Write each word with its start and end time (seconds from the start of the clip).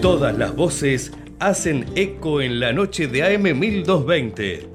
Todas 0.00 0.38
las 0.38 0.54
voces 0.54 1.12
hacen 1.38 1.86
eco 1.94 2.40
en 2.40 2.60
la 2.60 2.72
noche 2.72 3.08
de 3.08 3.22
AM 3.22 3.58
1220. 3.58 4.68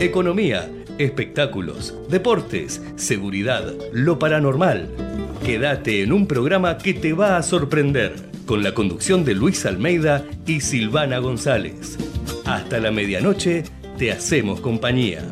Economía, 0.00 0.68
espectáculos, 0.98 1.94
deportes, 2.08 2.82
seguridad, 2.96 3.72
lo 3.92 4.18
paranormal. 4.18 4.88
Quédate 5.44 6.02
en 6.02 6.12
un 6.12 6.26
programa 6.26 6.78
que 6.78 6.94
te 6.94 7.12
va 7.12 7.36
a 7.36 7.42
sorprender, 7.42 8.14
con 8.46 8.62
la 8.62 8.74
conducción 8.74 9.24
de 9.24 9.34
Luis 9.34 9.64
Almeida 9.64 10.24
y 10.46 10.60
Silvana 10.60 11.18
González. 11.18 11.96
Hasta 12.44 12.80
la 12.80 12.90
medianoche 12.90 13.64
te 13.96 14.12
hacemos 14.12 14.60
compañía. 14.60 15.22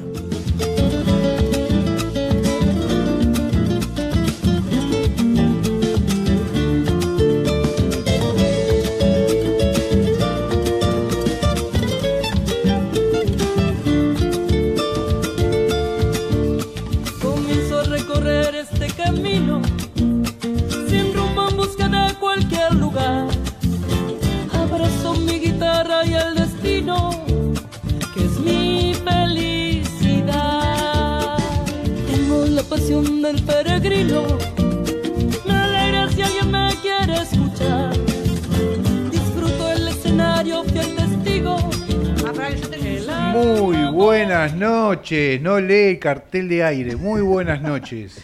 El 45.90 45.98
cartel 45.98 46.48
de 46.48 46.62
aire, 46.62 46.96
muy 46.96 47.20
buenas 47.20 47.60
noches. 47.60 48.22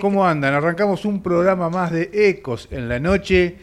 ¿Cómo 0.00 0.26
andan? 0.26 0.54
Arrancamos 0.54 1.04
un 1.04 1.22
programa 1.22 1.68
más 1.68 1.92
de 1.92 2.10
Ecos 2.12 2.68
en 2.70 2.88
la 2.88 2.98
noche. 2.98 3.56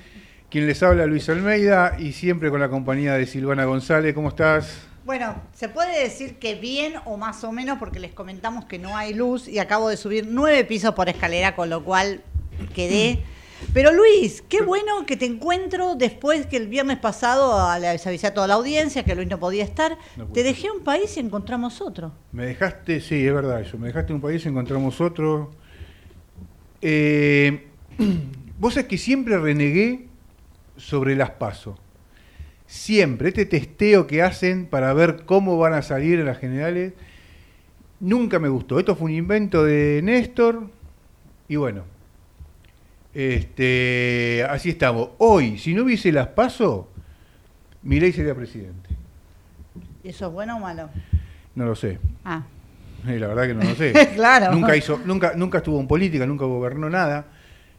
Quien 0.49 0.67
les 0.67 0.81
habla 0.83 1.05
Luis 1.05 1.27
Almeida 1.29 1.95
y 1.97 2.13
siempre 2.13 2.49
con 2.51 2.59
la 2.59 2.69
compañía 2.69 3.15
de 3.15 3.25
Silvana 3.25 3.65
González. 3.65 4.13
¿Cómo 4.13 4.29
estás? 4.29 4.87
Bueno, 5.03 5.35
se 5.53 5.69
puede 5.69 6.03
decir 6.03 6.35
que 6.35 6.55
bien 6.55 6.93
o 7.05 7.17
más 7.17 7.43
o 7.43 7.51
menos 7.51 7.79
porque 7.79 7.99
les 7.99 8.11
comentamos 8.11 8.65
que 8.65 8.77
no 8.77 8.95
hay 8.95 9.13
luz 9.13 9.47
y 9.47 9.57
acabo 9.57 9.89
de 9.89 9.97
subir 9.97 10.27
nueve 10.29 10.63
pisos 10.65 10.93
por 10.93 11.09
escalera, 11.09 11.55
con 11.55 11.69
lo 11.69 11.83
cual 11.83 12.21
quedé. 12.75 13.23
Pero 13.73 13.91
Luis, 13.93 14.43
qué 14.47 14.61
bueno 14.61 15.05
que 15.05 15.15
te 15.15 15.25
encuentro 15.25 15.95
después 15.95 16.45
que 16.47 16.57
el 16.57 16.67
viernes 16.67 16.97
pasado 16.97 17.77
les 17.79 18.05
avisé 18.07 18.27
a 18.27 18.33
toda 18.33 18.47
la 18.47 18.55
audiencia 18.55 19.03
que 19.03 19.15
Luis 19.15 19.27
no 19.27 19.39
podía 19.39 19.63
estar. 19.63 19.97
No 20.17 20.25
te 20.27 20.43
dejé 20.43 20.71
un 20.71 20.83
país 20.83 21.15
y 21.17 21.19
encontramos 21.19 21.81
otro. 21.81 22.11
Me 22.31 22.45
dejaste, 22.45 22.99
sí, 23.01 23.25
es 23.25 23.33
verdad 23.33 23.61
eso, 23.61 23.77
me 23.77 23.87
dejaste 23.87 24.13
un 24.13 24.21
país, 24.21 24.45
encontramos 24.45 24.99
otro. 25.01 25.51
Eh, 26.81 27.67
vos 28.59 28.75
es 28.77 28.85
que 28.85 28.97
siempre 28.97 29.37
renegué 29.37 30.07
sobre 30.77 31.15
las 31.15 31.31
pasos. 31.31 31.77
Siempre, 32.65 33.29
este 33.29 33.45
testeo 33.45 34.07
que 34.07 34.21
hacen 34.21 34.67
para 34.67 34.93
ver 34.93 35.25
cómo 35.25 35.57
van 35.57 35.73
a 35.73 35.81
salir 35.81 36.19
en 36.19 36.25
las 36.25 36.37
generales, 36.37 36.93
nunca 37.99 38.39
me 38.39 38.49
gustó. 38.49 38.79
Esto 38.79 38.95
fue 38.95 39.05
un 39.05 39.17
invento 39.17 39.63
de 39.63 40.01
Néstor 40.03 40.69
y 41.47 41.55
bueno, 41.55 41.83
este, 43.13 44.45
así 44.49 44.69
estamos. 44.69 45.09
Hoy, 45.17 45.57
si 45.57 45.73
no 45.73 45.83
hubiese 45.83 46.11
las 46.11 46.27
pasos, 46.27 46.85
Milei 47.83 48.11
sería 48.11 48.35
presidente. 48.35 48.89
¿Y 50.03 50.09
¿Eso 50.09 50.27
es 50.27 50.33
bueno 50.33 50.57
o 50.57 50.59
malo? 50.59 50.89
No 51.55 51.65
lo 51.65 51.75
sé. 51.75 51.99
Ah, 52.25 52.43
Eh, 53.07 53.17
La 53.19 53.27
verdad 53.27 53.47
que 53.47 53.53
no 53.53 53.63
lo 53.63 53.75
sé. 53.75 53.93
Claro. 54.15 54.53
Nunca 54.53 54.75
hizo, 54.75 54.99
nunca, 55.05 55.33
nunca 55.35 55.59
estuvo 55.59 55.79
en 55.79 55.87
política, 55.87 56.25
nunca 56.25 56.45
gobernó 56.45 56.89
nada, 56.89 57.25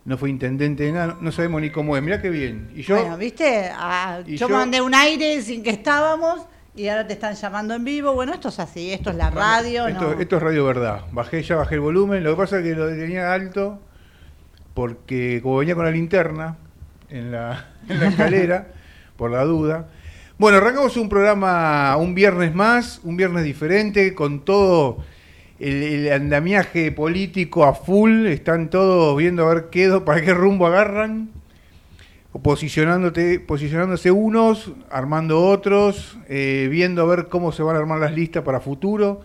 no 0.05 0.17
fue 0.19 0.31
intendente 0.31 0.85
de 0.85 0.93
nada, 0.93 1.19
no 1.21 1.31
sabemos 1.33 1.61
ni 1.61 1.71
cómo 1.71 1.97
es. 1.97 2.03
Mirá 2.03 2.21
qué 2.21 2.31
bien. 2.31 2.71
Y 2.75 2.83
yo, 2.83 2.97
bueno, 2.99 3.17
¿viste? 3.17 3.71
Ah, 3.73 4.21
y 4.27 4.37
yo, 4.37 4.49
yo- 4.49 4.55
mandé 4.55 4.81
un 4.81 4.95
aire 4.95 5.41
sin 5.43 5.63
que 5.63 5.71
estábamos 5.71 6.47
y 6.75 6.89
ahora 6.89 7.07
te 7.07 7.13
están 7.15 7.35
llamando 7.35 7.75
en 7.75 7.85
vivo. 7.85 8.13
Bueno, 8.15 8.33
esto 8.33 8.49
es 8.49 8.59
así, 8.59 8.93
esto 8.93 9.11
es 9.11 9.17
la 9.17 9.31
radio. 9.31 9.87
esto, 9.87 10.15
no. 10.15 10.21
esto 10.21 10.37
es 10.37 10.43
radio 10.43 10.65
verdad. 10.65 11.03
Bajé, 11.13 11.43
ya 11.43 11.57
bajé 11.57 11.75
el 11.75 11.81
volumen. 11.83 12.25
Lo 12.25 12.31
que 12.31 12.37
pasa 12.37 12.59
es 12.59 12.65
que 12.65 12.75
lo 12.75 12.89
tenía 12.89 13.33
alto 13.33 13.81
porque 14.75 15.41
como 15.43 15.59
venía 15.59 15.75
con 15.75 15.85
la 15.85 15.91
linterna 15.91 16.57
en 17.09 17.33
la, 17.33 17.71
en 17.89 18.01
la 18.01 18.09
escalera, 18.09 18.69
por 19.17 19.31
la 19.31 19.45
duda. 19.45 19.89
Bueno, 20.39 20.59
arrancamos 20.59 20.97
un 20.97 21.09
programa 21.09 21.97
un 21.97 22.15
viernes 22.15 22.55
más, 22.55 23.01
un 23.05 23.17
viernes 23.17 23.45
diferente, 23.45 24.15
con 24.15 24.45
todo 24.45 24.99
el, 25.59 25.83
el 25.83 26.13
andamiaje 26.13 26.91
político 26.93 27.65
a 27.65 27.75
full. 27.75 28.27
Están 28.27 28.71
todos 28.71 29.17
viendo 29.19 29.47
a 29.47 29.55
ver 29.55 29.69
qué, 29.71 30.01
para 30.05 30.23
qué 30.23 30.33
rumbo 30.33 30.67
agarran. 30.67 31.29
Posicionándote, 32.43 33.41
posicionándose 33.41 34.13
unos, 34.13 34.73
armando 34.89 35.45
otros, 35.45 36.17
eh, 36.29 36.69
viendo 36.71 37.03
a 37.03 37.05
ver 37.05 37.27
cómo 37.29 37.51
se 37.51 37.65
van 37.65 37.75
a 37.75 37.81
armar 37.81 37.99
las 37.99 38.15
listas 38.15 38.45
para 38.45 38.61
futuro. 38.61 39.21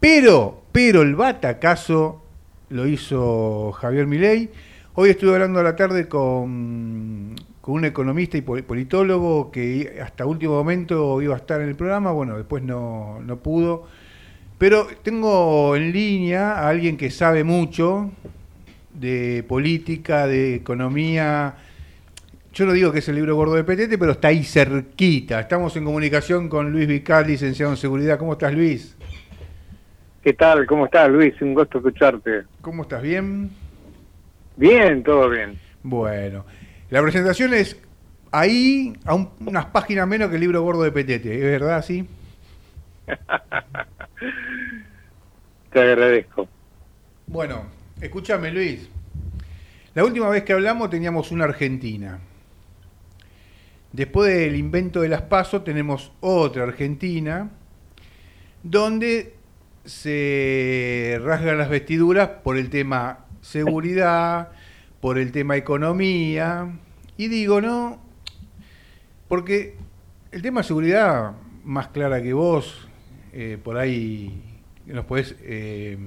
Pero, 0.00 0.62
pero 0.72 1.02
el 1.02 1.14
batacazo 1.14 2.25
lo 2.70 2.86
hizo 2.86 3.72
Javier 3.72 4.06
Milei. 4.06 4.50
Hoy 4.94 5.10
estuve 5.10 5.34
hablando 5.34 5.60
a 5.60 5.62
la 5.62 5.76
tarde 5.76 6.08
con, 6.08 7.34
con 7.60 7.74
un 7.74 7.84
economista 7.84 8.36
y 8.38 8.40
pol- 8.40 8.62
politólogo 8.62 9.50
que 9.50 9.98
hasta 10.02 10.26
último 10.26 10.54
momento 10.54 11.20
iba 11.20 11.34
a 11.34 11.38
estar 11.38 11.60
en 11.60 11.68
el 11.68 11.76
programa, 11.76 12.12
bueno, 12.12 12.36
después 12.36 12.62
no, 12.62 13.20
no 13.20 13.36
pudo. 13.36 13.86
Pero 14.58 14.86
tengo 15.02 15.76
en 15.76 15.92
línea 15.92 16.52
a 16.52 16.68
alguien 16.70 16.96
que 16.96 17.10
sabe 17.10 17.44
mucho 17.44 18.10
de 18.94 19.44
política, 19.46 20.26
de 20.26 20.54
economía. 20.54 21.56
Yo 22.54 22.64
no 22.64 22.72
digo 22.72 22.90
que 22.90 23.00
es 23.00 23.08
el 23.10 23.16
libro 23.16 23.36
gordo 23.36 23.52
de 23.52 23.64
Petete, 23.64 23.98
pero 23.98 24.12
está 24.12 24.28
ahí 24.28 24.42
cerquita. 24.42 25.40
Estamos 25.40 25.76
en 25.76 25.84
comunicación 25.84 26.48
con 26.48 26.72
Luis 26.72 26.88
Vical, 26.88 27.26
licenciado 27.26 27.70
en 27.72 27.76
seguridad. 27.76 28.18
¿Cómo 28.18 28.32
estás, 28.32 28.54
Luis? 28.54 28.95
¿Qué 30.26 30.32
tal? 30.32 30.66
¿Cómo 30.66 30.86
estás, 30.86 31.08
Luis? 31.08 31.40
Un 31.40 31.54
gusto 31.54 31.78
escucharte. 31.78 32.46
¿Cómo 32.60 32.82
estás? 32.82 33.00
¿Bien? 33.00 33.48
Bien, 34.56 35.04
todo 35.04 35.30
bien. 35.30 35.56
Bueno, 35.84 36.44
la 36.90 37.00
presentación 37.00 37.54
es 37.54 37.80
ahí, 38.32 38.92
a 39.04 39.14
un- 39.14 39.30
unas 39.46 39.66
páginas 39.66 40.08
menos 40.08 40.28
que 40.28 40.34
el 40.34 40.40
libro 40.40 40.62
gordo 40.62 40.82
de 40.82 40.90
Petete, 40.90 41.32
¿es 41.32 41.60
verdad? 41.60 41.80
Sí. 41.84 42.08
Te 45.72 45.80
agradezco. 45.80 46.48
Bueno, 47.28 47.66
escúchame, 48.00 48.50
Luis. 48.50 48.88
La 49.94 50.04
última 50.04 50.28
vez 50.28 50.42
que 50.42 50.54
hablamos 50.54 50.90
teníamos 50.90 51.30
una 51.30 51.44
Argentina. 51.44 52.18
Después 53.92 54.34
del 54.34 54.56
invento 54.56 55.02
de 55.02 55.08
las 55.08 55.22
PASO 55.22 55.62
tenemos 55.62 56.10
otra 56.18 56.64
Argentina, 56.64 57.48
donde 58.64 59.35
se 59.86 61.18
rasgan 61.22 61.58
las 61.58 61.68
vestiduras 61.68 62.28
por 62.42 62.58
el 62.58 62.70
tema 62.70 63.20
seguridad, 63.40 64.50
por 65.00 65.18
el 65.18 65.32
tema 65.32 65.56
economía. 65.56 66.68
Y 67.16 67.28
digo, 67.28 67.60
¿no? 67.60 67.98
Porque 69.28 69.76
el 70.32 70.42
tema 70.42 70.62
seguridad, 70.62 71.32
más 71.64 71.88
clara 71.88 72.22
que 72.22 72.32
vos, 72.32 72.88
eh, 73.32 73.58
por 73.62 73.78
ahí 73.78 74.42
nos 74.86 75.04
podés 75.04 75.34
eh, 75.40 75.98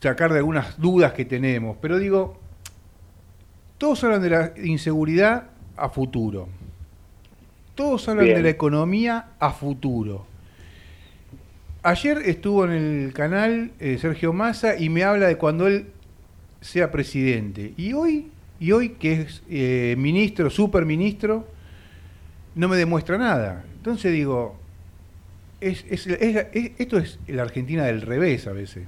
sacar 0.00 0.32
de 0.32 0.38
algunas 0.38 0.78
dudas 0.80 1.12
que 1.12 1.24
tenemos. 1.24 1.76
Pero 1.80 1.98
digo, 1.98 2.40
todos 3.78 4.02
hablan 4.04 4.22
de 4.22 4.30
la 4.30 4.52
inseguridad 4.62 5.50
a 5.76 5.88
futuro. 5.88 6.48
Todos 7.74 8.08
hablan 8.08 8.26
Bien. 8.26 8.36
de 8.36 8.42
la 8.42 8.50
economía 8.50 9.30
a 9.38 9.50
futuro. 9.50 10.33
Ayer 11.84 12.16
estuvo 12.24 12.64
en 12.64 12.70
el 12.72 13.12
canal 13.12 13.70
eh, 13.78 13.98
Sergio 14.00 14.32
Massa 14.32 14.78
y 14.78 14.88
me 14.88 15.04
habla 15.04 15.26
de 15.26 15.36
cuando 15.36 15.66
él 15.66 15.86
sea 16.62 16.90
presidente. 16.90 17.74
Y 17.76 17.92
hoy, 17.92 18.28
y 18.58 18.72
hoy 18.72 18.90
que 18.98 19.12
es 19.20 19.42
eh, 19.50 19.94
ministro, 19.98 20.48
superministro, 20.48 21.46
no 22.54 22.68
me 22.68 22.76
demuestra 22.78 23.18
nada. 23.18 23.64
Entonces 23.76 24.12
digo, 24.14 24.58
es, 25.60 25.84
es- 25.90 26.06
es- 26.06 26.46
es- 26.54 26.72
esto 26.78 26.96
es 26.96 27.18
la 27.28 27.42
Argentina 27.42 27.84
del 27.84 28.00
revés 28.00 28.46
a 28.46 28.52
veces. 28.52 28.86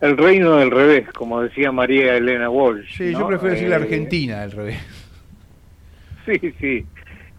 El 0.00 0.16
reino 0.16 0.54
del 0.56 0.70
revés, 0.70 1.08
como 1.14 1.40
decía 1.42 1.72
María 1.72 2.16
Elena 2.16 2.48
Walsh. 2.48 2.96
Sí, 2.96 3.10
yo 3.12 3.26
prefiero 3.26 3.54
decir 3.54 3.68
la 3.70 3.76
Eh, 3.78 3.82
Argentina 3.82 4.40
del 4.42 4.52
revés. 4.52 4.78
Sí, 6.26 6.52
sí. 6.60 6.84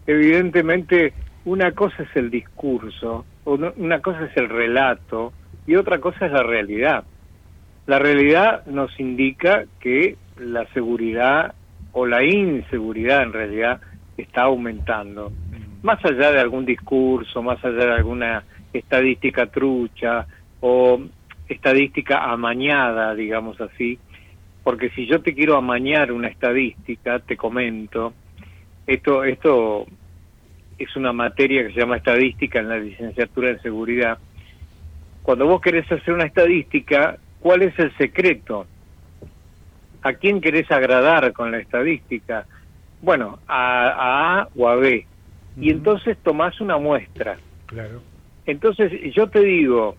Evidentemente, 0.06 1.12
una 1.44 1.72
cosa 1.72 2.02
es 2.04 2.08
el 2.16 2.30
discurso, 2.30 3.26
una 3.54 4.00
cosa 4.00 4.24
es 4.24 4.36
el 4.36 4.48
relato 4.48 5.32
y 5.66 5.76
otra 5.76 5.98
cosa 5.98 6.26
es 6.26 6.32
la 6.32 6.42
realidad. 6.42 7.04
La 7.86 7.98
realidad 7.98 8.66
nos 8.66 8.98
indica 9.00 9.64
que 9.80 10.16
la 10.38 10.66
seguridad 10.74 11.54
o 11.92 12.06
la 12.06 12.22
inseguridad 12.22 13.22
en 13.22 13.32
realidad 13.32 13.80
está 14.16 14.42
aumentando. 14.42 15.32
Más 15.82 16.04
allá 16.04 16.32
de 16.32 16.40
algún 16.40 16.66
discurso, 16.66 17.42
más 17.42 17.64
allá 17.64 17.86
de 17.86 17.92
alguna 17.92 18.44
estadística 18.72 19.46
trucha 19.46 20.26
o 20.60 21.00
estadística 21.48 22.24
amañada, 22.24 23.14
digamos 23.14 23.60
así, 23.60 23.98
porque 24.62 24.90
si 24.90 25.06
yo 25.06 25.22
te 25.22 25.34
quiero 25.34 25.56
amañar 25.56 26.12
una 26.12 26.28
estadística, 26.28 27.20
te 27.20 27.36
comento, 27.36 28.12
esto, 28.86 29.24
esto 29.24 29.86
es 30.78 30.94
una 30.96 31.12
materia 31.12 31.66
que 31.66 31.74
se 31.74 31.80
llama 31.80 31.96
estadística 31.96 32.60
en 32.60 32.68
la 32.68 32.78
licenciatura 32.78 33.50
en 33.50 33.60
seguridad. 33.60 34.18
Cuando 35.22 35.46
vos 35.46 35.60
querés 35.60 35.90
hacer 35.90 36.14
una 36.14 36.24
estadística, 36.24 37.18
¿cuál 37.40 37.62
es 37.62 37.78
el 37.78 37.94
secreto? 37.96 38.66
¿A 40.02 40.12
quién 40.14 40.40
querés 40.40 40.70
agradar 40.70 41.32
con 41.32 41.50
la 41.50 41.58
estadística? 41.58 42.46
Bueno, 43.02 43.40
a, 43.46 44.40
A 44.40 44.48
o 44.56 44.68
a 44.68 44.76
B. 44.76 45.06
Y 45.60 45.70
entonces 45.70 46.16
tomás 46.22 46.60
una 46.60 46.78
muestra. 46.78 47.36
Claro. 47.66 48.00
Entonces 48.46 48.92
yo 49.12 49.28
te 49.28 49.40
digo, 49.40 49.96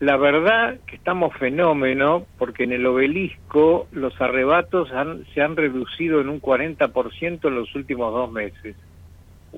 la 0.00 0.16
verdad 0.16 0.78
que 0.86 0.96
estamos 0.96 1.34
fenómeno 1.36 2.26
porque 2.36 2.64
en 2.64 2.72
el 2.72 2.84
obelisco 2.84 3.86
los 3.92 4.20
arrebatos 4.20 4.92
han, 4.92 5.24
se 5.32 5.40
han 5.40 5.56
reducido 5.56 6.20
en 6.20 6.28
un 6.28 6.40
40% 6.40 7.48
en 7.48 7.54
los 7.54 7.74
últimos 7.74 8.12
dos 8.12 8.30
meses. 8.30 8.76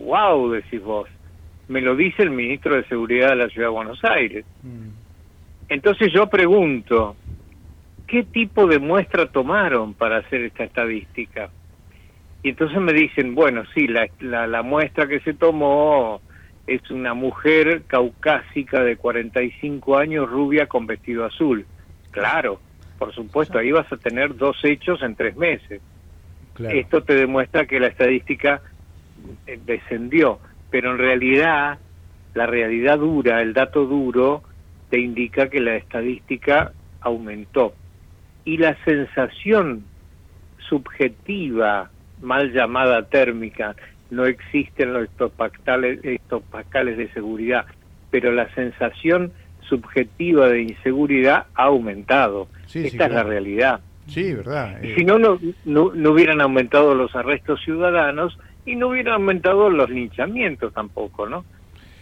¡Wow! 0.05 0.51
decís 0.51 0.83
vos. 0.83 1.09
Me 1.69 1.81
lo 1.81 1.97
dice 1.97 2.23
el 2.23 2.31
ministro 2.31 2.77
de 2.77 2.85
Seguridad 2.85 3.31
de 3.31 3.37
la 3.37 3.49
Ciudad 3.49 3.69
de 3.69 3.73
Buenos 3.73 4.05
Aires. 4.05 4.45
Mm. 4.63 4.89
Entonces 5.69 6.13
yo 6.13 6.29
pregunto, 6.29 7.17
¿qué 8.07 8.23
tipo 8.23 8.67
de 8.67 8.79
muestra 8.79 9.27
tomaron 9.27 9.95
para 9.95 10.19
hacer 10.19 10.43
esta 10.43 10.65
estadística? 10.65 11.51
Y 12.43 12.51
entonces 12.51 12.79
me 12.81 12.93
dicen, 12.93 13.35
bueno, 13.35 13.65
sí, 13.75 13.89
la, 13.89 14.09
la, 14.21 14.47
la 14.47 14.63
muestra 14.63 15.09
que 15.09 15.19
se 15.21 15.35
tomó 15.35 16.21
es 16.67 16.89
una 16.91 17.15
mujer 17.15 17.83
caucásica 17.87 18.83
de 18.83 18.97
45 18.97 19.97
años, 19.97 20.29
rubia 20.29 20.67
con 20.67 20.87
vestido 20.87 21.25
azul. 21.25 21.67
Claro, 22.13 22.61
por 22.99 23.13
supuesto, 23.13 23.59
ahí 23.59 23.73
vas 23.73 23.91
a 23.93 23.97
tener 23.97 24.37
dos 24.37 24.57
hechos 24.65 25.03
en 25.03 25.17
tres 25.17 25.37
meses. 25.37 25.81
Claro. 26.55 26.77
Esto 26.77 27.03
te 27.03 27.15
demuestra 27.15 27.67
que 27.67 27.81
la 27.81 27.89
estadística 27.89 28.63
descendió, 29.65 30.39
pero 30.71 30.93
en 30.93 30.99
realidad, 30.99 31.79
la 32.35 32.47
realidad 32.47 32.99
dura, 32.99 33.41
el 33.43 33.53
dato 33.53 33.87
duro, 33.87 34.43
te 34.91 35.01
indica 35.01 35.49
que 35.49 35.61
la 35.61 35.77
estadística 35.77 36.73
aumentó. 37.01 37.75
Y 38.45 38.59
la 38.59 38.77
sensación 38.85 39.85
subjetiva, 40.69 41.91
mal 42.23 42.53
llamada 42.53 43.03
térmica, 43.07 43.75
no 44.11 44.25
existen 44.27 44.93
los 44.93 45.05
estopactales, 45.05 46.05
estopacales 46.05 46.97
de 46.97 47.09
seguridad, 47.13 47.67
pero 48.11 48.33
la 48.33 48.53
sensación 48.55 49.33
subjetiva 49.69 50.49
de 50.49 50.63
inseguridad 50.63 51.47
ha 51.55 51.65
aumentado. 51.65 52.49
Sí, 52.67 52.83
sí, 52.83 52.87
Esta 52.89 53.07
es 53.07 53.13
la 53.13 53.23
realidad. 53.25 53.81
Sí, 54.07 54.33
verdad. 54.35 54.79
Y 54.83 54.93
eh, 54.93 54.95
si 54.97 55.05
no, 55.05 55.19
no, 55.19 55.41
no, 55.65 55.93
no 55.93 56.11
hubieran 56.13 56.41
aumentado 56.41 56.95
los 56.95 57.15
arrestos 57.17 57.61
ciudadanos 57.65 58.39
y 58.67 58.77
no 58.77 58.89
hubieran 58.89 59.15
aumentado 59.15 59.71
los 59.71 59.89
linchamientos 59.89 60.73
tampoco, 60.75 61.27
¿no? 61.29 61.45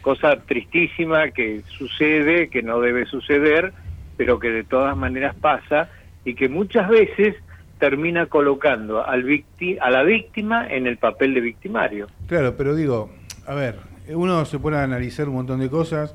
Cosa 0.02 0.36
tristísima 0.36 1.30
que 1.30 1.62
sucede, 1.78 2.48
que 2.48 2.62
no 2.62 2.80
debe 2.80 3.06
suceder, 3.06 3.72
pero 4.16 4.38
que 4.38 4.50
de 4.50 4.64
todas 4.64 4.96
maneras 4.96 5.34
pasa 5.40 5.88
y 6.24 6.34
que 6.34 6.48
muchas 6.48 6.88
veces 6.88 7.36
termina 7.78 8.26
colocando 8.26 9.06
al 9.06 9.22
victi 9.24 9.76
a 9.80 9.90
la 9.90 10.02
víctima 10.02 10.66
en 10.68 10.86
el 10.86 10.96
papel 10.96 11.34
de 11.34 11.40
victimario. 11.40 12.06
Claro, 12.26 12.56
pero 12.56 12.74
digo, 12.74 13.10
a 13.46 13.54
ver, 13.54 13.76
uno 14.08 14.44
se 14.46 14.58
pone 14.58 14.76
a 14.78 14.82
analizar 14.84 15.28
un 15.28 15.34
montón 15.36 15.60
de 15.60 15.68
cosas. 15.68 16.14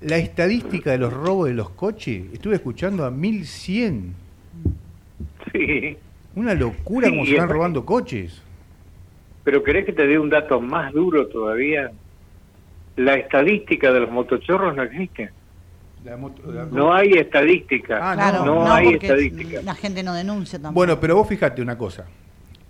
La 0.00 0.16
estadística 0.16 0.90
de 0.92 0.98
los 0.98 1.12
robos 1.12 1.48
de 1.48 1.54
los 1.54 1.70
coches, 1.70 2.24
estuve 2.32 2.54
escuchando 2.56 3.04
a 3.04 3.10
1100. 3.10 4.14
Sí. 5.52 5.96
Una 6.36 6.54
locura 6.54 7.08
Sí, 7.08 7.12
como 7.12 7.24
se 7.26 7.32
están 7.32 7.46
es- 7.48 7.52
robando 7.52 7.84
coches. 7.84 8.42
Pero 9.44 9.62
¿querés 9.62 9.84
que 9.86 9.92
te 9.92 10.06
dé 10.06 10.18
un 10.18 10.28
dato 10.30 10.60
más 10.60 10.92
duro 10.92 11.26
todavía? 11.28 11.90
La 12.96 13.14
estadística 13.14 13.92
de 13.92 14.00
los 14.00 14.10
motochorros 14.10 14.74
no 14.74 14.82
existe. 14.82 15.30
La 16.04 16.16
moto- 16.16 16.50
la- 16.52 16.64
No 16.66 16.92
hay 16.92 17.10
estadística. 17.12 17.98
Ah, 18.00 18.14
Claro, 18.14 18.44
no, 18.44 18.54
no, 18.66 18.72
hay 18.72 18.94
estadística. 18.94 19.62
la 19.62 19.74
gente 19.74 20.02
no 20.02 20.14
denuncia 20.14 20.58
tampoco. 20.58 20.74
Bueno, 20.74 21.00
pero 21.00 21.16
vos 21.16 21.28
fíjate 21.28 21.62
una 21.62 21.76
cosa. 21.78 22.06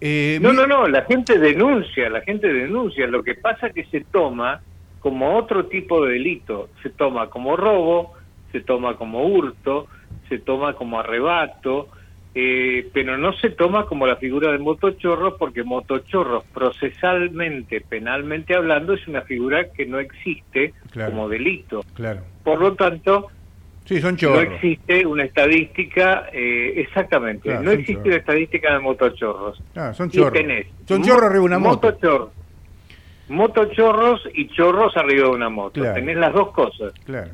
Eh, 0.01 0.39
No, 0.41 0.51
mi- 0.51 0.57
no, 0.57 0.67
no, 0.67 0.87
la 0.89 1.03
gente 1.03 1.39
denuncia, 1.39 2.09
la 2.09 2.21
gente 2.21 2.47
denuncia. 2.53 3.07
Lo 3.07 3.23
que 3.23 3.35
pasa 3.35 3.69
es 3.69 3.75
que 3.75 3.85
se 3.87 4.05
toma 4.11 4.61
como 5.01 5.37
otro 5.37 5.67
tipo 5.67 6.05
de 6.05 6.13
delito. 6.15 6.71
Se 6.83 6.91
toma 6.91 7.29
como 7.29 7.57
robo, 7.57 8.13
se 8.53 8.61
toma 8.61 8.97
como 8.97 9.27
hurto, 9.27 9.89
se 10.29 10.39
toma 10.39 10.75
como 10.75 11.01
arrebato, 11.01 11.89
eh, 12.41 12.89
pero 12.93 13.19
no 13.19 13.33
se 13.33 13.51
toma 13.51 13.87
como 13.87 14.07
la 14.07 14.15
figura 14.15 14.53
de 14.53 14.59
motochorros 14.59 15.35
porque 15.41 15.65
motochorros 15.65 16.45
procesalmente, 16.55 17.81
penalmente 17.81 18.55
hablando, 18.55 18.93
es 18.95 19.09
una 19.09 19.23
figura 19.23 19.73
que 19.73 19.87
no 19.87 19.99
existe 19.99 20.73
Claro. 20.93 21.11
como 21.11 21.29
delito. 21.29 21.85
Claro. 21.95 22.21
Por 22.45 22.61
lo 22.61 22.75
tanto, 22.75 23.27
Sí, 23.87 24.01
son 24.03 24.17
no 24.21 24.39
existe 24.41 25.05
una 25.07 25.25
estadística, 25.25 26.29
eh, 26.33 26.75
exactamente, 26.77 27.49
Claro, 27.49 27.63
no 27.63 27.71
existe 27.73 27.95
chorros. 27.95 28.07
una 28.07 28.17
estadística 28.17 28.73
de 28.75 28.79
motochorros. 28.81 29.63
Ah, 29.75 29.93
son 29.95 30.09
Y 30.09 30.13
chorros. 30.13 30.33
tenés 30.35 30.67
Son 30.87 31.03
chorros 31.03 31.23
arriba 31.25 31.41
de 31.41 31.47
una 31.47 31.59
moto. 31.59 31.87
motochorros. 31.89 32.29
Motochorros 33.29 34.29
y 34.35 34.49
chorros 34.49 34.97
arriba 34.97 35.25
de 35.29 35.35
una 35.35 35.49
moto. 35.49 35.83
Tenés 35.93 36.17
las 36.19 36.33
dos 36.33 36.53
cosas. 36.53 36.93
Claro. 37.05 37.31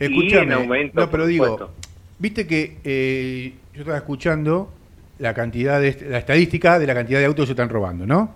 Y 0.00 0.04
Escúchame. 0.04 0.42
en 0.42 0.52
aumento, 0.54 1.00
no, 1.00 1.10
pero 1.10 1.26
digo, 1.26 1.70
viste 2.18 2.46
que 2.46 2.78
eh, 2.84 3.52
yo 3.74 3.80
estaba 3.80 3.98
escuchando 3.98 4.72
la 5.18 5.34
cantidad 5.34 5.80
de 5.80 6.06
la 6.08 6.18
estadística 6.18 6.78
de 6.78 6.86
la 6.86 6.94
cantidad 6.94 7.18
de 7.18 7.26
autos 7.26 7.44
que 7.44 7.46
se 7.48 7.52
están 7.52 7.68
robando, 7.68 8.06
¿no? 8.06 8.34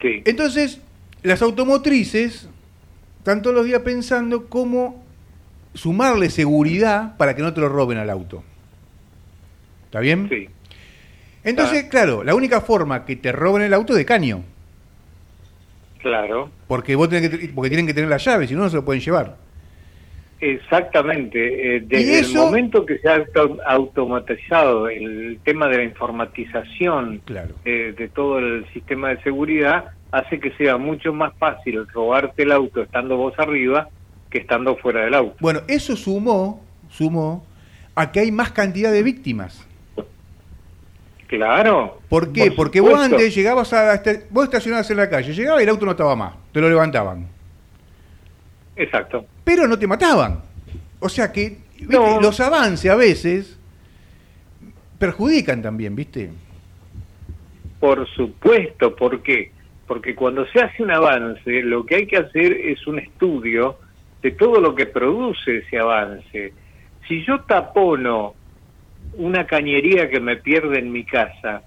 Sí. 0.00 0.22
Entonces, 0.24 0.80
las 1.22 1.42
automotrices 1.42 2.48
están 3.18 3.42
todos 3.42 3.56
los 3.56 3.64
días 3.64 3.80
pensando 3.82 4.48
cómo 4.48 5.02
sumarle 5.72 6.30
seguridad 6.30 7.16
para 7.16 7.34
que 7.34 7.42
no 7.42 7.52
te 7.52 7.60
lo 7.60 7.68
roben 7.68 7.98
al 7.98 8.10
auto. 8.10 8.44
¿Está 9.86 10.00
bien? 10.00 10.28
Sí. 10.28 10.48
Entonces, 11.42 11.84
claro, 11.84 12.22
la 12.22 12.34
única 12.34 12.60
forma 12.60 13.04
que 13.04 13.16
te 13.16 13.32
roben 13.32 13.62
el 13.62 13.74
auto 13.74 13.92
es 13.92 13.98
de 13.98 14.04
caño. 14.04 14.44
Claro. 15.98 16.50
Porque 16.68 16.94
vos 16.96 17.08
tenés 17.08 17.30
que, 17.30 17.48
porque 17.48 17.70
tienen 17.70 17.86
que 17.86 17.94
tener 17.94 18.08
la 18.10 18.18
llave, 18.18 18.46
si 18.46 18.54
no, 18.54 18.62
no 18.62 18.70
se 18.70 18.76
lo 18.76 18.84
pueden 18.84 19.02
llevar. 19.02 19.36
Exactamente. 20.52 21.76
Eh, 21.76 21.76
¿Y 21.78 21.80
desde 21.86 22.18
el 22.20 22.34
momento 22.34 22.84
que 22.84 22.98
se 22.98 23.08
ha 23.08 23.16
auto- 23.16 23.58
automatizado 23.66 24.88
el 24.88 25.38
tema 25.44 25.68
de 25.68 25.78
la 25.78 25.84
informatización 25.84 27.22
Claro. 27.24 27.54
eh, 27.64 27.94
de 27.96 28.08
todo 28.08 28.38
el 28.38 28.66
sistema 28.72 29.08
de 29.10 29.22
seguridad, 29.22 29.86
hace 30.12 30.38
que 30.38 30.50
sea 30.52 30.76
mucho 30.76 31.12
más 31.12 31.32
fácil 31.38 31.86
robarte 31.92 32.42
el 32.42 32.52
auto 32.52 32.82
estando 32.82 33.16
vos 33.16 33.34
arriba 33.38 33.88
que 34.30 34.38
estando 34.38 34.76
fuera 34.76 35.04
del 35.04 35.14
auto. 35.14 35.36
Bueno, 35.40 35.60
eso 35.68 35.96
sumó, 35.96 36.62
sumó 36.90 37.44
a 37.94 38.12
que 38.12 38.20
hay 38.20 38.30
más 38.32 38.50
cantidad 38.52 38.92
de 38.92 39.02
víctimas. 39.02 39.66
Claro. 41.26 42.00
¿Por 42.08 42.32
qué? 42.32 42.46
Por 42.48 42.56
Porque 42.56 42.80
vos 42.80 43.00
antes 43.00 43.34
llegabas 43.34 43.72
a... 43.72 43.94
este- 43.94 44.26
vos 44.30 44.44
estacionabas 44.44 44.90
en 44.90 44.96
la 44.98 45.08
calle, 45.08 45.32
llegaba 45.32 45.60
y 45.60 45.64
el 45.64 45.70
auto 45.70 45.84
no 45.86 45.92
estaba 45.92 46.14
más, 46.14 46.34
te 46.52 46.60
lo 46.60 46.68
levantaban. 46.68 47.26
Exacto. 48.76 49.26
Pero 49.44 49.66
no 49.66 49.78
te 49.78 49.86
mataban. 49.86 50.42
O 51.00 51.08
sea 51.08 51.30
que 51.30 51.58
los 51.88 52.40
avances 52.40 52.90
a 52.90 52.96
veces 52.96 53.58
perjudican 54.98 55.62
también, 55.62 55.94
¿viste? 55.94 56.30
Por 57.80 58.08
supuesto, 58.08 58.96
¿por 58.96 59.22
qué? 59.22 59.52
Porque 59.86 60.14
cuando 60.14 60.46
se 60.46 60.60
hace 60.60 60.82
un 60.82 60.90
avance, 60.90 61.62
lo 61.62 61.84
que 61.84 61.96
hay 61.96 62.06
que 62.06 62.16
hacer 62.16 62.52
es 62.52 62.86
un 62.86 62.98
estudio 62.98 63.76
de 64.22 64.30
todo 64.30 64.60
lo 64.60 64.74
que 64.74 64.86
produce 64.86 65.58
ese 65.58 65.78
avance. 65.78 66.54
Si 67.06 67.22
yo 67.26 67.40
tapono 67.40 68.34
una 69.18 69.46
cañería 69.46 70.08
que 70.08 70.20
me 70.20 70.36
pierde 70.36 70.78
en 70.78 70.90
mi 70.90 71.04
casa 71.04 71.62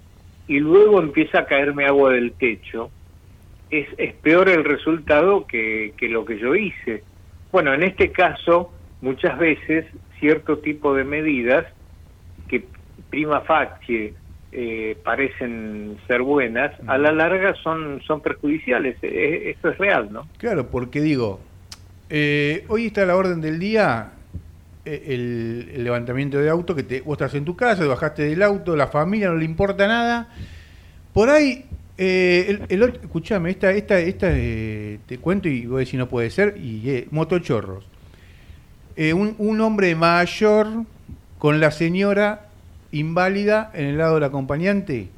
y 0.48 0.58
luego 0.58 1.00
empieza 1.00 1.40
a 1.40 1.46
caerme 1.46 1.86
agua 1.86 2.10
del 2.10 2.32
techo, 2.32 2.90
es, 3.70 3.86
es 3.98 4.14
peor 4.14 4.48
el 4.48 4.64
resultado 4.64 5.46
que, 5.46 5.92
que 5.96 6.08
lo 6.08 6.24
que 6.24 6.38
yo 6.38 6.54
hice. 6.54 7.02
Bueno, 7.52 7.72
en 7.74 7.82
este 7.82 8.10
caso, 8.10 8.72
muchas 9.00 9.38
veces 9.38 9.86
cierto 10.18 10.58
tipo 10.58 10.94
de 10.94 11.04
medidas 11.04 11.66
que 12.48 12.64
prima 13.10 13.40
facie 13.42 14.14
eh, 14.52 14.96
parecen 15.04 15.98
ser 16.06 16.22
buenas, 16.22 16.72
a 16.86 16.98
la 16.98 17.12
larga 17.12 17.54
son, 17.62 18.00
son 18.06 18.20
perjudiciales. 18.20 18.96
Eh, 19.02 19.50
Esto 19.54 19.70
es 19.70 19.78
real, 19.78 20.08
¿no? 20.10 20.26
Claro, 20.38 20.68
porque 20.70 21.00
digo, 21.00 21.40
eh, 22.08 22.64
hoy 22.68 22.86
está 22.86 23.02
a 23.02 23.06
la 23.06 23.16
orden 23.16 23.40
del 23.40 23.58
día 23.58 24.12
eh, 24.84 25.02
el, 25.08 25.70
el 25.74 25.84
levantamiento 25.84 26.38
de 26.38 26.48
auto, 26.48 26.74
que 26.74 26.82
te, 26.82 27.02
vos 27.02 27.12
estás 27.12 27.34
en 27.34 27.44
tu 27.44 27.54
casa, 27.56 27.82
te 27.82 27.88
bajaste 27.88 28.22
del 28.22 28.42
auto, 28.42 28.74
la 28.74 28.86
familia 28.86 29.28
no 29.28 29.36
le 29.36 29.44
importa 29.44 29.86
nada. 29.86 30.28
Por 31.12 31.28
ahí, 31.28 31.64
eh, 31.98 32.46
el, 32.68 32.82
el 32.82 32.94
escuchame, 33.02 33.50
esta, 33.50 33.72
esta, 33.72 33.98
esta 33.98 34.28
eh, 34.30 34.98
te 35.06 35.18
cuento 35.18 35.48
y 35.48 35.66
vos 35.66 35.80
decís 35.80 35.94
no 35.94 36.08
puede 36.08 36.30
ser, 36.30 36.56
y 36.56 36.88
eh, 36.88 37.08
motochorros. 37.10 37.84
Eh, 38.96 39.12
un, 39.12 39.34
un 39.38 39.60
hombre 39.60 39.94
mayor 39.94 40.68
con 41.38 41.60
la 41.60 41.70
señora 41.70 42.46
inválida 42.92 43.70
en 43.74 43.86
el 43.86 43.98
lado 43.98 44.14
del 44.14 44.24
acompañante 44.24 45.08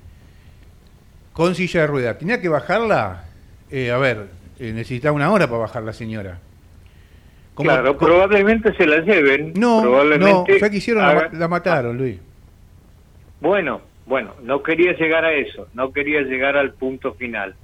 con 1.33 1.55
silla 1.55 1.83
de 1.83 1.87
ruedas. 1.87 2.19
Tenía 2.19 2.41
que 2.41 2.49
bajarla, 2.49 3.25
eh, 3.71 3.91
a 3.91 3.99
ver, 3.99 4.29
necesitaba 4.59 5.15
una 5.15 5.31
hora 5.31 5.47
para 5.47 5.61
bajar 5.61 5.83
la 5.83 5.93
señora. 5.93 6.39
Como- 7.55 7.71
claro, 7.71 7.97
probablemente 7.97 8.75
se 8.75 8.87
la 8.87 9.01
lleven. 9.01 9.53
no, 9.57 9.77
no, 9.77 9.83
probablemente 9.83 10.59
ya 10.61 10.71
que 10.71 10.77
hicieron, 10.79 11.05
la, 11.33 11.49
mataron, 11.49 11.97
Luis. 11.97 12.19
Bueno, 13.41 13.81
bueno, 14.11 14.35
no 14.43 14.61
quería 14.65 14.93
llegar 14.95 15.25
a 15.25 15.33
eso, 15.33 15.69
no 15.73 15.93
quería 15.93 16.23
llegar 16.23 16.57
al 16.57 16.73
punto 16.73 17.15
final. 17.15 17.55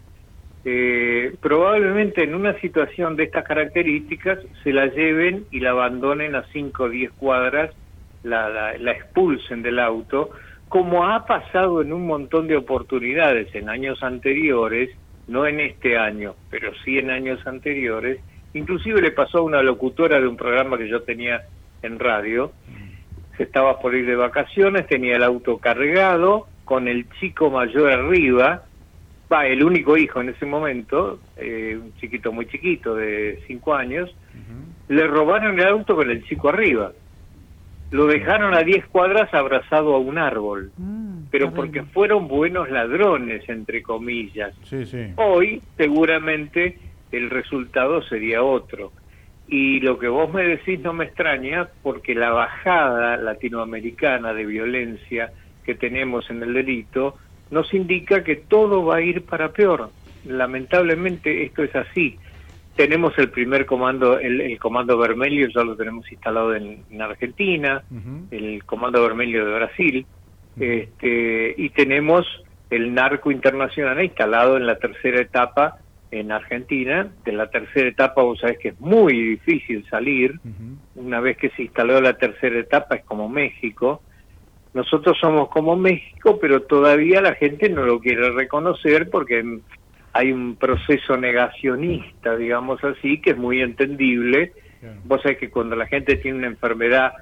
Eh, 0.64 1.34
probablemente 1.40 2.22
en 2.22 2.36
una 2.36 2.54
situación 2.60 3.16
de 3.16 3.24
estas 3.24 3.44
características 3.44 4.38
se 4.62 4.72
la 4.72 4.86
lleven 4.86 5.46
y 5.50 5.58
la 5.58 5.70
abandonen 5.70 6.36
a 6.36 6.44
5 6.52 6.84
o 6.84 6.88
10 6.88 7.10
cuadras, 7.14 7.74
la, 8.22 8.48
la, 8.48 8.78
la 8.78 8.92
expulsen 8.92 9.60
del 9.60 9.80
auto, 9.80 10.30
como 10.68 11.08
ha 11.08 11.26
pasado 11.26 11.82
en 11.82 11.92
un 11.92 12.06
montón 12.06 12.46
de 12.46 12.56
oportunidades 12.56 13.52
en 13.56 13.68
años 13.68 14.00
anteriores, 14.04 14.90
no 15.26 15.48
en 15.48 15.58
este 15.58 15.98
año, 15.98 16.36
pero 16.48 16.70
sí 16.84 16.96
en 16.98 17.10
años 17.10 17.44
anteriores. 17.44 18.20
Inclusive 18.54 19.02
le 19.02 19.10
pasó 19.10 19.38
a 19.38 19.42
una 19.42 19.64
locutora 19.64 20.20
de 20.20 20.28
un 20.28 20.36
programa 20.36 20.78
que 20.78 20.88
yo 20.88 21.02
tenía 21.02 21.42
en 21.82 21.98
radio, 21.98 22.52
se 23.36 23.44
estaba 23.44 23.78
por 23.80 23.94
ir 23.94 24.06
de 24.06 24.16
vacaciones, 24.16 24.86
tenía 24.86 25.16
el 25.16 25.22
auto 25.22 25.58
cargado, 25.58 26.46
con 26.64 26.88
el 26.88 27.08
chico 27.20 27.50
mayor 27.50 27.92
arriba, 27.92 28.64
va, 29.32 29.46
el 29.46 29.62
único 29.62 29.96
hijo 29.96 30.20
en 30.20 30.30
ese 30.30 30.46
momento, 30.46 31.20
eh, 31.36 31.78
un 31.80 31.94
chiquito 31.96 32.32
muy 32.32 32.46
chiquito 32.46 32.94
de 32.94 33.42
cinco 33.46 33.74
años, 33.74 34.14
le 34.88 35.06
robaron 35.06 35.58
el 35.58 35.66
auto 35.66 35.96
con 35.96 36.10
el 36.10 36.24
chico 36.24 36.48
arriba. 36.48 36.92
Lo 37.92 38.06
dejaron 38.06 38.54
a 38.54 38.62
10 38.62 38.86
cuadras 38.86 39.32
abrazado 39.32 39.94
a 39.94 39.98
un 39.98 40.18
árbol, 40.18 40.72
pero 41.30 41.52
porque 41.52 41.82
fueron 41.84 42.26
buenos 42.26 42.68
ladrones, 42.68 43.48
entre 43.48 43.82
comillas. 43.82 44.54
Sí, 44.64 44.84
sí. 44.86 45.12
Hoy 45.16 45.62
seguramente 45.76 46.78
el 47.12 47.30
resultado 47.30 48.02
sería 48.02 48.42
otro. 48.42 48.92
Y 49.48 49.80
lo 49.80 49.98
que 49.98 50.08
vos 50.08 50.32
me 50.32 50.42
decís 50.42 50.80
no 50.80 50.92
me 50.92 51.04
extraña 51.04 51.68
porque 51.82 52.14
la 52.14 52.30
bajada 52.30 53.16
latinoamericana 53.16 54.32
de 54.34 54.44
violencia 54.44 55.32
que 55.64 55.74
tenemos 55.74 56.28
en 56.30 56.42
el 56.42 56.54
delito 56.54 57.16
nos 57.50 57.72
indica 57.72 58.24
que 58.24 58.36
todo 58.36 58.84
va 58.84 58.96
a 58.96 59.02
ir 59.02 59.22
para 59.22 59.52
peor. 59.52 59.90
Lamentablemente 60.24 61.44
esto 61.44 61.62
es 61.62 61.74
así. 61.76 62.18
Tenemos 62.74 63.16
el 63.18 63.30
primer 63.30 63.66
comando, 63.66 64.18
el, 64.18 64.40
el 64.40 64.58
comando 64.58 64.98
vermelho 64.98 65.48
ya 65.48 65.62
lo 65.62 65.76
tenemos 65.76 66.10
instalado 66.10 66.54
en, 66.54 66.82
en 66.90 67.02
Argentina, 67.02 67.82
el 68.30 68.64
comando 68.64 69.02
vermelho 69.02 69.46
de 69.46 69.54
Brasil, 69.54 70.06
este, 70.58 71.54
y 71.56 71.70
tenemos 71.70 72.26
el 72.68 72.92
narco 72.92 73.30
internacional 73.30 74.04
instalado 74.04 74.56
en 74.56 74.66
la 74.66 74.76
tercera 74.76 75.20
etapa 75.20 75.78
en 76.10 76.32
Argentina. 76.32 77.08
De 77.24 77.32
la 77.32 77.48
tercera 77.50 77.88
etapa 77.88 78.22
vos 78.22 78.38
sabés 78.40 78.58
que 78.58 78.68
es 78.68 78.80
muy 78.80 79.12
difícil 79.12 79.84
salir. 79.88 80.38
Una 80.94 81.20
vez 81.20 81.36
que 81.36 81.50
se 81.50 81.62
instaló 81.62 82.00
la 82.00 82.14
tercera 82.14 82.58
etapa 82.58 82.96
es 82.96 83.04
como 83.04 83.28
México. 83.28 84.02
Nosotros 84.74 85.16
somos 85.20 85.48
como 85.48 85.76
México, 85.76 86.38
pero 86.40 86.62
todavía 86.62 87.20
la 87.20 87.34
gente 87.34 87.68
no 87.68 87.84
lo 87.84 87.98
quiere 87.98 88.30
reconocer 88.30 89.08
porque 89.10 89.60
hay 90.12 90.32
un 90.32 90.56
proceso 90.56 91.16
negacionista, 91.16 92.36
digamos 92.36 92.82
así, 92.84 93.20
que 93.20 93.30
es 93.30 93.38
muy 93.38 93.60
entendible. 93.60 94.52
Vos 95.04 95.22
sabés 95.22 95.38
que 95.38 95.50
cuando 95.50 95.74
la 95.76 95.86
gente 95.86 96.16
tiene 96.16 96.38
una 96.38 96.46
enfermedad 96.46 97.12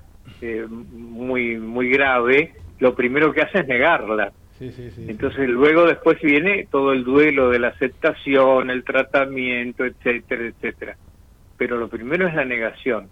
eh, 0.40 0.66
muy 0.68 1.56
muy 1.58 1.90
grave, 1.90 2.54
lo 2.78 2.94
primero 2.94 3.32
que 3.32 3.42
hace 3.42 3.60
es 3.60 3.68
negarla. 3.68 4.32
Sí, 4.58 4.70
sí. 4.70 5.06
Entonces 5.08 5.48
luego 5.48 5.84
después 5.84 6.20
viene 6.22 6.68
todo 6.70 6.92
el 6.92 7.02
duelo 7.02 7.50
de 7.50 7.58
la 7.58 7.68
aceptación, 7.68 8.70
el 8.70 8.84
tratamiento, 8.84 9.84
etcétera, 9.84 10.46
etcétera. 10.46 10.96
Pero 11.56 11.76
lo 11.76 11.88
primero 11.88 12.28
es 12.28 12.34
la 12.34 12.44
negación. 12.44 13.08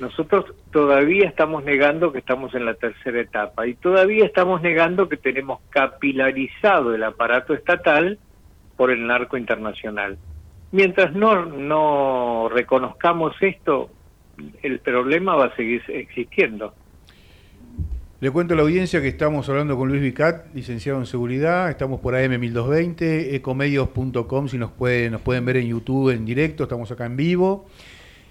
Nosotros 0.00 0.46
todavía 0.72 1.28
estamos 1.28 1.62
negando 1.62 2.10
que 2.10 2.18
estamos 2.18 2.54
en 2.54 2.64
la 2.64 2.74
tercera 2.74 3.20
etapa 3.20 3.66
y 3.66 3.74
todavía 3.74 4.24
estamos 4.24 4.62
negando 4.62 5.08
que 5.08 5.18
tenemos 5.18 5.60
capilarizado 5.68 6.94
el 6.94 7.04
aparato 7.04 7.52
estatal 7.54 8.18
por 8.76 8.90
el 8.90 9.06
narco 9.06 9.36
internacional. 9.36 10.16
Mientras 10.72 11.12
no, 11.12 11.44
no 11.44 12.48
reconozcamos 12.48 13.34
esto, 13.42 13.90
el 14.62 14.78
problema 14.78 15.36
va 15.36 15.46
a 15.46 15.56
seguir 15.56 15.82
existiendo. 15.88 16.74
Le 18.20 18.30
cuento 18.30 18.52
a 18.52 18.56
la 18.58 18.64
audiencia 18.64 19.00
que 19.00 19.08
estamos 19.08 19.48
hablando 19.48 19.78
con 19.78 19.88
Luis 19.88 20.02
Vicat, 20.02 20.54
licenciado 20.54 20.98
en 20.98 21.06
seguridad. 21.06 21.70
Estamos 21.70 22.00
por 22.00 22.12
AM1220, 22.12 23.32
ecomedios.com, 23.32 24.46
si 24.46 24.58
nos 24.58 24.72
pueden, 24.72 25.12
nos 25.12 25.22
pueden 25.22 25.42
ver 25.46 25.56
en 25.56 25.68
YouTube 25.68 26.10
en 26.10 26.26
directo, 26.26 26.64
estamos 26.64 26.90
acá 26.90 27.06
en 27.06 27.16
vivo. 27.16 27.64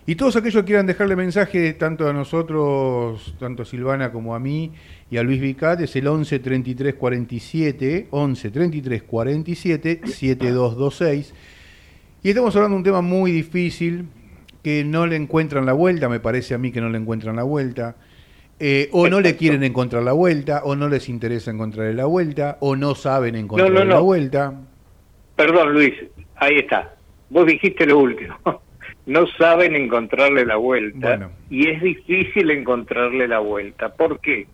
Y 0.06 0.14
todos 0.14 0.36
aquellos 0.36 0.62
que 0.62 0.68
quieran 0.68 0.86
dejarle 0.86 1.16
mensaje, 1.16 1.74
tanto 1.74 2.08
a 2.08 2.14
nosotros, 2.14 3.34
tanto 3.40 3.64
a 3.64 3.66
Silvana 3.66 4.12
como 4.12 4.36
a 4.36 4.40
mí 4.40 4.74
y 5.10 5.18
a 5.18 5.24
Luis 5.24 5.42
Vicat, 5.42 5.82
es 5.82 5.96
el 5.96 6.06
11 6.06 6.38
33 6.38 6.94
47, 6.94 8.08
11 8.12 8.52
33 8.52 9.02
47 9.02 10.02
7226. 10.06 11.34
Y 12.22 12.30
estamos 12.30 12.56
hablando 12.56 12.76
de 12.76 12.78
un 12.78 12.84
tema 12.84 13.02
muy 13.02 13.32
difícil, 13.32 14.06
que 14.62 14.84
no 14.84 15.08
le 15.08 15.16
encuentran 15.16 15.66
la 15.66 15.74
vuelta, 15.74 16.10
me 16.10 16.20
parece 16.20 16.54
a 16.54 16.60
mí 16.60 16.72
que 16.72 16.80
no 16.80 16.90
le 16.90 17.00
encuentran 17.00 17.36
la 17.36 17.44
vuelta. 17.44 17.96
Eh, 18.60 18.90
o 18.92 19.08
no 19.08 19.22
le 19.22 19.38
quieren 19.38 19.64
encontrar 19.64 20.04
la 20.04 20.12
vuelta, 20.12 20.62
o 20.66 20.76
no 20.76 20.90
les 20.90 21.08
interesa 21.08 21.50
encontrarle 21.50 21.94
la 21.94 22.06
vuelta, 22.06 22.58
o 22.60 22.76
no 22.76 22.94
saben 22.94 23.36
encontrarle 23.36 23.86
no. 23.86 23.94
la 23.94 24.00
vuelta. 24.00 24.54
Perdón, 25.36 25.74
Luis, 25.74 25.94
ahí 26.36 26.58
está. 26.58 26.94
Vos 27.30 27.46
dijiste 27.46 27.86
lo 27.86 28.00
último. 28.00 28.36
No 29.06 29.26
saben 29.40 29.76
encontrarle 29.76 30.46
la 30.46 30.58
vuelta 30.58 31.10
Bueno. 31.10 31.32
y 31.50 31.68
es 31.68 31.82
difícil 31.82 32.52
encontrarle 32.52 33.28
la 33.28 33.40
vuelta. 33.40 33.90
¿Por 33.96 34.20
qué? 34.20 34.46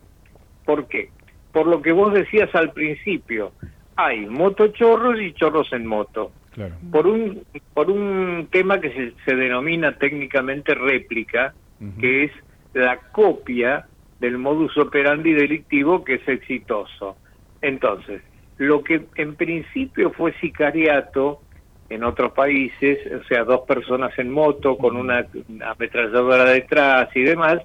¿Por 0.64 0.88
qué? 0.88 1.10
Por 1.52 1.66
lo 1.66 1.82
que 1.82 1.92
vos 1.92 2.14
decías 2.14 2.54
al 2.54 2.72
principio, 2.72 3.52
hay 3.96 4.24
motochorros 4.24 5.20
y 5.20 5.34
chorros 5.34 5.70
en 5.74 5.84
moto. 5.84 6.32
Claro. 6.52 6.74
Por 6.90 7.06
un, 7.06 7.42
por 7.74 7.90
un 7.90 8.48
tema 8.50 8.80
que 8.80 8.90
se, 8.92 9.12
se 9.26 9.36
denomina 9.36 9.98
técnicamente 9.98 10.74
réplica, 10.74 11.52
que 12.00 12.24
es 12.24 12.32
la 12.72 12.96
copia 13.12 13.86
del 14.20 14.38
modus 14.38 14.76
operandi 14.78 15.32
delictivo 15.32 16.04
que 16.04 16.14
es 16.14 16.28
exitoso. 16.28 17.16
Entonces, 17.60 18.22
lo 18.58 18.82
que 18.82 19.02
en 19.16 19.34
principio 19.36 20.10
fue 20.12 20.32
sicariato 20.40 21.40
en 21.88 22.02
otros 22.02 22.32
países, 22.32 22.98
o 23.12 23.22
sea, 23.24 23.44
dos 23.44 23.60
personas 23.66 24.18
en 24.18 24.30
moto 24.30 24.76
con 24.76 24.96
una 24.96 25.26
ametralladora 25.64 26.44
detrás 26.50 27.08
y 27.14 27.22
demás, 27.22 27.58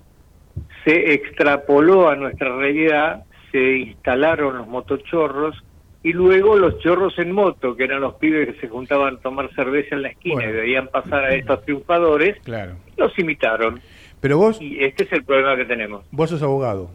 se 0.83 1.13
extrapoló 1.13 2.09
a 2.09 2.15
nuestra 2.15 2.55
realidad, 2.55 3.23
se 3.51 3.77
instalaron 3.77 4.57
los 4.57 4.67
motochorros 4.67 5.57
y 6.03 6.13
luego 6.13 6.57
los 6.57 6.79
chorros 6.79 7.17
en 7.19 7.31
moto, 7.31 7.75
que 7.75 7.83
eran 7.83 8.01
los 8.01 8.15
pibes 8.15 8.47
que 8.55 8.61
se 8.61 8.67
juntaban 8.67 9.15
a 9.15 9.19
tomar 9.19 9.53
cerveza 9.53 9.95
en 9.95 10.01
la 10.03 10.09
esquina 10.09 10.35
Bueno. 10.35 10.49
y 10.51 10.53
veían 10.53 10.87
pasar 10.87 11.25
a 11.25 11.35
estos 11.35 11.63
triunfadores, 11.63 12.37
Claro. 12.43 12.75
los 12.97 13.17
imitaron. 13.19 13.79
Pero 14.21 14.37
vos, 14.37 14.61
Y 14.61 14.83
este 14.83 15.03
es 15.03 15.11
el 15.13 15.23
problema 15.23 15.55
que 15.57 15.65
tenemos. 15.65 16.05
vos 16.11 16.29
sos 16.29 16.41
abogado. 16.43 16.89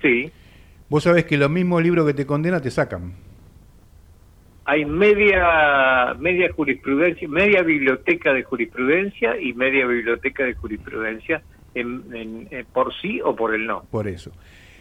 Sí, 0.00 0.30
Vos 0.88 1.02
sabés 1.02 1.24
que 1.24 1.36
los 1.36 1.50
mismos 1.50 1.82
libros 1.82 2.06
que 2.06 2.14
te 2.14 2.24
condenan 2.26 2.62
te 2.62 2.70
sacan. 2.70 3.12
hay 4.64 4.84
media 4.84 6.14
media 6.18 6.50
jurisprudencia, 6.52 7.28
media 7.28 7.62
biblioteca 7.62 8.32
de 8.32 8.42
jurisprudencia 8.44 9.40
y 9.40 9.52
media 9.52 9.86
biblioteca 9.86 10.44
de 10.44 10.54
jurisprudencia 10.54 11.42
en, 11.74 12.02
en- 12.14 12.48
en- 12.50 12.66
por 12.66 12.92
sí 13.00 13.20
o 13.24 13.34
por 13.36 13.54
el 13.54 13.66
no. 13.66 13.84
Por 13.90 14.06
eso. 14.08 14.30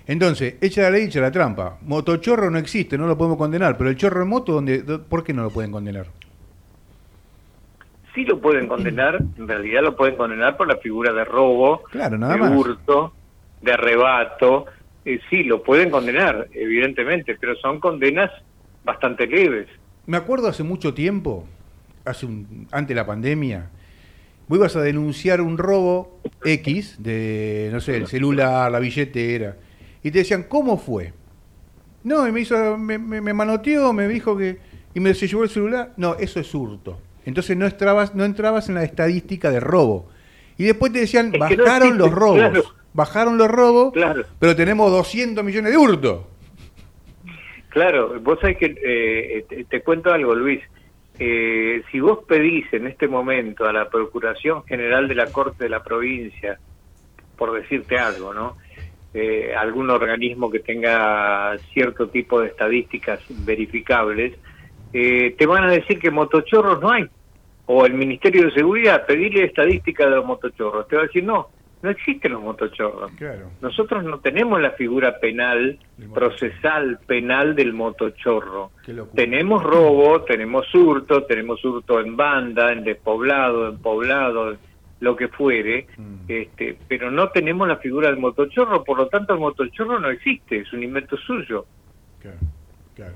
Entonces, 0.07 0.55
echa 0.61 0.83
la 0.83 0.91
ley, 0.91 1.05
echa 1.05 1.19
la 1.21 1.31
trampa. 1.31 1.77
Motochorro 1.81 2.49
no 2.51 2.57
existe, 2.59 2.97
no 2.97 3.07
lo 3.07 3.17
podemos 3.17 3.37
condenar. 3.39 3.77
Pero 3.77 3.89
el 3.89 3.95
chorro 3.95 4.21
en 4.21 4.29
moto, 4.29 4.53
¿dónde, 4.53 4.83
dó- 4.83 5.03
¿por 5.03 5.23
qué 5.23 5.33
no 5.33 5.41
lo 5.43 5.49
pueden 5.49 5.71
condenar? 5.71 6.07
Sí 8.15 8.23
lo 8.25 8.39
pueden 8.41 8.67
condenar, 8.67 9.17
en 9.37 9.47
realidad 9.47 9.83
lo 9.83 9.95
pueden 9.95 10.15
condenar 10.15 10.57
por 10.57 10.67
la 10.67 10.77
figura 10.77 11.13
de 11.13 11.23
robo, 11.25 11.83
Claro, 11.91 12.17
nada 12.17 12.33
de 12.33 12.39
más. 12.39 12.51
hurto, 12.55 13.13
de 13.61 13.71
arrebato. 13.73 14.65
Eh, 15.05 15.19
sí, 15.29 15.43
lo 15.43 15.61
pueden 15.61 15.91
condenar, 15.91 16.47
evidentemente, 16.53 17.37
pero 17.39 17.55
son 17.57 17.79
condenas 17.79 18.31
bastante 18.83 19.27
leves. 19.27 19.67
Me 20.07 20.17
acuerdo 20.17 20.47
hace 20.47 20.63
mucho 20.63 20.93
tiempo, 20.95 21.45
hace 22.05 22.25
un, 22.25 22.67
antes 22.71 22.89
de 22.89 22.95
la 22.95 23.05
pandemia, 23.05 23.69
vos 24.47 24.57
ibas 24.57 24.75
a 24.75 24.81
denunciar 24.81 25.41
un 25.41 25.57
robo 25.57 26.19
X 26.43 26.95
de, 27.03 27.69
no 27.71 27.79
sé, 27.81 27.97
el 27.97 28.07
celular, 28.07 28.71
la 28.71 28.79
billetera, 28.79 29.57
y 30.01 30.11
te 30.11 30.19
decían, 30.19 30.43
¿cómo 30.47 30.77
fue? 30.77 31.13
No, 32.03 32.27
y 32.27 32.31
me 32.31 32.41
hizo, 32.41 32.77
me, 32.77 32.97
me, 32.99 33.21
me 33.21 33.33
manoteó, 33.33 33.91
me 33.93 34.07
dijo 34.07 34.37
que, 34.37 34.59
y 34.93 34.99
me 34.99 35.13
se 35.15 35.27
llevó 35.27 35.43
el 35.43 35.49
celular. 35.49 35.93
No, 35.97 36.15
eso 36.15 36.39
es 36.39 36.53
hurto. 36.53 36.99
Entonces 37.25 37.57
no 37.57 37.65
entrabas, 37.65 38.15
no 38.15 38.23
entrabas 38.23 38.69
en 38.69 38.75
la 38.75 38.83
estadística 38.83 39.51
de 39.51 39.59
robo. 39.59 40.09
Y 40.57 40.63
después 40.63 40.91
te 40.93 40.99
decían, 40.99 41.27
Es 41.27 41.31
que 41.33 41.57
no 41.57 41.63
bajaron 41.65 41.87
existe, 41.89 41.97
los 41.97 42.11
robos, 42.11 42.37
claro. 42.37 42.63
bajaron 42.93 43.37
los 43.37 43.47
robos, 43.49 43.93
pero 44.39 44.55
tenemos 44.55 44.91
200 44.91 45.43
millones 45.43 45.71
de 45.71 45.77
hurtos. 45.77 46.25
Claro, 47.69 48.19
vos 48.21 48.39
sabés 48.39 48.57
que 48.57 48.75
eh, 48.85 49.45
te, 49.49 49.65
te 49.65 49.81
cuento 49.81 50.13
algo, 50.13 50.33
Luis. 50.33 50.61
Eh, 51.17 51.81
si 51.91 51.99
vos 51.99 52.19
pedís 52.27 52.71
en 52.73 52.87
este 52.87 53.07
momento 53.07 53.65
a 53.65 53.73
la 53.73 53.89
Procuración 53.89 54.63
General 54.65 55.07
de 55.07 55.15
la 55.15 55.27
Corte 55.27 55.63
de 55.65 55.69
la 55.69 55.83
Provincia, 55.83 56.59
por 57.37 57.53
decirte 57.53 57.97
algo, 57.97 58.33
¿no? 58.33 58.57
Eh, 59.13 59.53
algún 59.55 59.89
organismo 59.89 60.51
que 60.51 60.59
tenga 60.59 61.57
cierto 61.73 62.09
tipo 62.09 62.41
de 62.41 62.47
estadísticas 62.47 63.21
verificables, 63.29 64.33
eh, 64.91 65.33
te 65.37 65.45
van 65.45 65.63
a 65.63 65.71
decir 65.71 65.99
que 65.99 66.11
motochorros 66.11 66.81
no 66.81 66.91
hay. 66.91 67.05
O 67.67 67.85
el 67.85 67.93
Ministerio 67.93 68.45
de 68.45 68.51
Seguridad, 68.51 69.05
pedirle 69.05 69.45
estadística 69.45 70.05
de 70.05 70.15
los 70.17 70.25
motochorros. 70.25 70.87
Te 70.87 70.95
va 70.95 71.03
a 71.03 71.05
decir, 71.05 71.23
no, 71.23 71.49
no 71.81 71.89
existen 71.89 72.33
los 72.33 72.41
motochorros. 72.41 73.11
Claro. 73.17 73.49
Nosotros 73.61 74.03
no 74.03 74.19
tenemos 74.19 74.61
la 74.61 74.71
figura 74.71 75.19
penal, 75.19 75.77
procesal 76.13 76.99
penal 77.05 77.55
del 77.55 77.73
motochorro. 77.73 78.71
Tenemos 79.15 79.63
robo, 79.63 80.21
tenemos 80.21 80.73
hurto, 80.73 81.23
tenemos 81.23 81.63
hurto 81.65 81.99
en 81.99 82.15
banda, 82.15 82.71
en 82.71 82.83
despoblado, 82.83 83.69
en 83.69 83.77
poblado, 83.79 84.57
lo 85.01 85.15
que 85.15 85.27
fuere, 85.27 85.87
Mm. 85.97 86.15
este, 86.27 86.77
pero 86.87 87.11
no 87.11 87.29
tenemos 87.29 87.67
la 87.67 87.77
figura 87.77 88.07
del 88.09 88.17
motochorro, 88.17 88.83
por 88.83 88.97
lo 88.97 89.07
tanto 89.07 89.33
el 89.33 89.39
motochorro 89.39 89.99
no 89.99 90.09
existe, 90.09 90.59
es 90.61 90.71
un 90.73 90.83
invento 90.83 91.17
suyo. 91.17 91.65
Claro, 92.21 92.37
claro. 92.95 93.13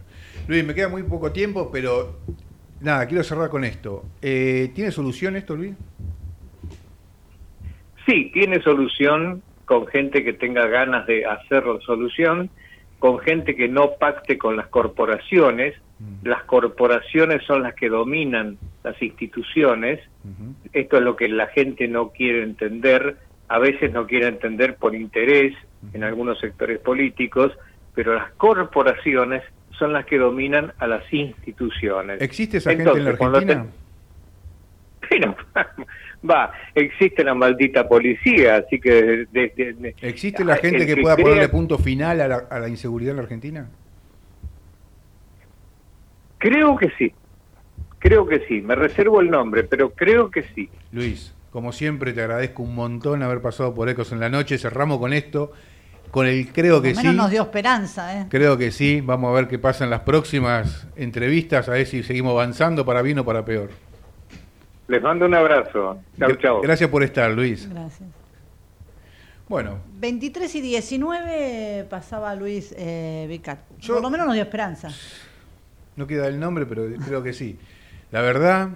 Luis, 0.48 0.64
me 0.66 0.76
queda 0.76 0.90
muy 0.90 1.04
poco 1.04 1.32
tiempo, 1.32 1.70
pero 1.72 2.18
nada, 2.82 3.08
quiero 3.08 3.24
cerrar 3.24 3.50
con 3.50 3.64
esto. 3.64 4.06
Eh, 4.22 4.72
¿Tiene 4.74 4.92
solución 4.92 5.36
esto, 5.36 5.56
Luis? 5.56 5.74
Sí, 8.06 8.32
tiene 8.34 8.62
solución 8.62 9.44
con 9.66 9.86
gente 9.88 10.24
que 10.24 10.34
tenga 10.34 10.66
ganas 10.68 11.06
de 11.06 11.26
hacer 11.26 11.64
solución, 11.86 12.50
con 12.98 13.20
gente 13.20 13.56
que 13.56 13.68
no 13.68 13.92
pacte 14.00 14.38
con 14.38 14.58
las 14.58 14.68
corporaciones. 14.68 15.76
Mm. 16.00 16.28
Las 16.28 16.44
corporaciones 16.46 17.44
son 17.46 17.64
las 17.64 17.76
que 17.76 17.90
dominan 17.90 18.58
las 18.84 19.00
instituciones. 19.02 20.00
Esto 20.74 20.98
es 20.98 21.04
lo 21.04 21.16
que 21.16 21.28
la 21.28 21.48
gente 21.48 21.88
no 21.88 22.10
quiere 22.10 22.44
entender. 22.44 23.18
A 23.48 23.60
veces 23.60 23.94
no 23.94 24.08
quiere 24.08 24.28
entender 24.28 24.76
por 24.76 24.96
interés 24.96 25.56
en 25.94 26.04
algunos 26.04 26.40
sectores 26.40 26.80
políticos, 26.80 27.52
pero 27.94 28.16
las 28.16 28.32
corporaciones 28.34 29.44
son 29.80 29.94
las 29.94 30.06
que 30.06 30.18
dominan 30.18 30.74
a 30.78 30.86
las 30.88 31.04
instituciones. 31.14 32.22
¿Existe 32.22 32.58
esa 32.58 32.72
gente 32.76 32.92
en 32.92 33.06
la 33.06 33.12
Argentina? 33.12 33.66
va, 36.30 36.52
existe 36.76 37.24
la 37.24 37.34
maldita 37.34 37.88
policía, 37.88 38.58
así 38.58 38.80
que... 38.80 38.92
de- 39.32 39.54
de- 39.56 39.74
de- 39.74 39.96
¿Existe 40.02 40.44
la 40.44 40.54
Ah, 40.54 40.58
gente 40.58 40.86
que 40.86 40.98
pueda 40.98 41.16
crea- 41.16 41.26
ponerle 41.26 41.50
punto 41.50 41.78
final 41.80 42.22
a 42.22 42.28
la, 42.28 42.36
a 42.50 42.60
la 42.60 42.68
inseguridad 42.70 43.12
en 43.12 43.18
la 43.18 43.24
Argentina? 43.24 43.68
Creo 46.38 46.78
que 46.78 46.90
sí, 46.98 47.12
creo 48.00 48.26
que 48.28 48.42
sí, 48.48 48.62
me 48.62 48.76
reservo 48.76 49.20
el 49.22 49.30
nombre, 49.30 49.64
pero 49.64 49.90
creo 49.92 50.30
que 50.32 50.44
sí. 50.56 50.70
Luis, 50.92 51.34
como 51.52 51.72
siempre 51.74 52.14
te 52.14 52.22
agradezco 52.22 52.64
un 52.64 52.76
montón 52.76 53.24
haber 53.24 53.42
pasado 53.42 53.74
por 53.74 53.90
Ecos 53.90 54.12
en 54.12 54.20
la 54.20 54.30
noche. 54.30 54.58
Cerramos 54.58 55.00
con 55.00 55.12
esto, 55.14 55.52
con 56.12 56.26
el 56.28 56.52
creo 56.52 56.76
Por 56.76 56.84
que 56.84 56.90
lo 56.92 56.96
menos 56.98 57.12
sí. 57.14 57.18
nos 57.18 57.30
dio 57.32 57.42
esperanza, 57.44 58.20
¿eh? 58.22 58.26
Creo 58.30 58.58
que 58.58 58.72
sí. 58.72 59.02
Vamos 59.02 59.30
a 59.30 59.34
ver 59.34 59.48
qué 59.48 59.60
pasa 59.60 59.84
en 59.84 59.90
las 59.90 60.02
próximas 60.02 60.88
entrevistas, 60.96 61.68
a 61.70 61.72
ver 61.74 61.86
si 61.88 62.04
seguimos 62.04 62.32
avanzando 62.32 62.86
para 62.86 63.02
bien 63.02 63.20
o 63.20 63.26
para 63.26 63.46
peor. 63.46 63.70
Les 64.88 65.02
mando 65.02 65.26
un 65.28 65.36
abrazo. 65.36 66.00
Chau, 66.18 66.36
chau. 66.38 66.62
Gracias 66.62 66.90
por 66.90 67.04
estar, 67.04 67.30
Luis. 67.32 67.70
Gracias. 67.70 68.10
Bueno, 69.48 69.80
23 70.00 70.54
y 70.56 70.62
19 70.62 71.86
pasaba 71.90 72.36
Luis 72.36 72.74
eh, 72.78 73.26
Vicar. 73.28 73.60
Yo- 73.80 73.96
Por 73.96 74.04
lo 74.04 74.10
menos 74.12 74.28
nos 74.28 74.36
dio 74.36 74.44
esperanza. 74.44 74.90
no 75.96 76.06
queda 76.08 76.28
el 76.28 76.40
nombre, 76.40 76.66
pero 76.66 76.84
creo 77.06 77.24
que 77.24 77.34
sí. 77.34 77.58
La 78.12 78.22
verdad, 78.22 78.70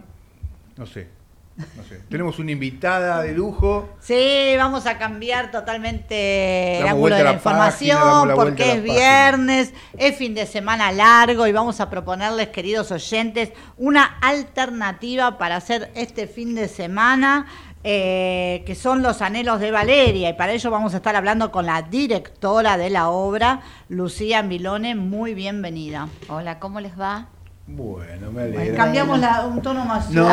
no 0.77 0.85
sé. 0.85 1.07
No 1.55 1.83
sé. 1.83 2.01
Tenemos 2.09 2.39
una 2.39 2.51
invitada 2.51 3.21
de 3.21 3.31
lujo. 3.33 3.89
Sí, 3.99 4.53
vamos 4.57 4.87
a 4.87 4.97
cambiar 4.97 5.51
totalmente 5.51 6.79
el 6.79 6.87
ángulo 6.87 7.15
de 7.15 7.23
la, 7.23 7.29
la 7.29 7.35
información 7.35 8.27
la 8.27 8.33
porque 8.35 8.63
es 8.63 8.77
página. 8.79 8.93
viernes, 8.93 9.73
es 9.97 10.15
fin 10.17 10.33
de 10.33 10.45
semana 10.47 10.91
largo 10.91 11.45
y 11.45 11.51
vamos 11.51 11.79
a 11.79 11.89
proponerles, 11.91 12.47
queridos 12.49 12.91
oyentes, 12.91 13.51
una 13.77 14.17
alternativa 14.21 15.37
para 15.37 15.57
hacer 15.57 15.91
este 15.95 16.27
fin 16.27 16.55
de 16.55 16.67
semana. 16.67 17.45
eh, 17.85 18.63
que 18.65 18.75
son 18.75 19.03
los 19.03 19.21
anhelos 19.21 19.59
de 19.59 19.69
Valeria 19.71 20.29
y 20.29 20.33
para 20.33 20.53
ello 20.53 20.71
vamos 20.71 20.93
a 20.93 20.97
estar 20.97 21.17
hablando 21.17 21.51
con 21.51 21.65
la 21.65 21.81
directora 21.81 22.77
de 22.77 22.89
la 22.89 23.09
obra, 23.09 23.59
Lucía 23.89 24.41
Milone, 24.41 24.95
muy 24.95 25.33
bienvenida. 25.33 26.07
Hola, 26.29 26.59
¿cómo 26.59 26.79
les 26.79 26.97
va? 26.97 27.27
Bueno, 27.65 28.31
me 28.31 28.43
alegra. 28.43 28.75
Cambiamos 28.75 29.19
la- 29.19 29.45
un 29.45 29.61
tono 29.61 29.85
más 29.85 30.09
No, 30.11 30.27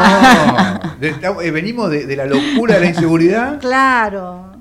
de- 0.99 1.15
eh, 1.45 1.51
venimos 1.51 1.91
de, 1.91 2.07
de 2.07 2.17
la 2.17 2.27
locura 2.27 2.75
de 2.75 2.81
la 2.81 2.87
inseguridad. 2.87 3.59
Claro. 3.61 4.53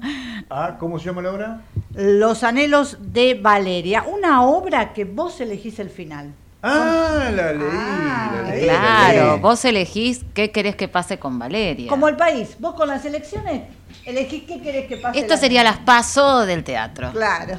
Ah, 0.50 0.78
¿Cómo 0.80 0.98
se 1.00 1.06
llama 1.06 1.22
la 1.22 1.32
obra? 1.32 1.62
Los 1.96 2.44
anhelos 2.44 2.98
de 3.02 3.34
Valeria, 3.36 4.04
una 4.12 4.44
obra 4.44 4.94
que 4.94 5.06
vos 5.06 5.42
elegís 5.42 5.80
el 5.80 5.90
final. 5.90 6.32
Ah, 6.62 7.30
la 7.34 7.54
leí. 7.54 7.68
Ah, 7.72 8.32
la 8.44 8.50
leí, 8.52 8.66
la 8.66 8.74
Claro, 8.80 9.32
leí. 9.34 9.40
vos 9.42 9.64
elegís 9.66 10.26
qué 10.34 10.52
querés 10.52 10.76
que 10.76 10.88
pase 10.88 11.18
con 11.18 11.40
Valeria. 11.40 11.90
Como 11.90 12.08
el 12.10 12.18
país, 12.18 12.58
vos 12.60 12.74
con 12.76 12.88
las 12.90 13.06
elecciones 13.06 13.62
elegís 14.06 14.44
qué 14.44 14.62
querés 14.62 14.88
que 14.88 14.98
pase. 14.98 15.20
Esto 15.20 15.36
la- 15.36 15.40
sería 15.40 15.64
las 15.64 15.78
paso 15.78 16.46
del 16.46 16.64
teatro. 16.66 17.12
Claro. 17.12 17.56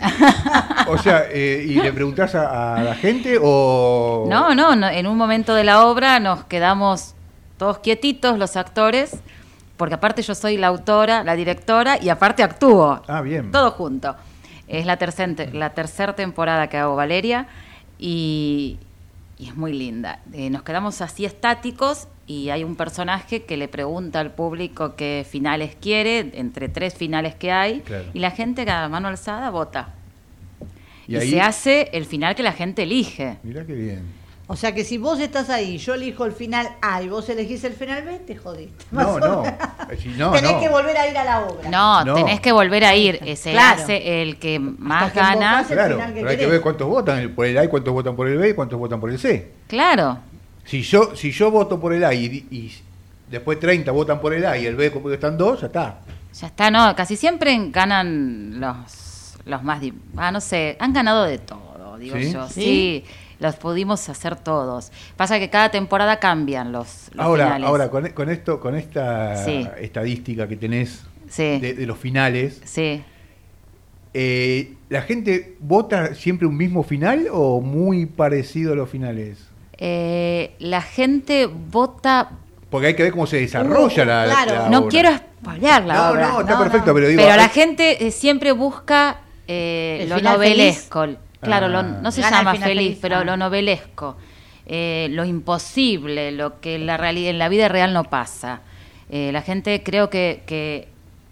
O 0.88 0.98
sea, 0.98 1.24
eh, 1.30 1.64
¿y 1.66 1.74
le 1.76 1.92
preguntás 1.92 2.34
a, 2.34 2.76
a 2.76 2.82
la 2.82 2.94
gente 2.94 3.38
o...? 3.42 4.26
No, 4.28 4.54
no, 4.54 4.76
no, 4.76 4.88
en 4.88 5.06
un 5.06 5.16
momento 5.16 5.54
de 5.54 5.64
la 5.64 5.86
obra 5.86 6.20
nos 6.20 6.44
quedamos 6.44 7.14
todos 7.56 7.78
quietitos 7.78 8.38
los 8.38 8.56
actores, 8.56 9.16
porque 9.78 9.94
aparte 9.94 10.20
yo 10.22 10.34
soy 10.34 10.58
la 10.58 10.66
autora, 10.66 11.24
la 11.24 11.36
directora 11.36 11.96
y 12.02 12.10
aparte 12.10 12.42
actúo. 12.42 13.02
Ah, 13.08 13.22
bien. 13.22 13.50
Todo 13.50 13.70
junto. 13.70 14.14
Es 14.68 14.84
la 14.84 14.98
tercera 14.98 15.32
la 15.52 15.70
tercera 15.70 16.14
temporada 16.14 16.68
que 16.68 16.76
hago 16.76 16.96
Valeria 16.96 17.46
y, 17.98 18.78
y 19.40 19.48
es 19.48 19.56
muy 19.56 19.72
linda. 19.72 20.20
Eh, 20.34 20.50
nos 20.50 20.62
quedamos 20.62 21.00
así 21.00 21.24
estáticos 21.24 22.06
y 22.26 22.50
hay 22.50 22.62
un 22.62 22.76
personaje 22.76 23.44
que 23.44 23.56
le 23.56 23.68
pregunta 23.68 24.20
al 24.20 24.32
público 24.32 24.94
qué 24.96 25.26
finales 25.28 25.76
quiere, 25.80 26.30
entre 26.34 26.68
tres 26.68 26.94
finales 26.94 27.34
que 27.34 27.50
hay, 27.50 27.80
Claro. 27.80 28.04
y 28.12 28.18
la 28.18 28.30
gente 28.32 28.66
cada 28.66 28.88
mano 28.88 29.08
alzada 29.08 29.48
vota. 29.50 29.94
Y 31.08 31.14
Y, 31.14 31.16
ahí- 31.16 31.30
se 31.30 31.40
hace 31.40 31.88
el 31.92 32.04
final 32.04 32.34
que 32.34 32.42
la 32.42 32.52
gente 32.52 32.82
elige. 32.84 33.38
Mirá 33.42 33.64
qué 33.64 33.72
bien. 33.74 34.02
O 34.52 34.56
sea 34.56 34.74
que 34.74 34.82
si 34.82 34.98
vos 34.98 35.20
estás 35.20 35.48
ahí, 35.48 35.78
yo 35.78 35.94
elijo 35.94 36.24
el 36.24 36.32
final 36.32 36.68
A 36.82 37.00
y 37.02 37.08
vos 37.08 37.28
elegís 37.28 37.62
el 37.62 37.72
final 37.72 38.02
B, 38.02 38.18
te 38.18 38.34
jodiste. 38.36 38.84
No. 38.90 39.44
Eh, 39.46 39.96
si 39.96 40.08
no, 40.08 40.32
Tenés 40.32 40.50
no. 40.52 40.60
que 40.60 40.68
volver 40.68 40.96
a 40.96 41.08
ir 41.08 41.16
a 41.16 41.22
la 41.24 41.40
obra. 41.46 41.70
No, 41.70 42.04
No. 42.04 42.14
tenés 42.14 42.40
que 42.40 42.50
volver 42.50 42.84
a 42.84 42.96
ir. 42.96 43.20
Se 43.36 43.52
Claro. 43.52 43.80
hace 43.82 44.22
el 44.22 44.38
que 44.40 44.58
más 44.58 45.12
que 45.12 45.20
gana. 45.20 45.64
Claro, 45.68 45.94
final 45.94 46.08
que 46.14 46.18
pero 46.20 46.30
hay 46.30 46.36
que 46.36 46.46
ver 46.46 46.60
cuántos 46.62 46.88
votan 46.88 47.32
por 47.32 47.46
el 47.46 47.56
A 47.58 47.64
y 47.64 47.68
cuántos 47.68 47.94
votan 47.94 48.16
por 48.16 48.26
el 48.26 48.38
B 48.38 48.48
y 48.48 48.54
cuántos 48.54 48.76
votan 48.76 48.98
por 48.98 49.10
el 49.10 49.20
C. 49.20 49.52
Claro. 49.68 50.18
Si 50.64 50.82
yo, 50.82 51.14
si 51.14 51.30
yo 51.30 51.52
voto 51.52 51.78
por 51.78 51.92
el 51.92 52.02
A 52.04 52.12
y, 52.12 52.24
y 52.50 52.72
después 53.30 53.60
30 53.60 53.92
votan 53.92 54.20
por 54.20 54.34
el 54.34 54.44
A 54.44 54.58
y 54.58 54.66
el 54.66 54.74
B 54.74 54.90
como 54.90 55.06
que 55.08 55.14
están 55.14 55.38
dos, 55.38 55.60
ya 55.60 55.68
está. 55.68 55.98
Ya 56.34 56.46
está, 56.48 56.70
no, 56.72 56.96
casi 56.96 57.16
siempre 57.16 57.56
ganan 57.70 58.58
los, 58.60 59.34
los 59.44 59.62
más... 59.62 59.80
Ah, 60.16 60.32
no 60.32 60.40
sé, 60.40 60.76
han 60.80 60.92
ganado 60.92 61.22
de 61.24 61.38
todo, 61.38 61.96
digo 61.98 62.16
¿Sí? 62.16 62.32
yo. 62.32 62.48
¿Sí? 62.48 62.52
¿Sí? 62.62 63.04
Los 63.40 63.56
pudimos 63.56 64.08
hacer 64.08 64.36
todos. 64.36 64.92
Pasa 65.16 65.38
que 65.40 65.50
cada 65.50 65.70
temporada 65.70 66.18
cambian 66.20 66.70
los, 66.72 67.10
los 67.14 67.24
Ahora, 67.26 67.44
finales. 67.46 67.68
ahora 67.68 67.90
con, 67.90 68.08
con 68.10 68.30
esto, 68.30 68.60
con 68.60 68.74
esta 68.76 69.44
Sí. 69.44 69.66
estadística 69.80 70.46
que 70.46 70.56
tenés 70.56 71.02
Sí, 71.28 71.58
de, 71.58 71.74
de 71.74 71.86
los 71.86 71.98
finales, 71.98 72.60
sí. 72.64 73.02
eh, 74.14 74.74
¿la 74.88 75.02
gente 75.02 75.56
vota 75.60 76.14
siempre 76.14 76.46
un 76.46 76.56
mismo 76.56 76.82
final 76.82 77.28
o 77.32 77.60
muy 77.60 78.06
parecido 78.06 78.72
a 78.72 78.76
los 78.76 78.88
finales? 78.90 79.38
Eh, 79.78 80.54
la 80.58 80.82
gente 80.82 81.46
vota... 81.46 82.32
Porque 82.70 82.88
hay 82.88 82.94
que 82.94 83.02
ver 83.04 83.12
cómo 83.12 83.26
se 83.26 83.38
desarrolla 83.40 84.02
Uh, 84.02 84.06
la, 84.06 84.24
claro. 84.26 84.54
la 84.54 84.68
no 84.68 84.78
obra. 84.80 84.88
quiero 84.90 85.10
spoilear 85.16 85.84
la 85.86 85.94
No, 85.94 86.10
obra. 86.10 86.28
no, 86.28 86.40
está 86.40 86.52
No, 86.52 86.58
perfecto, 86.60 86.86
no. 86.88 86.94
pero 86.94 87.08
digo. 87.08 87.22
Pero 87.22 87.36
la 87.36 87.42
hay- 87.44 87.48
gente 87.48 88.06
eh, 88.06 88.10
siempre 88.10 88.52
busca 88.52 89.20
eh, 89.48 90.00
¿El 90.02 90.10
lo 90.10 90.16
final 90.16 90.34
novelesco. 90.34 91.06
Claro, 91.40 91.68
lo- 91.68 91.78
Ah. 91.78 91.82
no 92.02 92.10
se 92.10 92.20
Gana 92.20 92.38
llama 92.38 92.52
feliz, 92.52 92.64
feliz, 92.66 92.98
pero 93.00 93.16
ah. 93.18 93.24
lo 93.24 93.36
novelesco. 93.36 94.16
Eh, 94.66 95.08
lo 95.10 95.24
imposible, 95.24 96.30
lo 96.32 96.60
que 96.60 96.76
en 96.76 96.86
la, 96.86 97.10
en 97.10 97.38
la 97.38 97.48
vida 97.48 97.68
real 97.68 97.92
no 97.92 98.04
pasa. 98.04 98.60
Eh, 99.08 99.30
la 99.32 99.42
gente 99.42 99.82
creo 99.82 100.08
que, 100.10 100.42
que 100.46 100.88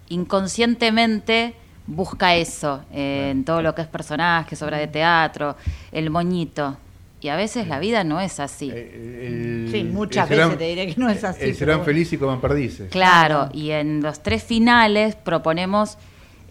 inconscientemente 0.09 1.53
busca 1.87 2.35
eso 2.35 2.83
eh, 2.93 3.29
en 3.31 3.43
todo 3.45 3.61
lo 3.61 3.73
que 3.75 3.81
es 3.81 3.87
personajes, 3.87 4.61
obra 4.61 4.77
de 4.77 4.87
teatro, 4.87 5.55
el 5.91 6.09
moñito. 6.09 6.77
Y 7.21 7.27
a 7.27 7.35
veces 7.35 7.67
la 7.67 7.79
vida 7.79 8.03
no 8.05 8.21
es 8.21 8.39
así. 8.39 8.69
El- 8.71 9.67
Sí, 9.71 9.83
muchas 9.83 10.27
serán- 10.29 10.49
veces 10.49 10.59
te 10.59 10.65
diré 10.65 10.87
que 10.87 10.99
no 10.99 11.09
es 11.09 11.23
así, 11.23 11.43
El 11.43 11.55
serán 11.55 11.77
bueno. 11.79 11.85
felices 11.85 12.13
y 12.13 12.17
coman 12.17 12.39
perdices. 12.39 12.89
Claro, 12.91 13.49
y 13.53 13.71
en 13.71 14.01
los 14.01 14.21
tres 14.23 14.43
finales 14.43 15.15
proponemos 15.15 15.97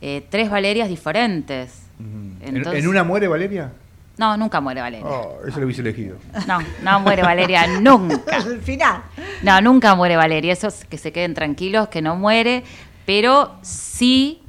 eh, 0.01 0.25
tres 0.31 0.51
Valerias 0.51 0.89
diferentes. 0.89 1.83
Ujú. 1.99 2.09
¿En- 2.09 2.28
Entonces- 2.57 2.83
¿En 2.83 2.89
una 2.89 3.05
muere 3.05 3.29
Valeria? 3.29 3.73
No, 4.17 4.37
nunca 4.37 4.61
muere 4.61 4.81
Valeria. 4.81 5.07
Oh, 5.07 5.39
eso 5.47 5.61
lo 5.61 5.67
hubiese 5.67 5.81
elegido. 5.81 6.17
No, 6.49 6.59
no 6.83 7.01
muere 7.01 7.23
Valeria 7.23 7.67
nunca. 7.81 8.37
Al 8.37 8.61
final. 8.63 9.03
No, 9.43 9.61
nunca 9.61 9.95
muere 9.95 10.17
Valeria. 10.17 10.53
Eso 10.53 10.67
es 10.67 10.85
que 10.85 10.99
se 10.99 11.13
queden 11.13 11.35
tranquilos, 11.35 11.87
que 11.89 12.03
no 12.03 12.17
muere, 12.17 12.65
pero 13.07 13.55
sí. 13.63 14.43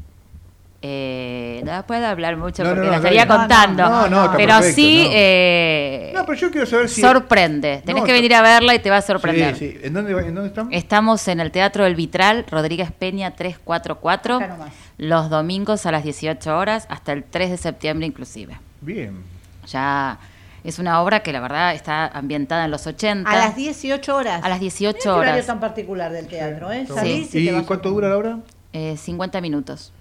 Eh, 0.82 1.62
no 1.66 1.86
puedo 1.86 2.06
hablar 2.08 2.38
mucho 2.38 2.64
No, 2.64 2.70
no, 2.70 2.76
porque 2.76 2.86
no, 2.86 2.92
la 2.92 2.98
está 2.98 3.10
estaría 3.10 3.28
contando. 3.28 3.84
No, 3.84 4.08
no, 4.08 4.26
está 4.26 4.38
pero 4.38 4.54
perfecto, 4.56 4.76
sí. 4.76 5.04
no. 5.04 5.10
eh, 5.14 6.12
No, 6.16 6.26
pero 6.26 6.38
yo 6.40 6.52
quiero 6.52 6.66
saber 6.68 6.88
si. 6.90 7.02
sorprende. 7.02 7.82
Tenés 7.86 8.02
No, 8.02 8.06
que 8.08 8.14
venir 8.14 8.34
a 8.34 8.42
verla 8.42 8.76
y 8.76 8.80
te 8.80 8.90
va 8.90 8.98
a 8.98 9.02
sorprender. 9.02 9.56
Sí, 9.58 9.72
sí. 9.72 9.80
¿En 9.84 9.94
dónde, 9.94 10.12
¿En 10.14 10.34
dónde 10.36 10.48
estamos? 10.48 10.74
Estamos 10.74 11.28
en 11.28 11.42
el 11.42 11.52
Teatro 11.52 11.84
del 11.84 11.96
Vitral, 11.96 12.46
Rodríguez 12.50 12.92
Peña 12.94 13.32
344, 13.36 14.36
Acá 14.38 14.48
nomás. 14.48 14.72
los 14.98 15.30
domingos 15.30 15.86
a 15.86 15.92
las 15.92 16.04
18 16.06 16.58
horas, 16.58 16.86
hasta 16.90 17.12
el 17.12 17.26
3 17.26 17.52
de 17.52 17.58
septiembre 17.58 18.08
inclusive. 18.08 18.58
Bien. 18.80 19.22
Ya 19.68 20.18
es 20.64 20.80
una 20.80 21.02
obra 21.02 21.20
que 21.22 21.34
la 21.34 21.42
verdad 21.42 21.74
está 21.76 22.08
ambientada 22.08 22.64
en 22.66 22.72
los 22.72 22.88
80. 22.88 23.30
A 23.30 23.36
las 23.36 23.56
18 23.58 24.16
horas. 24.16 24.42
A 24.44 24.48
las 24.48 24.62
18 24.62 24.94
Mirá 24.98 25.04
qué 25.04 25.10
horario 25.10 25.34
horas. 25.34 25.46
tan 25.46 25.60
particular 25.60 26.12
del 26.14 26.28
teatro, 26.28 26.72
¿eh? 26.72 26.86
Bueno. 26.88 27.06
y, 27.06 27.28
¿Y 27.50 27.64
cuánto 27.64 27.90
dura 27.90 28.08
la 28.08 28.16
hora? 28.18 28.40
Eh, 28.72 28.96
50 28.98 29.42
minutos. 29.42 29.92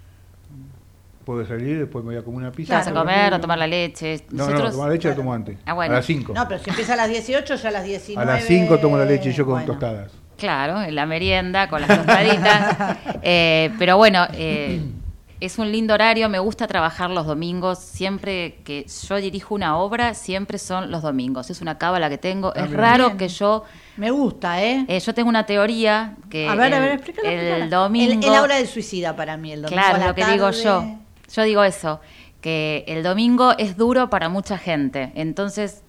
Puedo 1.29 1.45
salir, 1.47 1.79
después 1.79 2.03
me 2.07 2.13
voy 2.15 2.21
a 2.23 2.25
comer 2.25 2.41
una 2.41 2.53
pizza. 2.53 2.73
vas 2.79 2.89
a 2.89 2.93
comer, 2.95 3.35
a 3.35 3.39
tomar 3.39 3.59
la 3.59 3.67
leche. 3.67 4.25
No, 4.31 4.47
Nosotros, 4.47 4.71
no, 4.71 4.77
tomar 4.79 4.91
leche 4.93 5.11
la 5.11 5.15
tomo 5.15 5.35
antes. 5.35 5.59
Ah, 5.67 5.75
bueno. 5.75 5.93
A 5.93 5.97
las 5.97 6.07
5. 6.07 6.33
No, 6.33 6.49
pero 6.49 6.59
si 6.65 6.71
empieza 6.71 6.95
a 6.95 6.97
las 6.97 7.11
18, 7.11 7.55
ya 7.57 7.69
a 7.69 7.71
las 7.71 7.83
a 7.83 7.85
19. 7.85 8.33
las 8.33 8.45
5 8.45 8.79
tomo 8.79 8.97
la 8.97 9.05
leche 9.05 9.29
y 9.29 9.33
yo 9.35 9.45
con 9.45 9.57
Bueno. 9.57 9.67
tostadas. 9.67 10.11
Claro, 10.39 10.81
en 10.81 10.95
la 10.95 11.05
merienda 11.05 11.69
con 11.69 11.83
las 11.83 11.89
tostaditas. 11.99 12.97
Eh, 13.23 13.73
pero 13.79 13.99
bueno, 13.99 14.27
eh, 14.33 14.81
es 15.41 15.59
un 15.59 15.71
lindo 15.71 15.93
horario. 15.93 16.31
Me 16.31 16.39
gusta 16.39 16.67
trabajar 16.67 17.11
los 17.11 17.27
domingos. 17.27 17.79
Siempre 17.79 18.61
que 18.65 18.87
yo 19.09 19.17
dirijo 19.17 19.55
una 19.55 19.77
obra, 19.77 20.15
siempre 20.15 20.57
son 20.57 20.91
los 20.91 21.03
domingos. 21.03 21.51
Es 21.51 21.61
una 21.61 21.77
cábala 21.77 22.09
que 22.09 22.17
tengo. 22.17 22.55
Ah, 22.57 22.61
es 22.65 22.71
mira. 22.71 22.81
raro 22.81 23.05
Bien. 23.09 23.19
que 23.19 23.29
yo. 23.29 23.65
Me 23.99 24.11
gusta, 24.11 24.63
¿eh? 24.65 24.87
eh, 24.89 24.99
yo 25.01 25.13
tengo 25.13 25.29
una 25.29 25.45
teoría 25.45 26.17
que. 26.31 26.49
a 26.49 26.55
ver, 26.55 26.73
a 26.73 26.77
el- 26.79 26.83
ver, 26.85 26.93
explícala. 26.93 27.29
El 27.33 27.39
explícala. 27.41 27.77
domingo. 27.77 28.13
El, 28.13 28.25
el 28.25 28.35
aura 28.35 28.57
del 28.57 28.67
suicida 28.67 29.15
para 29.15 29.37
mí, 29.37 29.53
el 29.53 29.61
domingo. 29.63 29.83
Claro, 29.83 29.95
a 29.97 29.99
es 29.99 30.05
la 30.05 30.09
lo 30.09 30.15
que 30.15 30.25
digo 30.25 30.47
tarde. 30.47 30.63
yo. 30.65 30.99
Yo 31.33 31.43
digo 31.43 31.63
eso, 31.63 32.01
que 32.41 32.85
el 32.87 33.03
domingo 33.03 33.53
es 33.59 33.77
duro 33.77 34.11
para 34.11 34.29
mucha 34.29 34.59
gente. 34.59 35.13
Entonces, 35.15 35.83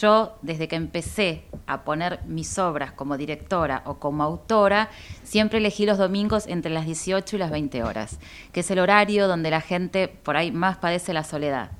yo 0.00 0.36
desde 0.40 0.66
que 0.66 0.76
empecé 0.76 1.44
a 1.66 1.84
poner 1.84 2.20
mis 2.26 2.58
obras 2.58 2.92
como 2.92 3.18
directora 3.18 3.82
o 3.84 3.96
como 3.96 4.22
autora, 4.22 4.88
siempre 5.24 5.58
elegí 5.58 5.84
los 5.84 5.98
domingos 5.98 6.46
entre 6.46 6.72
las 6.72 6.86
18 6.86 7.36
y 7.36 7.38
las 7.38 7.50
20 7.50 7.82
horas, 7.82 8.18
que 8.52 8.60
es 8.60 8.70
el 8.70 8.78
horario 8.78 9.28
donde 9.28 9.50
la 9.50 9.60
gente 9.60 10.08
por 10.08 10.36
ahí 10.36 10.50
más 10.50 10.78
padece 10.78 11.12
la 11.12 11.22
soledad. 11.22 11.70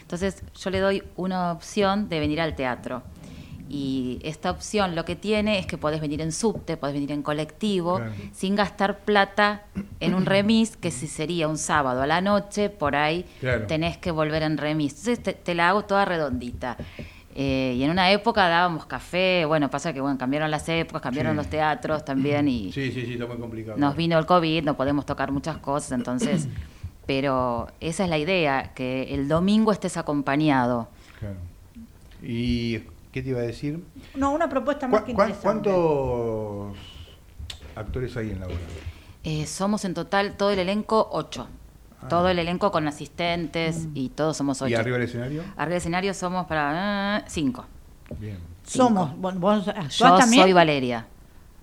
Entonces, 0.00 0.42
yo 0.54 0.70
le 0.70 0.78
doy 0.78 1.02
una 1.16 1.52
opción 1.52 2.08
de 2.08 2.20
venir 2.20 2.40
al 2.40 2.54
teatro. 2.54 3.02
Y 3.72 4.18
esta 4.24 4.50
opción 4.50 4.96
lo 4.96 5.04
que 5.04 5.14
tiene 5.14 5.60
es 5.60 5.66
que 5.66 5.78
podés 5.78 6.00
venir 6.00 6.20
en 6.22 6.32
subte, 6.32 6.76
podés 6.76 6.94
venir 6.94 7.12
en 7.12 7.22
colectivo, 7.22 7.98
Claro. 7.98 8.12
sin 8.32 8.56
gastar 8.56 8.98
plata 9.04 9.62
en 10.00 10.14
un 10.14 10.26
remis, 10.26 10.76
que 10.76 10.90
si 10.90 11.06
sería 11.06 11.46
un 11.46 11.56
sábado 11.56 12.02
a 12.02 12.06
la 12.08 12.20
noche, 12.20 12.68
por 12.68 12.96
ahí 12.96 13.24
Claro. 13.38 13.68
tenés 13.68 13.96
que 13.96 14.10
volver 14.10 14.42
en 14.42 14.58
remis. 14.58 14.90
Entonces 14.98 15.22
te, 15.22 15.32
te 15.34 15.54
la 15.54 15.68
hago 15.68 15.84
toda 15.84 16.04
redondita. 16.04 16.76
Eh, 17.36 17.74
y 17.78 17.84
en 17.84 17.90
una 17.92 18.10
época 18.10 18.48
dábamos 18.48 18.86
café, 18.86 19.44
bueno, 19.44 19.70
pasa 19.70 19.92
que 19.92 20.00
bueno, 20.00 20.18
cambiaron 20.18 20.50
las 20.50 20.68
épocas, 20.68 21.00
cambiaron 21.00 21.34
Sí. 21.34 21.36
los 21.36 21.46
teatros 21.46 22.04
también 22.04 22.48
y 22.48 22.72
Sí, 22.72 22.90
sí, 22.90 23.06
sí, 23.06 23.12
está 23.12 23.26
muy 23.26 23.36
complicado. 23.36 23.78
nos 23.78 23.94
vino 23.94 24.18
el 24.18 24.26
COVID, 24.26 24.64
no 24.64 24.76
podemos 24.76 25.06
tocar 25.06 25.30
muchas 25.30 25.58
cosas, 25.58 25.92
entonces, 25.92 26.48
pero 27.06 27.68
esa 27.78 28.02
es 28.02 28.10
la 28.10 28.18
idea, 28.18 28.72
que 28.74 29.14
el 29.14 29.28
domingo 29.28 29.70
estés 29.70 29.96
acompañado. 29.96 30.88
Claro. 31.20 31.36
¿Y 32.22 32.80
qué 33.12 33.22
te 33.22 33.30
iba 33.30 33.38
a 33.40 33.42
decir? 33.42 33.84
No, 34.14 34.32
una 34.32 34.48
propuesta 34.48 34.86
más 34.88 35.00
¿Cu- 35.00 35.06
que 35.06 35.10
interesante. 35.12 35.42
¿Cuántos 35.42 36.76
actores 37.76 38.16
hay 38.16 38.30
en 38.30 38.40
la 38.40 38.46
obra? 38.46 38.56
Eh, 39.24 39.46
somos 39.46 39.84
en 39.84 39.94
total 39.94 40.36
todo 40.36 40.50
el 40.50 40.58
elenco 40.58 41.08
ocho. 41.12 41.48
Ah. 42.02 42.08
Todo 42.08 42.28
el 42.30 42.38
elenco 42.38 42.70
con 42.70 42.88
asistentes 42.88 43.86
y 43.94 44.08
todos 44.10 44.36
somos 44.36 44.62
ocho. 44.62 44.70
¿Y 44.70 44.74
arriba 44.74 44.96
del 44.96 45.06
escenario? 45.08 45.42
Arriba 45.56 45.66
del 45.66 45.76
escenario 45.78 46.14
somos 46.14 46.46
para 46.46 47.18
eh, 47.18 47.24
cinco. 47.28 47.66
Bien. 48.18 48.38
Somos. 48.64 49.16
Vos, 49.18 49.38
vos 49.38 49.68
actuás 49.68 49.98
Yo 49.98 50.16
también. 50.16 50.44
soy 50.44 50.52
Valeria. 50.52 51.06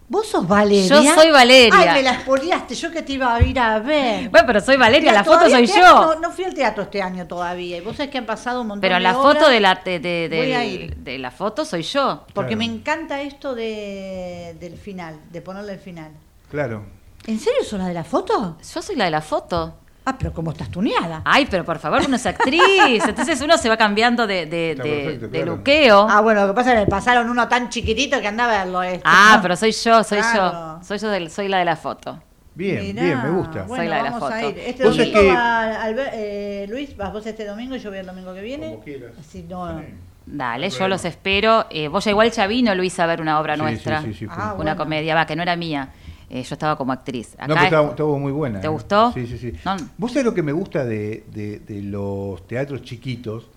¿Vos 0.10 0.28
sos 0.28 0.48
Valeria? 0.48 0.88
Yo 1.02 1.14
soy 1.16 1.32
Valeria. 1.32 1.74
Ay, 1.78 1.90
me 1.96 2.02
la 2.04 2.22
spoileaste. 2.22 2.76
Yo 2.76 2.92
que 2.92 3.02
te 3.02 3.12
iba 3.14 3.36
a 3.36 3.42
ir 3.42 3.60
a 3.60 3.78
ver. 3.80 4.30
Bueno, 4.30 4.48
pero 4.48 4.62
soy 4.62 4.78
Valeria, 4.78 5.12
Mira, 5.12 5.22
la 5.22 5.24
foto 5.26 5.50
soy 5.50 5.64
este 5.66 5.80
yo. 5.80 5.86
año 5.86 6.02
No, 6.14 6.20
no 6.22 6.32
fui 6.32 6.46
al 6.46 6.54
teatro 6.54 6.84
este 6.84 7.02
año 7.02 7.28
todavía. 7.28 7.78
Y 7.78 7.82
vos 7.82 7.98
sabés 7.98 8.10
que 8.12 8.18
han 8.18 8.26
pasado 8.26 8.62
un 8.62 8.68
montón 8.68 8.82
pero 8.82 8.96
de 8.96 9.02
la 9.02 9.18
obras, 9.20 9.34
foto 9.40 9.50
de 9.50 9.60
la 9.60 9.76
de, 9.76 10.00
de- 10.00 10.66
ir. 10.66 10.96
de 10.96 11.18
la 11.18 11.30
foto 11.32 11.66
soy 11.66 11.82
yo. 11.84 12.24
Porque 12.34 12.56
Claro. 12.56 12.58
me 12.60 12.66
encanta 12.66 13.22
esto 13.22 13.54
de, 13.54 14.56
del 14.60 14.78
final, 14.78 15.20
de 15.30 15.42
ponerle 15.42 15.74
el 15.74 15.80
final. 15.80 16.12
Claro. 16.50 16.86
¿En 17.26 17.40
serio 17.40 17.64
sos 17.66 17.78
la 17.78 17.88
de 17.90 17.94
la 17.94 18.06
foto? 18.06 18.58
Yo 18.74 18.82
soy 18.82 18.96
la 18.96 19.06
de 19.06 19.12
la 19.12 19.22
foto. 19.22 19.76
Ah, 20.10 20.16
pero 20.18 20.32
¿cómo 20.32 20.52
estás 20.52 20.70
tuneada? 20.72 21.22
Ay, 21.26 21.48
pero 21.52 21.66
por 21.66 21.80
favor, 21.80 22.02
uno 22.08 22.16
es 22.16 22.26
actriz. 22.26 23.04
Entonces 23.06 23.42
uno 23.42 23.58
se 23.58 23.68
va 23.68 23.76
cambiando 23.76 24.26
de, 24.26 24.46
de, 24.46 24.74
de- 24.74 24.76
perfecto, 24.76 25.28
de 25.28 25.38
claro. 25.42 25.56
luqueo. 25.58 26.08
Ah, 26.10 26.22
bueno, 26.22 26.42
lo 26.44 26.48
que 26.48 26.54
pasa 26.54 26.70
es 26.72 26.76
que 26.80 26.86
me 26.86 26.90
pasaron 26.90 27.30
uno 27.30 27.48
tan 27.50 27.68
chiquitito 27.68 28.22
que 28.22 28.28
anda 28.30 28.46
a 28.46 28.48
verlo. 28.64 28.82
Este. 28.84 29.02
Ah, 29.04 29.40
pero 29.42 29.58
soy 29.58 29.74
yo, 29.74 30.04
soy 30.06 30.20
Claro. 30.20 30.80
yo. 30.80 30.84
Soy 30.86 30.98
yo 31.00 31.10
del- 31.10 31.30
soy 31.30 31.50
la 31.50 31.58
de 31.58 31.66
la 31.66 31.76
foto. 31.76 32.20
Bien, 32.56 32.82
Mirá, 32.86 33.04
bien, 33.04 33.22
me 33.24 33.30
gusta. 33.32 33.64
Bueno, 33.64 33.76
Soy 33.84 33.88
la 33.90 33.98
de 33.98 34.04
la 34.04 34.10
vamos 34.12 34.32
a 34.32 34.36
foto. 34.36 34.50
ir. 34.50 34.60
Este 34.60 34.84
domingo 34.86 35.20
que- 35.20 35.32
va 35.34 35.86
Alber- 35.86 36.10
eh, 36.14 36.66
Luis, 36.70 36.96
vas 36.96 37.12
vos 37.12 37.26
este 37.26 37.46
domingo 37.46 37.76
y 37.76 37.80
yo 37.80 37.90
voy 37.90 38.00
el 38.00 38.06
domingo 38.06 38.34
que 38.34 38.42
viene. 38.42 38.72
Como 38.72 38.84
quieras. 38.86 39.12
Así 39.20 39.44
no. 39.44 39.78
Sí. 39.80 39.86
Dale, 40.26 40.70
yo 40.70 40.88
los 40.88 41.04
espero. 41.06 41.68
Eh, 41.70 41.90
vos 41.90 42.04
ya 42.06 42.12
igual 42.12 42.32
ya 42.32 42.48
vino 42.48 42.74
Luis 42.76 42.98
a 43.00 43.06
ver 43.06 43.20
una 43.22 43.40
obra 43.42 43.56
Sí, 43.56 43.62
nuestra. 43.62 44.02
sí, 44.02 44.08
sí, 44.08 44.20
sí, 44.20 44.26
fue. 44.28 44.36
Ah, 44.38 44.46
una 44.54 44.56
bueno. 44.56 44.78
comedia, 44.78 45.16
va, 45.16 45.26
que 45.26 45.36
no 45.36 45.44
era 45.44 45.56
mía. 45.58 45.90
Eh, 46.30 46.44
yo 46.44 46.56
estaba 46.56 46.76
como 46.78 46.92
actriz. 46.92 47.34
Acá 47.36 47.48
No, 47.48 47.54
pero 47.54 47.60
es- 47.60 47.66
estaba, 47.68 47.90
estaba 47.92 48.18
muy 48.18 48.32
buena. 48.32 48.60
¿Te 48.60 48.68
¿eh? 48.68 48.70
gustó? 48.70 49.12
Sí, 49.14 49.26
sí, 49.28 49.38
sí. 49.38 49.54
No. 49.64 49.76
Vos 49.98 50.12
sabés 50.12 50.26
lo 50.26 50.34
que 50.34 50.44
me 50.44 50.52
gusta 50.52 50.84
de, 50.84 51.24
de- 51.32 51.60
de 51.60 51.82
los 51.82 52.46
teatros 52.48 52.82
chiquitos, 52.82 53.50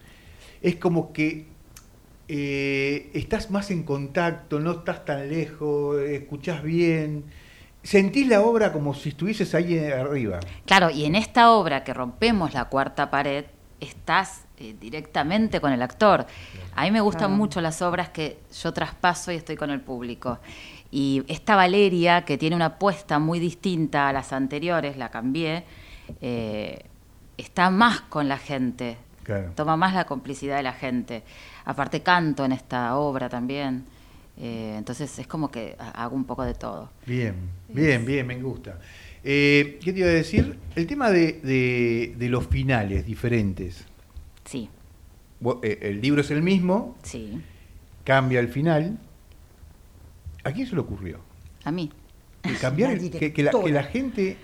es 0.63 0.77
como 0.77 1.13
que 1.13 1.47
eh, 2.29 3.11
estás 3.15 3.51
más 3.51 3.71
en 3.71 3.83
contacto, 3.83 4.61
no 4.61 4.71
estás 4.73 5.05
tan 5.05 5.29
lejos, 5.29 6.01
escuchás 6.01 6.63
bien, 6.63 7.25
sentís 7.83 8.29
la 8.29 8.41
obra 8.43 8.73
como 8.73 8.95
si 8.95 9.09
estuvieses 9.11 9.53
ahí 9.55 9.77
arriba. 9.79 10.39
Claro, 10.67 10.91
y 10.91 11.07
en 11.07 11.17
esta 11.17 11.51
obra 11.51 11.83
que 11.83 11.93
rompemos 11.93 12.55
la 12.55 12.67
cuarta 12.67 13.11
pared, 13.11 13.47
estás 13.81 14.45
eh, 14.59 14.77
directamente 14.79 15.61
con 15.61 15.73
el 15.73 15.83
actor. 15.83 16.27
A 16.77 16.85
mí 16.85 16.91
me 16.91 17.01
gustan 17.01 17.29
Claro. 17.31 17.37
mucho 17.37 17.61
las 17.63 17.81
obras 17.83 18.11
que 18.11 18.39
yo 18.63 18.73
traspaso 18.73 19.33
y 19.33 19.37
estoy 19.37 19.57
con 19.57 19.71
el 19.71 19.81
público. 19.81 20.39
Y 20.93 21.23
esta 21.29 21.55
Valeria, 21.57 22.25
que 22.25 22.37
tiene 22.37 22.57
una 22.57 22.67
apuesta 22.67 23.19
muy 23.19 23.39
distinta 23.39 24.09
a 24.09 24.13
las 24.13 24.33
anteriores, 24.33 24.97
la 24.97 25.11
cambié, 25.11 25.65
eh, 26.21 26.85
está 27.37 27.71
más 27.71 28.01
con 28.03 28.29
la 28.29 28.39
gente, 28.39 28.97
Claro. 29.23 29.53
toma 29.55 29.77
más 29.77 29.95
la 29.95 30.05
complicidad 30.07 30.57
de 30.57 30.63
la 30.65 30.73
gente. 30.73 31.23
Aparte 31.65 32.03
canto 32.03 32.45
en 32.45 32.53
esta 32.53 32.97
obra 32.97 33.29
también. 33.29 33.85
Eh, 34.37 34.75
entonces 34.79 35.19
es 35.19 35.27
como 35.27 35.51
que 35.51 35.77
ha- 35.79 36.03
hago 36.03 36.17
un 36.17 36.25
poco 36.25 36.43
de 36.45 36.55
todo. 36.55 36.91
Bien, 37.07 37.35
bien, 37.69 38.05
bien, 38.05 38.27
me 38.27 38.41
gusta. 38.41 38.79
Eh, 39.23 39.79
¿Qué 39.85 39.93
te 39.93 39.99
iba 40.01 40.09
a 40.09 40.13
decir? 40.13 40.59
El 40.75 40.87
tema 40.87 41.11
de, 41.11 41.35
de- 41.43 42.15
de 42.17 42.29
los 42.31 42.47
finales 42.47 43.05
diferentes. 43.07 43.85
Sí, 44.45 44.69
El 45.63 46.01
libro 46.01 46.21
es 46.23 46.31
el 46.31 46.43
mismo, 46.43 46.97
sí, 47.03 47.41
cambia 48.05 48.41
el 48.41 48.49
final. 48.49 48.99
¿A 50.45 50.53
quién 50.53 50.67
se 50.67 50.75
le 50.75 50.81
ocurrió? 50.81 51.21
a 51.65 51.71
mí. 51.71 51.91
Que 52.43 52.55
cambiar 52.55 52.93
el- 52.93 53.11
que, 53.11 53.33
que 53.35 53.43
la, 53.43 53.51
que 53.51 53.71
la 53.71 53.83
gente 53.83 54.39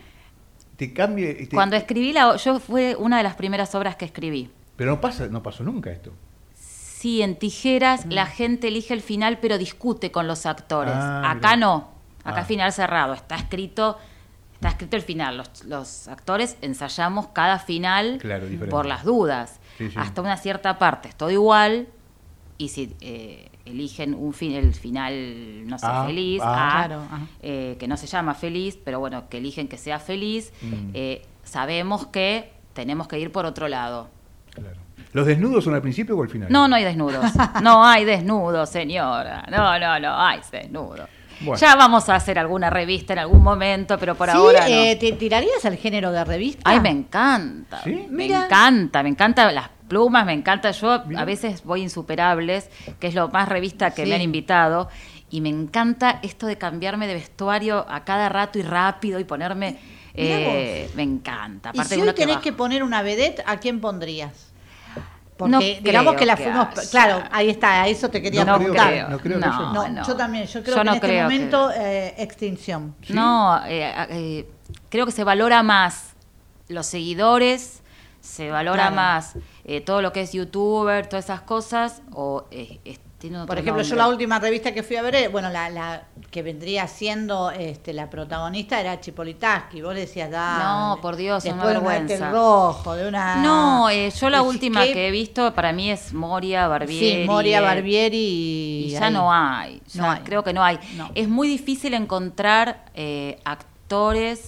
te 0.76 0.92
cambie. 0.92 1.32
te- 1.35 1.48
Cuando 1.48 1.76
escribí 1.76 2.12
la, 2.12 2.37
yo 2.37 2.61
fue 2.61 2.94
una 2.96 3.16
de 3.16 3.22
las 3.22 3.35
primeras 3.37 3.74
obras 3.74 3.96
que 3.96 4.04
escribí. 4.04 4.50
Pero 4.76 4.90
no 4.90 5.00
pasa, 5.00 5.26
no 5.28 5.42
pasó 5.42 5.64
nunca 5.64 5.90
esto. 5.90 6.12
Sí, 6.54 7.22
en 7.22 7.37
tijeras 7.38 8.04
la 8.06 8.26
gente 8.26 8.68
elige 8.68 8.92
el 8.92 9.00
final, 9.00 9.38
pero 9.40 9.56
discute 9.59 10.11
con 10.11 10.26
los 10.26 10.44
actores. 10.44 10.92
Ah, 10.94 11.30
Acá 11.30 11.48
mirá. 11.50 11.56
no, 11.56 11.90
acá 12.24 12.40
Ah. 12.40 12.44
final 12.44 12.72
cerrado, 12.72 13.14
está 13.14 13.37
escrito, 13.37 13.96
está 14.54 14.68
escrito 14.68 14.96
el 14.96 15.02
final. 15.02 15.38
Los, 15.38 15.64
los 15.64 16.09
actores 16.09 16.56
ensayamos 16.61 17.28
cada 17.28 17.59
final 17.59 18.18
Claro, 18.20 18.46
por 18.68 18.85
las 18.85 19.04
dudas. 19.04 19.59
Sí, 19.78 19.88
sí. 19.90 19.94
Hasta 19.96 20.20
una 20.20 20.37
cierta 20.37 20.78
parte 20.78 21.09
es 21.09 21.14
todo 21.16 21.30
igual, 21.30 21.88
y 22.59 22.68
si 22.68 22.94
eh, 23.00 23.48
eligen 23.66 24.14
un 24.14 24.33
fin, 24.33 24.52
el 24.52 24.74
final, 24.74 25.66
no 25.66 25.79
sé, 25.79 25.87
Ah, 25.88 26.05
feliz, 26.07 26.40
ah. 26.44 26.83
A, 26.83 26.87
Claro, 26.87 27.02
eh, 27.42 27.76
que 27.79 27.87
no 27.88 27.96
se 27.96 28.07
llama 28.07 28.35
feliz, 28.35 28.79
pero 28.85 29.00
bueno, 29.00 29.29
que 29.29 29.38
eligen 29.38 29.68
que 29.68 29.76
sea 29.76 29.98
feliz, 29.98 30.52
Mm. 30.62 30.90
eh, 30.94 31.22
sabemos 31.44 32.07
que 32.07 32.52
tenemos 32.72 33.09
que 33.09 33.18
ir 33.18 33.33
por 33.33 33.44
otro 33.46 33.68
lado. 33.68 34.09
Claro. 34.55 34.76
¿Los 35.12 35.26
desnudos 35.26 35.64
son 35.64 35.74
al 35.74 35.83
principio 35.83 36.16
o 36.16 36.22
al 36.22 36.29
final? 36.29 36.48
No, 36.50 36.68
no 36.68 36.76
hay 36.76 36.85
desnudos. 36.85 37.24
No 37.62 37.85
hay 37.85 38.05
desnudos, 38.05 38.68
señora. 38.70 39.44
No, 39.50 39.79
no, 39.79 39.98
no 40.00 40.20
hay 40.20 40.40
desnudos. 40.50 41.09
Bueno. 41.40 41.57
Ya 41.61 41.74
vamos 41.76 42.09
a 42.09 42.14
hacer 42.14 42.38
alguna 42.38 42.70
revista 42.70 43.12
en 43.12 43.18
algún 43.18 43.42
momento, 43.42 43.98
pero 43.98 44.14
por 44.14 44.31
¿Sí? 44.31 44.37
ahora 44.37 44.61
no. 44.61 44.66
eh, 44.66 44.96
¿Te 44.98 45.12
tirarías 45.12 45.62
al 45.66 45.76
género 45.76 46.11
de 46.11 46.24
revista? 46.24 46.62
Ay, 46.64 46.81
me 46.81 46.88
encanta. 46.90 47.83
¿Sí? 47.85 48.07
Me 48.09 48.24
Mira. 48.24 48.46
encanta, 48.46 49.02
me 49.02 49.11
encanta 49.11 49.50
las 49.52 49.68
plumas, 49.88 50.25
me 50.27 50.33
encanta. 50.33 50.70
Yo 50.72 50.90
a 51.16 51.25
veces 51.25 51.64
voy 51.64 51.83
insuperables, 51.83 52.68
que 53.01 53.07
es 53.09 53.14
lo 53.14 53.29
más 53.29 53.49
revista 53.49 53.90
que 53.92 54.05
Sí. 54.05 54.09
me 54.09 54.14
han 54.16 54.22
invitado. 54.22 54.88
Y 55.31 55.40
me 55.40 55.49
encanta 55.49 56.20
esto 56.22 56.46
de 56.46 56.57
cambiarme 56.57 57.07
de 57.09 57.14
vestuario 57.14 57.85
a 57.88 58.05
cada 58.05 58.29
rato 58.29 58.59
y 58.59 58.62
rápido 58.62 59.18
y 59.18 59.25
ponerme. 59.25 59.79
Eh, 60.14 60.88
me 60.94 61.03
encanta. 61.03 61.70
Y 61.75 61.79
Aparte 61.79 61.94
si 61.96 62.01
hoy 62.01 62.12
tenés 62.14 62.38
que 62.38 62.53
poner 62.53 62.83
una 62.83 63.03
vedette, 63.03 63.42
¿a 63.46 63.59
quién 63.59 63.81
pondrías? 63.81 64.53
Porque 65.37 65.51
No 65.51 65.59
digamos 65.59 66.14
creo 66.14 66.16
que 66.16 66.25
la 66.27 66.37
que 66.37 66.44
fuimos. 66.44 66.68
haya. 66.79 66.90
Claro, 66.90 67.22
ahí 67.31 67.51
está, 67.51 67.83
a 67.83 67.88
eso 67.88 68.09
te 68.09 68.22
quería 68.22 68.42
No 68.46 68.57
preguntar. 68.57 68.88
creo, 68.88 69.09
no 69.11 69.18
creo 69.18 69.38
que 69.38 69.44
haya. 69.44 69.59
No, 69.75 69.88
no. 69.88 70.07
yo 70.07 70.16
también, 70.16 70.46
yo 70.46 70.62
creo 70.62 70.77
Yo 70.77 70.81
que 70.81 70.85
no 70.87 70.90
en 70.92 70.94
este 70.96 71.07
creo 71.07 71.16
que- 71.18 71.22
momento 71.35 71.70
eh, 71.72 72.14
extinción. 72.16 72.94
¿Sí? 73.03 73.12
No, 73.12 73.61
eh, 73.66 73.92
eh, 74.09 74.49
creo 74.88 75.05
que 75.05 75.12
se 75.12 75.25
valora 75.25 75.62
más 75.62 76.14
los 76.68 76.87
seguidores, 76.87 77.83
se 78.22 78.51
valora 78.51 78.85
Claro. 78.88 78.96
más 78.96 79.35
eh, 79.68 79.81
todo 79.81 80.00
lo 80.00 80.12
que 80.12 80.20
es 80.22 80.33
youtuber, 80.33 81.07
todas 81.09 81.24
esas 81.26 81.40
cosas, 81.42 82.00
o 82.12 82.44
eh, 82.50 82.79
es- 82.85 83.00
tiene 83.18 83.38
otro 83.38 83.46
Por 83.46 83.59
ejemplo, 83.59 83.83
yo 83.83 83.96
la 83.96 84.09
última 84.09 84.38
revista 84.38 84.72
que 84.74 84.83
fui 84.83 84.94
a 84.96 85.02
ver, 85.02 85.14
eh, 85.14 85.29
bueno, 85.29 85.48
la, 85.48 85.70
la 85.70 86.05
que 86.31 86.42
vendría 86.42 86.87
siendo 86.87 87.50
este, 87.50 87.94
la 87.94 88.11
protagonista 88.11 88.79
era 88.79 89.00
Chipolitaski. 89.00 89.81
Vos 89.81 89.94
le 89.94 90.00
decías, 90.00 90.31
dale. 90.31 90.62
No, 90.62 90.98
por 91.00 91.16
Dios, 91.16 91.42
es 91.46 91.52
una 91.55 91.66
de 91.66 91.72
vergüenza. 91.72 92.31
Rojo, 92.31 92.94
de 92.94 93.09
una. 93.09 93.37
No, 93.37 93.88
eh, 93.88 94.11
yo 94.11 94.29
la 94.29 94.38
Decís, 94.40 94.52
última 94.52 94.85
que 94.85 95.09
he 95.09 95.11
visto 95.11 95.55
para 95.55 95.72
mí 95.72 95.90
es 95.90 96.12
Moria 96.12 96.68
Barbieri. 96.68 97.22
Sí, 97.22 97.26
Moria 97.26 97.62
Barbieri 97.62 98.16
y. 98.18 98.85
Y 98.88 98.90
ya 98.90 99.09
no 99.09 99.33
hay, 99.33 99.81
ya 99.88 100.02
No 100.02 100.11
hay. 100.11 100.20
creo 100.20 100.44
que 100.44 100.52
no 100.52 100.62
hay. 100.62 100.79
No. 100.96 101.11
Es 101.14 101.26
muy 101.26 101.48
difícil 101.48 101.94
encontrar 101.94 102.85
eh, 102.94 103.40
actores 103.46 103.76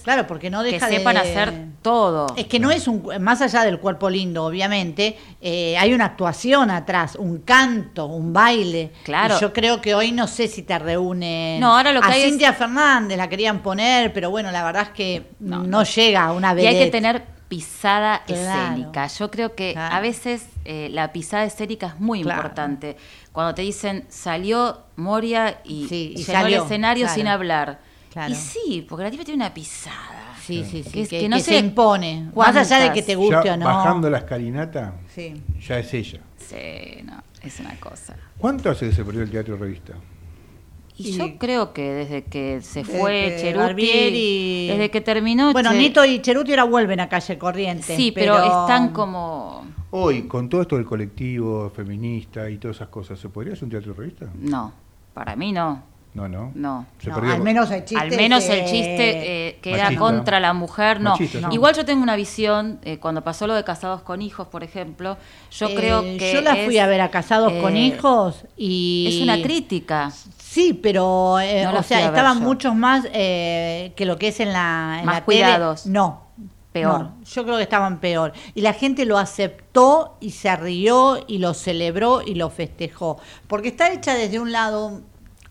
Claro, 0.03 0.27
porque 0.27 0.49
no 0.49 0.63
que 0.63 0.71
deja 0.73 0.87
de. 0.87 0.97
sepan 0.97 1.17
hacer 1.17 1.53
todo. 1.81 2.27
Es 2.35 2.45
que 2.47 2.59
no 2.59 2.71
es 2.71 2.87
un. 2.87 3.03
Más 3.21 3.41
allá 3.41 3.63
del 3.63 3.79
cuerpo 3.79 4.09
lindo, 4.09 4.43
obviamente, 4.45 5.17
eh, 5.41 5.77
hay 5.77 5.93
una 5.93 6.05
actuación 6.05 6.69
atrás, 6.69 7.15
un 7.15 7.39
canto, 7.39 8.05
un 8.07 8.33
baile. 8.33 8.91
Claro. 9.03 9.37
Y 9.37 9.41
yo 9.41 9.53
creo 9.53 9.79
que 9.81 9.95
hoy 9.95 10.11
no 10.11 10.27
sé 10.27 10.47
si 10.47 10.63
te 10.63 10.77
reúnen. 10.77 11.59
No, 11.59 11.77
ahora 11.77 11.93
lo 11.93 12.01
que 12.01 12.07
a 12.07 12.11
hay 12.11 12.21
es- 12.23 12.29
Cintia 12.29 12.53
Fernández 12.53 13.17
la 13.17 13.29
querían 13.29 13.59
poner, 13.59 14.11
pero 14.13 14.29
bueno, 14.29 14.51
la 14.51 14.63
verdad 14.63 14.83
es 14.83 14.89
que 14.89 15.23
no, 15.39 15.63
No, 15.63 15.83
llega 15.83 16.23
a 16.25 16.31
una 16.33 16.51
Y 16.51 16.55
vez. 16.55 16.67
hay 16.67 16.79
que 16.79 16.91
tener 16.91 17.23
pisada 17.47 18.23
Claro. 18.27 18.41
escénica. 18.41 19.07
Yo 19.07 19.31
creo 19.31 19.55
que 19.55 19.73
Claro. 19.73 19.95
a 19.95 19.99
veces 20.01 20.45
eh, 20.65 20.89
la 20.91 21.11
pisada 21.11 21.45
escénica 21.45 21.87
es 21.87 21.99
muy 21.99 22.21
Claro. 22.21 22.41
importante. 22.41 22.95
Cuando 23.31 23.55
te 23.55 23.63
dicen 23.63 24.05
salió 24.09 24.81
Moria 24.97 25.59
y, 25.63 25.87
Sí, 25.87 26.13
y 26.15 26.23
llenó 26.23 26.39
salió, 26.39 26.57
el 26.57 26.63
escenario 26.65 27.07
sin 27.07 27.27
hablar. 27.27 27.79
Claro. 28.11 28.31
Y 28.31 28.35
sí, 28.35 28.85
porque 28.89 29.03
la 29.03 29.11
tipa 29.11 29.23
tiene 29.23 29.43
una 29.43 29.53
pisada. 29.53 30.35
Sí, 30.41 30.63
sí, 30.63 30.83
sí. 30.83 30.89
Que 30.91 31.07
Que, 31.07 31.19
que 31.21 31.29
no 31.29 31.37
que 31.37 31.43
sé 31.43 31.51
se 31.51 31.57
impone. 31.59 32.29
Más 32.35 32.55
allá 32.55 32.79
de 32.79 32.91
que 32.93 33.03
te 33.03 33.15
guste 33.15 33.41
Ya 33.45 33.53
o 33.53 33.57
no. 33.57 33.65
bajando 33.65 34.09
la 34.09 34.17
escalinata, 34.19 34.95
Sí. 35.13 35.41
ya 35.67 35.77
es 35.79 35.93
ella. 35.93 36.21
Sí, 36.37 37.03
no, 37.05 37.21
es 37.43 37.59
una 37.59 37.79
cosa. 37.79 38.15
¿Cuánto 38.37 38.69
hace 38.71 38.89
que 38.89 38.95
se 38.95 39.03
perdió 39.05 39.21
el 39.21 39.29
teatro 39.29 39.57
revista? 39.57 39.93
Y, 40.97 41.09
Y- 41.09 41.17
yo 41.17 41.37
creo 41.37 41.71
que 41.71 41.83
desde 41.93 42.23
que 42.23 42.61
se 42.61 42.83
fue 42.83 43.37
Cheruti, 43.39 43.59
Barbieri- 43.83 44.67
desde 44.69 44.89
que 44.91 45.01
terminó... 45.01 45.53
Bueno, 45.53 45.71
Che- 45.71 45.77
Nito 45.77 46.03
y 46.03 46.19
Cheruti 46.21 46.51
ahora 46.51 46.63
vuelven 46.65 46.99
a 46.99 47.07
calle 47.09 47.37
corriente. 47.37 47.95
Sí, 47.95 48.11
pero, 48.11 48.35
están 48.37 48.89
como... 48.91 49.65
Hoy, 49.91 50.23
con 50.23 50.49
todo 50.49 50.61
esto 50.61 50.75
del 50.75 50.85
colectivo 50.85 51.69
feminista 51.69 52.49
y 52.49 52.57
todas 52.57 52.77
esas 52.77 52.89
cosas, 52.89 53.17
¿se 53.19 53.29
podría 53.29 53.53
hacer 53.53 53.63
un 53.65 53.69
teatro 53.71 53.93
revista? 53.93 54.27
No, 54.35 54.73
para 55.13 55.35
mí 55.35 55.51
no, 55.51 55.81
No, 56.13 56.27
no. 56.27 56.51
no. 56.55 56.85
Se 56.99 57.09
No, 57.09 57.15
perdió. 57.15 57.33
al 57.33 57.41
menos. 57.41 57.69
Al 57.69 57.77
el 57.77 57.85
chiste 58.65 59.47
eh, 59.47 59.59
que 59.61 59.73
era 59.73 59.95
contra 59.95 60.39
la 60.39 60.53
mujer, 60.53 60.99
no. 60.99 61.11
Machista. 61.11 61.49
Igual 61.51 61.75
yo 61.75 61.85
tengo 61.85 62.01
una 62.01 62.15
visión, 62.15 62.79
eh, 62.83 62.97
cuando 62.97 63.23
pasó 63.23 63.45
lo 63.47 63.53
de 63.53 63.63
casados 63.63 64.01
con 64.01 64.21
hijos, 64.21 64.47
por 64.47 64.63
ejemplo, 64.63 65.17
yo 65.51 65.67
eh, 65.67 65.75
creo 65.75 66.01
que... 66.01 66.31
Yo 66.33 66.41
la 66.41 66.55
fui 66.55 66.77
a 66.79 66.87
ver 66.87 67.01
a 67.01 67.09
Casados 67.11 67.53
con 67.53 67.77
Hijos 67.77 68.45
y. 68.57 69.07
Es 69.17 69.21
una 69.21 69.41
crítica. 69.41 70.11
Sí, 70.37 70.73
pero. 70.73 71.39
eh, 71.39 71.63
No 71.63 71.79
o 71.79 71.83
sea, 71.83 72.05
estaban 72.07 72.39
muchos 72.41 72.73
más 72.75 73.05
eh, 73.13 73.93
que 73.95 74.05
lo 74.05 74.17
que 74.17 74.29
es 74.29 74.39
en 74.39 74.51
la. 74.51 74.97
En 74.99 75.05
Más 75.05 75.15
la 75.15 75.25
tele. 75.25 75.25
cuidados. 75.25 75.85
No. 75.85 76.27
Peor. 76.71 76.99
no, 76.99 77.15
yo 77.25 77.43
creo 77.45 77.57
que 77.57 77.63
estaban 77.63 77.99
peor. 77.99 78.31
Y 78.53 78.61
la 78.61 78.73
gente 78.73 79.05
lo 79.05 79.17
aceptó 79.17 80.17
y 80.19 80.31
se 80.31 80.55
rió 80.55 81.17
y 81.27 81.39
lo 81.39 81.55
celebró 81.55 82.21
y 82.21 82.35
lo 82.35 82.51
festejó. 82.51 83.17
Porque 83.47 83.69
está 83.69 83.91
hecha 83.91 84.13
desde 84.13 84.39
un 84.39 84.51
lado 84.51 85.01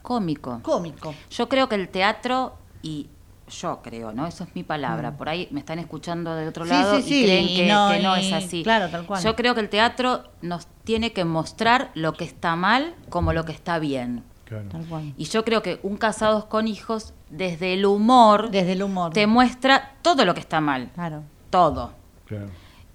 Cómico. 0.09 0.61
cómico. 0.63 1.15
Yo 1.31 1.49
creo 1.51 1.69
que 1.69 1.75
el 1.75 1.89
teatro, 1.91 2.55
y 2.83 3.09
yo 3.51 3.81
creo, 3.83 4.13
¿no? 4.13 4.27
Eso 4.27 4.45
es 4.45 4.55
mi 4.55 4.63
palabra. 4.63 5.17
Por 5.19 5.29
ahí 5.29 5.49
me 5.51 5.61
están 5.61 5.79
escuchando 5.79 6.35
de 6.35 6.49
otro 6.49 6.65
Sí, 6.65 6.71
lado 6.71 6.97
sí, 6.97 7.03
sí, 7.03 7.21
y 7.21 7.25
creen 7.25 7.45
y 7.49 7.57
que 7.57 7.67
no, 7.69 7.91
que 7.91 7.99
no, 8.03 8.17
y- 8.17 8.27
es 8.27 8.33
así. 8.33 8.63
claro, 8.63 8.89
tal 8.89 9.05
cual. 9.07 9.23
Yo 9.23 9.37
creo 9.37 9.55
que 9.55 9.61
el 9.61 9.69
teatro 9.69 10.25
nos 10.41 10.67
tiene 10.85 11.13
que 11.13 11.25
mostrar 11.27 11.91
lo 11.95 12.15
que 12.15 12.25
está 12.25 12.57
mal 12.57 12.95
como 13.11 13.33
lo 13.35 13.45
que 13.45 13.53
está 13.53 13.79
bien. 13.79 14.25
Claro. 14.45 14.65
Tal 14.71 14.87
cual. 14.87 15.13
Y 15.19 15.25
yo 15.27 15.45
creo 15.45 15.63
que 15.63 15.79
un 15.83 15.99
casados 15.99 16.47
con 16.47 16.69
hijos, 16.69 17.13
desde 17.29 17.75
el 17.75 17.85
humor, 17.85 18.51
Desde 18.51 18.73
el 18.73 18.83
humor. 18.83 19.13
te 19.13 19.27
muestra 19.27 19.97
todo 20.01 20.25
lo 20.25 20.33
que 20.33 20.41
está 20.41 20.63
mal. 20.63 20.91
Claro. 20.95 21.23
Todo. 21.51 21.93
Claro. 22.27 22.49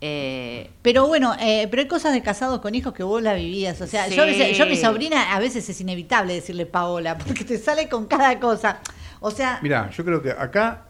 Eh, 0.06 0.70
Pero 0.82 1.08
bueno, 1.08 1.34
eh, 1.40 1.68
pero 1.72 1.82
hay 1.82 1.88
cosas 1.88 2.12
de 2.12 2.22
casados 2.22 2.60
con 2.60 2.76
hijos 2.76 2.92
que 2.94 3.04
vos 3.04 3.22
la 3.22 3.34
vivías. 3.36 3.80
O 3.80 3.88
sea, 3.88 4.10
yo, 4.10 4.24
a 4.24 4.26
veces- 4.26 4.50
Sí. 4.50 4.54
yo 4.56 4.66
a 4.66 4.68
mi 4.68 4.76
sobrina 4.76 5.34
a 5.34 5.40
veces 5.40 5.70
es 5.70 5.80
inevitable 5.80 6.34
decirle 6.34 6.66
Paola, 6.66 7.18
porque 7.26 7.46
te 7.46 7.58
sale 7.58 7.88
con 7.88 8.06
cada 8.08 8.38
cosa. 8.38 8.80
O 9.22 9.32
sea, 9.32 9.60
Mirá, 9.62 9.90
yo 9.92 10.04
creo 10.04 10.22
que 10.22 10.32
acá 10.32 10.88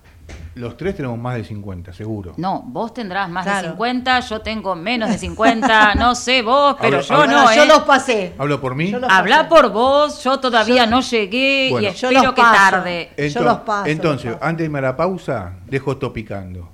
los 0.56 0.76
tres 0.78 0.96
tenemos 0.96 1.20
más 1.20 1.36
de 1.36 1.44
50, 1.44 1.94
seguro. 1.94 2.34
no, 2.38 2.64
vos 2.66 2.92
tendrás 2.92 3.30
más 3.30 3.44
Claro. 3.44 3.62
de 3.68 3.72
50, 3.74 4.20
yo 4.22 4.42
tengo 4.42 4.74
menos 4.76 5.10
de 5.12 5.18
50, 5.20 5.94
no 5.96 6.16
sé 6.16 6.42
vos, 6.42 6.76
pero 6.82 6.98
Hablo- 6.98 7.08
yo 7.08 7.16
hablo- 7.16 7.28
no, 7.44 7.56
yo 7.56 7.64
¿eh? 7.64 7.68
los 7.68 7.80
pasé. 7.84 8.34
¿Hablo 8.40 8.60
por 8.60 8.74
mí? 8.74 8.90
Yo 8.90 9.00
Habla 9.08 9.48
por 9.48 9.72
vos, 9.72 10.24
yo 10.24 10.40
todavía 10.40 10.86
Yo- 10.86 10.90
no 10.90 11.02
llegué 11.02 11.68
Bueno. 11.70 11.88
y 11.88 11.92
Yo 11.92 12.08
espero 12.08 12.24
los 12.24 12.34
que 12.34 12.42
paso. 12.42 12.56
tarde. 12.72 13.12
Yo 13.32 13.42
los 13.44 13.58
paso, 13.60 13.86
entonces 13.86 14.26
los 14.32 14.36
paso. 14.40 14.46
antes 14.50 14.58
de 14.58 14.64
irme 14.66 14.80
a 14.80 14.82
la 14.82 14.96
pausa, 14.98 15.54
dejo 15.68 16.00
picando. 16.12 16.73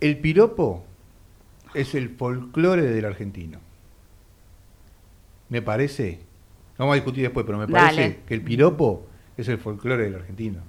El 0.00 0.18
piropo 0.18 0.84
es 1.74 1.94
el 1.94 2.10
folclore 2.10 2.82
del 2.82 3.04
argentino. 3.04 3.58
Me 5.48 5.62
parece, 5.62 6.20
vamos 6.76 6.92
a 6.92 6.96
discutir 6.96 7.22
después, 7.22 7.44
pero 7.46 7.58
me 7.58 7.66
parece 7.66 8.00
Dale. 8.00 8.18
que 8.26 8.34
el 8.34 8.42
piropo 8.42 9.06
es 9.36 9.48
el 9.48 9.58
folclore 9.58 10.04
del 10.04 10.14
argentino. 10.16 10.60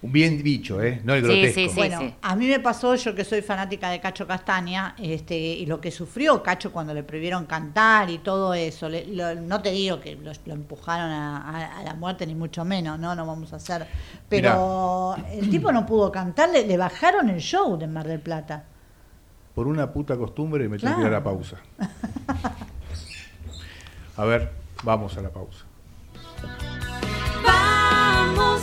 Un 0.00 0.12
bien 0.12 0.40
dicho, 0.44 0.80
¿eh? 0.80 1.00
No 1.02 1.12
el 1.14 1.22
Sí, 1.22 1.26
grotesco. 1.28 1.54
sí, 1.60 1.68
sí. 1.70 1.74
Bueno, 1.74 2.14
a 2.22 2.36
mí 2.36 2.46
me 2.46 2.60
pasó, 2.60 2.94
yo 2.94 3.16
que 3.16 3.24
soy 3.24 3.42
fanática 3.42 3.90
de 3.90 4.00
Cacho 4.00 4.28
Castaña, 4.28 4.94
este, 4.96 5.36
y 5.36 5.66
lo 5.66 5.80
que 5.80 5.90
sufrió 5.90 6.40
Cacho 6.40 6.70
cuando 6.70 6.94
le 6.94 7.02
prohibieron 7.02 7.46
cantar 7.46 8.08
y 8.08 8.18
todo 8.18 8.54
eso, 8.54 8.88
le- 8.88 9.06
lo- 9.08 9.34
no 9.34 9.60
te 9.60 9.72
digo 9.72 9.98
que 9.98 10.14
lo, 10.14 10.30
lo 10.46 10.52
empujaron 10.54 11.10
a, 11.10 11.38
a- 11.50 11.78
a 11.80 11.82
la 11.82 11.94
muerte, 11.94 12.28
ni 12.28 12.36
mucho 12.36 12.64
menos, 12.64 12.96
no, 12.96 13.16
no 13.16 13.26
vamos 13.26 13.52
a 13.52 13.56
hacer. 13.56 13.88
Pero 14.28 15.16
el 15.32 15.50
tipo 15.50 15.72
no 15.72 15.84
pudo 15.84 16.12
cantar, 16.12 16.50
le, 16.50 16.64
le 16.64 16.76
bajaron 16.76 17.28
el 17.28 17.40
show 17.40 17.76
de 17.76 17.88
Mar 17.88 18.06
del 18.06 18.20
Plata. 18.20 18.66
Por 19.56 19.66
una 19.66 19.92
puta 19.92 20.16
costumbre 20.16 20.68
me 20.68 20.78
tengo 20.78 20.94
que 20.94 21.00
ir 21.00 21.06
a 21.08 21.10
la 21.10 21.20
Claro. 21.22 21.38
pausa. 21.38 21.56
A 24.16 24.24
ver, 24.24 24.52
vamos 24.84 25.16
a 25.16 25.22
la 25.22 25.30
pausa. 25.30 25.64
Vamos 27.44 28.62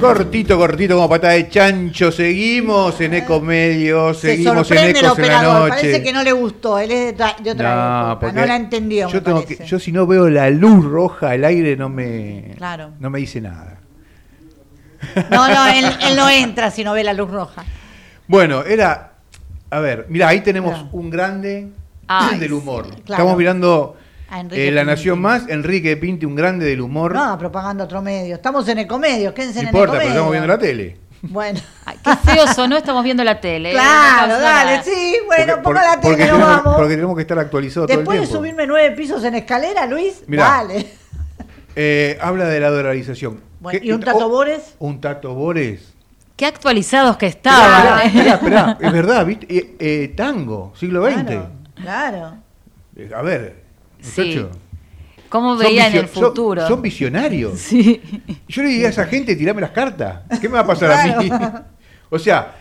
Cortito, 0.00 0.56
cortito, 0.56 0.94
como 0.96 1.08
patada 1.08 1.34
de 1.34 1.48
chancho. 1.48 2.10
Seguimos 2.10 2.98
en 3.00 3.14
Ecomedios, 3.14 4.18
Se 4.18 4.28
seguimos 4.32 4.56
en 4.58 4.64
sorprende 4.64 4.98
el 5.00 5.04
Ecos 5.06 5.18
en 5.18 5.28
la 5.28 5.42
noche. 5.42 5.68
Parece 5.68 6.02
que 6.02 6.12
no 6.12 6.22
le 6.22 6.32
gustó. 6.32 6.78
Él 6.78 6.90
es 6.90 6.98
de, 7.06 7.12
otra- 7.12 7.36
de 7.42 7.50
otra 7.50 7.74
No, 7.74 8.12
época. 8.12 8.32
No 8.32 8.46
la 8.46 8.56
entendió. 8.56 9.08
Yo, 9.08 9.22
tengo 9.22 9.44
que, 9.44 9.64
yo 9.66 9.78
si 9.78 9.92
no 9.92 10.06
veo 10.06 10.28
la 10.30 10.48
luz 10.50 10.84
roja, 10.84 11.34
el 11.34 11.44
aire 11.44 11.76
no 11.76 11.88
me, 11.88 12.54
Claro. 12.56 12.92
no 12.98 13.10
me 13.10 13.18
dice 13.18 13.40
nada. 13.40 13.78
No, 15.30 15.48
no, 15.48 15.66
él, 15.66 15.84
él 16.02 16.16
no 16.16 16.28
entra 16.30 16.70
si 16.70 16.82
no 16.84 16.92
ve 16.94 17.04
la 17.04 17.12
luz 17.12 17.30
roja. 17.30 17.64
Bueno, 18.26 18.62
era. 18.64 19.12
A 19.70 19.80
ver, 19.80 20.06
mira, 20.08 20.28
ahí 20.28 20.40
tenemos 20.40 20.72
Claro. 20.72 20.88
un 20.92 21.10
grande 21.10 21.68
Ay, 22.08 22.38
del 22.38 22.52
humor. 22.54 22.86
claro. 23.04 23.22
Estamos 23.22 23.36
mirando 23.36 23.96
eh, 24.50 24.70
La. 24.70 24.84
Nación 24.84 25.20
Más, 25.20 25.48
Enrique 25.48 25.96
Pinti, 25.96 26.26
un 26.26 26.34
grande 26.36 26.64
del 26.66 26.80
humor. 26.80 27.14
No, 27.14 27.36
propaganda 27.38 27.84
otro 27.84 28.00
medio. 28.02 28.34
Estamos 28.36 28.66
en 28.68 28.78
Ecomedios, 28.78 29.32
quédense 29.34 29.62
no 29.62 29.68
en 29.68 29.74
importa, 29.74 29.92
pero 29.92 30.02
Ecomedio. 30.02 30.10
estamos 30.12 30.32
viendo 30.32 30.46
la 30.48 30.58
tele. 30.58 30.96
Bueno. 31.22 31.60
Ay, 31.84 31.98
qué 32.02 32.16
feo 32.16 32.46
sonó, 32.54 32.76
estamos 32.76 33.04
viendo 33.04 33.22
la 33.24 33.40
tele. 33.40 33.70
¿eh? 33.70 33.72
Claro, 33.72 34.28
No 34.34 34.40
dale, 34.40 34.70
nada. 34.72 34.82
sí, 34.84 35.16
bueno, 35.26 35.54
Porque- 35.56 35.62
ponga 35.62 35.82
la 35.96 36.00
porque 36.00 36.16
tele, 36.16 36.30
no 36.30 36.36
tenemos, 36.38 36.56
vamos. 36.64 36.76
porque 36.76 36.94
tenemos 36.94 37.16
que 37.16 37.22
estar 37.22 37.38
actualizados 37.38 37.88
todo 37.88 37.96
Después 37.98 38.16
el 38.16 38.20
de 38.22 38.26
tiempo. 38.28 38.38
subirme 38.42 38.66
nueve 38.66 38.96
pisos 38.96 39.22
en 39.24 39.34
escalera, 39.34 39.86
Luis, 39.86 40.22
Mirá. 40.26 40.44
dale. 40.44 40.86
Eh, 41.76 42.18
habla 42.20 42.46
de 42.46 42.58
la 42.60 42.70
dolarización. 42.70 43.40
Bueno, 43.60 43.78
¿Qué- 43.80 43.86
¿Y 43.86 43.92
un 43.92 44.00
Tato 44.00 44.26
oh, 44.26 44.28
Bores? 44.28 44.74
Un 44.78 45.00
Tato 45.00 45.34
Bores. 45.34 45.92
Qué 46.36 46.46
actualizados 46.46 47.16
que 47.18 47.26
estaban. 47.26 48.06
esperá, 48.06 48.34
esperá, 48.34 48.78
es 48.80 48.92
verdad, 48.92 49.26
¿viste? 49.26 49.46
Eh, 49.54 49.76
eh, 49.78 50.14
tango, 50.16 50.72
siglo 50.74 51.04
XX. 51.08 51.22
Claro, 51.26 51.50
claro. 51.76 52.34
Eh, 52.96 53.10
A 53.14 53.20
ver, 53.22 53.59
Sí. 54.02 54.20
muchacho. 54.22 54.50
¿Cómo 55.28 55.50
son 55.56 55.58
veía 55.64 55.86
en 55.86 55.92
visio- 55.92 56.00
el 56.02 56.08
futuro? 56.08 56.66
Son, 56.66 56.82
visionarios. 56.82 57.52
Sí. 57.58 58.00
Yo 58.48 58.62
le 58.62 58.68
diría 58.70 58.88
a 58.88 58.90
esa 58.90 59.06
gente, 59.06 59.36
tirame 59.36 59.60
las 59.60 59.70
cartas. 59.70 60.22
¿Qué 60.40 60.48
me 60.48 60.54
va 60.54 60.60
a 60.60 60.66
pasar 60.66 60.90
a 60.92 61.16
mí? 61.20 61.30
O 62.12 62.18
sea, 62.18 62.56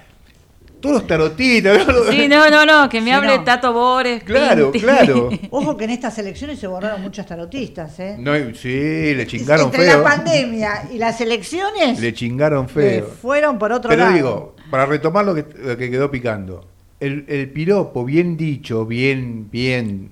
todos 0.79 0.97
los 0.97 1.07
tarotistas. 1.07 1.87
¿no? 1.87 2.03
Sí, 2.11 2.27
no, 2.27 2.47
no, 2.51 2.63
no, 2.67 2.87
que 2.87 3.01
me 3.01 3.07
Sí, 3.07 3.11
hable 3.11 3.37
no. 3.39 3.43
Tato 3.43 3.73
Bores. 3.73 4.23
Claro, 4.23 4.71
Pinti. 4.71 4.85
claro. 4.85 5.29
Ojo 5.49 5.75
que 5.75 5.85
en 5.85 5.89
estas 5.89 6.15
elecciones 6.19 6.59
se 6.59 6.67
borraron 6.67 7.01
muchos 7.01 7.25
tarotistas, 7.25 7.99
¿eh? 7.99 8.15
No, 8.19 8.33
sí, 8.53 8.69
le 9.15 9.25
chingaron 9.25 9.65
Entre 9.65 9.85
feo. 9.85 9.97
la 9.97 10.03
pandemia 10.03 10.87
y 10.93 10.99
las 10.99 11.19
elecciones, 11.19 11.99
Le 11.99 12.13
chingaron 12.13 12.65
eh, 12.65 12.69
feo. 12.69 13.05
fueron 13.19 13.57
por 13.57 13.71
otro 13.71 13.89
Pero 13.89 14.03
lado. 14.03 14.13
digo, 14.13 14.55
para 14.69 14.85
retomar 14.85 15.25
lo 15.25 15.33
que, 15.33 15.45
lo 15.57 15.75
que 15.75 15.89
quedó 15.89 16.11
picando, 16.11 16.67
el, 16.99 17.25
el 17.27 17.49
piropo 17.49 18.05
bien 18.05 18.37
dicho, 18.37 18.85
bien, 18.85 19.49
bien, 19.49 20.09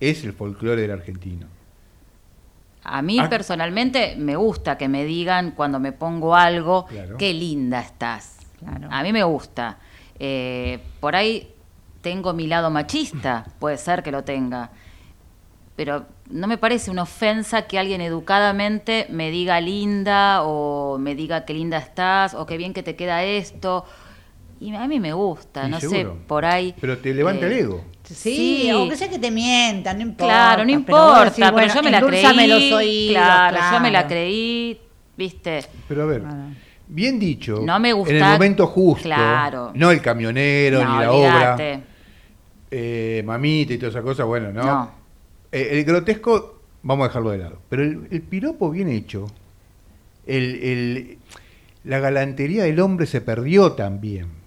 es 0.00 0.24
el 0.24 0.32
folclore 0.32 0.80
del 0.82 0.90
argentino. 0.92 1.46
A 2.82 3.02
mí 3.02 3.18
Ah. 3.20 3.28
personalmente 3.28 4.16
me 4.16 4.36
gusta 4.36 4.78
que 4.78 4.88
me 4.88 5.04
digan 5.04 5.50
cuando 5.52 5.78
me 5.78 5.92
pongo 5.92 6.34
algo, 6.34 6.86
Claro. 6.86 7.16
qué 7.18 7.34
linda 7.34 7.80
estás. 7.80 8.38
Claro. 8.58 8.88
A 8.90 9.02
mí 9.02 9.12
me 9.12 9.22
gusta. 9.22 9.78
Eh, 10.18 10.78
por 11.00 11.14
ahí 11.14 11.52
tengo 12.00 12.32
mi 12.32 12.46
lado 12.46 12.70
machista, 12.70 13.44
puede 13.58 13.76
ser 13.76 14.02
que 14.02 14.10
lo 14.10 14.24
tenga. 14.24 14.70
Pero 15.76 16.06
no 16.30 16.46
me 16.46 16.58
parece 16.58 16.90
una 16.90 17.02
ofensa 17.02 17.62
que 17.66 17.78
alguien 17.78 18.00
educadamente 18.00 19.06
me 19.10 19.30
diga 19.30 19.60
linda 19.60 20.42
o 20.42 20.98
me 20.98 21.14
diga 21.14 21.44
qué 21.44 21.54
linda 21.54 21.78
estás 21.78 22.34
o 22.34 22.46
qué 22.46 22.56
bien 22.56 22.72
que 22.72 22.82
te 22.82 22.96
queda 22.96 23.24
esto. 23.24 23.84
Y 24.58 24.74
a 24.74 24.86
mí 24.88 25.00
me 25.00 25.12
gusta, 25.14 25.66
Y 25.66 25.70
no 25.70 25.80
seguro. 25.80 26.14
sé, 26.14 26.20
por 26.26 26.44
ahí. 26.44 26.74
Pero 26.80 26.98
te 26.98 27.14
levanta 27.14 27.46
el 27.46 27.52
eh, 27.52 27.60
ego. 27.60 27.84
Sí, 28.14 28.58
Sí. 28.62 28.70
aunque 28.70 28.96
sea 28.96 29.08
que 29.08 29.18
te 29.18 29.30
mientan, 29.30 29.96
no 29.98 30.02
importa. 30.02 30.24
Claro, 30.32 30.64
no 30.64 30.70
importa, 30.70 31.14
pero, 31.14 31.24
decís, 31.30 31.52
bueno, 31.52 31.74
yo 31.74 31.82
me 31.82 31.90
la 31.90 32.00
creí. 32.02 32.46
los 32.48 32.72
oídos, 32.72 33.12
claro, 33.14 33.56
yo 33.72 33.80
me 33.80 33.90
la 33.90 33.98
claro. 34.00 34.08
creí, 34.08 34.80
¿viste? 35.16 35.60
Pero 35.88 36.02
a 36.02 36.06
ver, 36.06 36.20
Claro. 36.22 36.36
bien 36.88 37.18
dicho, 37.20 37.60
No 37.64 37.78
me 37.78 37.92
gusta- 37.92 38.14
en 38.14 38.22
el 38.24 38.32
momento 38.32 38.66
justo, 38.66 39.02
Claro. 39.04 39.70
no 39.74 39.90
el 39.90 40.00
camionero, 40.02 40.84
No, 40.84 40.92
ni 40.94 41.00
la 41.04 41.12
obra, 41.12 41.56
eh, 42.70 43.22
mamita 43.24 43.72
y 43.74 43.78
toda 43.78 43.90
esa 43.90 44.02
cosa, 44.02 44.24
bueno, 44.24 44.52
¿no? 44.52 44.62
No. 44.64 44.90
Eh, 45.52 45.68
el 45.72 45.84
grotesco, 45.84 46.60
vamos 46.82 47.04
a 47.04 47.08
dejarlo 47.08 47.30
de 47.30 47.38
lado. 47.38 47.58
Pero 47.68 47.82
el, 47.82 48.08
el 48.10 48.22
piropo 48.22 48.70
bien 48.70 48.88
hecho, 48.88 49.26
el, 50.26 50.62
el- 50.62 51.18
la 51.84 51.98
galantería 51.98 52.64
del 52.64 52.78
hombre 52.80 53.06
se 53.06 53.20
perdió 53.20 53.72
también. 53.72 54.39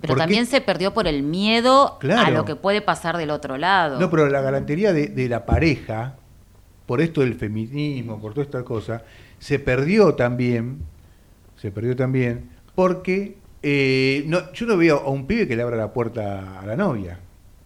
Pero 0.00 0.14
también 0.14 0.46
se 0.46 0.60
perdió 0.60 0.94
por 0.94 1.08
el 1.08 1.22
miedo 1.22 1.98
a 2.16 2.30
lo 2.30 2.44
que 2.44 2.54
puede 2.54 2.80
pasar 2.80 3.16
del 3.16 3.30
otro 3.30 3.56
lado. 3.58 3.98
No, 3.98 4.10
pero 4.10 4.28
la 4.28 4.40
galantería 4.40 4.92
de, 4.92 5.08
de 5.08 5.28
la 5.28 5.44
pareja, 5.44 6.14
por 6.86 7.00
esto 7.00 7.22
del 7.22 7.34
feminismo, 7.34 8.20
por 8.20 8.32
toda 8.32 8.44
esta 8.44 8.62
cosa, 8.62 9.02
se 9.38 9.58
perdió 9.58 10.14
también, 10.14 10.78
se 11.56 11.70
perdió 11.72 11.96
también, 11.96 12.50
porque 12.74 13.38
eh, 13.62 14.24
no, 14.26 14.52
yo 14.52 14.66
no 14.66 14.76
veo 14.76 14.98
a 14.98 15.10
un 15.10 15.26
pibe 15.26 15.48
que 15.48 15.56
le 15.56 15.62
abra 15.62 15.76
la 15.76 15.92
puerta 15.92 16.60
a 16.60 16.66
la 16.66 16.76
novia 16.76 17.18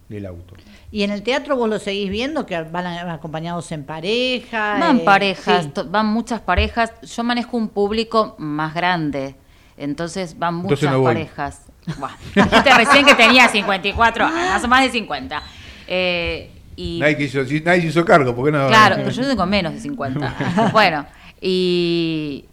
del 0.09 0.25
auto. 0.25 0.55
Y 0.91 1.03
en 1.03 1.11
el 1.11 1.23
teatro 1.23 1.55
vos 1.55 1.69
lo 1.69 1.79
seguís 1.79 2.09
viendo, 2.09 2.45
que 2.45 2.61
van 2.61 2.85
acompañados 3.09 3.71
en 3.71 3.83
pareja. 3.83 4.79
Van 4.79 4.99
eh, 4.99 5.03
parejas, 5.03 5.65
sí. 5.65 5.81
van 5.89 6.07
muchas 6.07 6.41
parejas. 6.41 6.93
Yo 7.01 7.23
manejo 7.23 7.57
un 7.57 7.69
público 7.69 8.35
más 8.37 8.73
grande, 8.73 9.35
entonces 9.77 10.37
van 10.37 10.61
Entonces 10.61 10.83
muchas 10.83 10.97
no 10.97 11.03
parejas. 11.03 11.61
Buah, 11.97 12.11
dijiste 12.35 12.73
recién 12.75 13.05
que 13.05 13.15
tenía 13.15 13.47
54 13.47 14.25
años, 14.25 14.67
más 14.67 14.83
de 14.83 14.89
50. 14.91 15.43
Eh, 15.87 16.49
y 16.75 16.99
Nadie, 16.99 17.25
hizo, 17.25 17.39
nadie 17.63 17.87
hizo 17.87 18.03
cargo, 18.05 18.35
¿por 18.35 18.45
qué 18.45 18.51
no? 18.51 18.67
Claro, 18.67 18.95
pero 18.97 19.09
yo 19.11 19.27
tengo 19.27 19.45
menos 19.45 19.73
de 19.73 19.79
50. 19.79 20.69
bueno, 20.73 21.05
y 21.41 22.45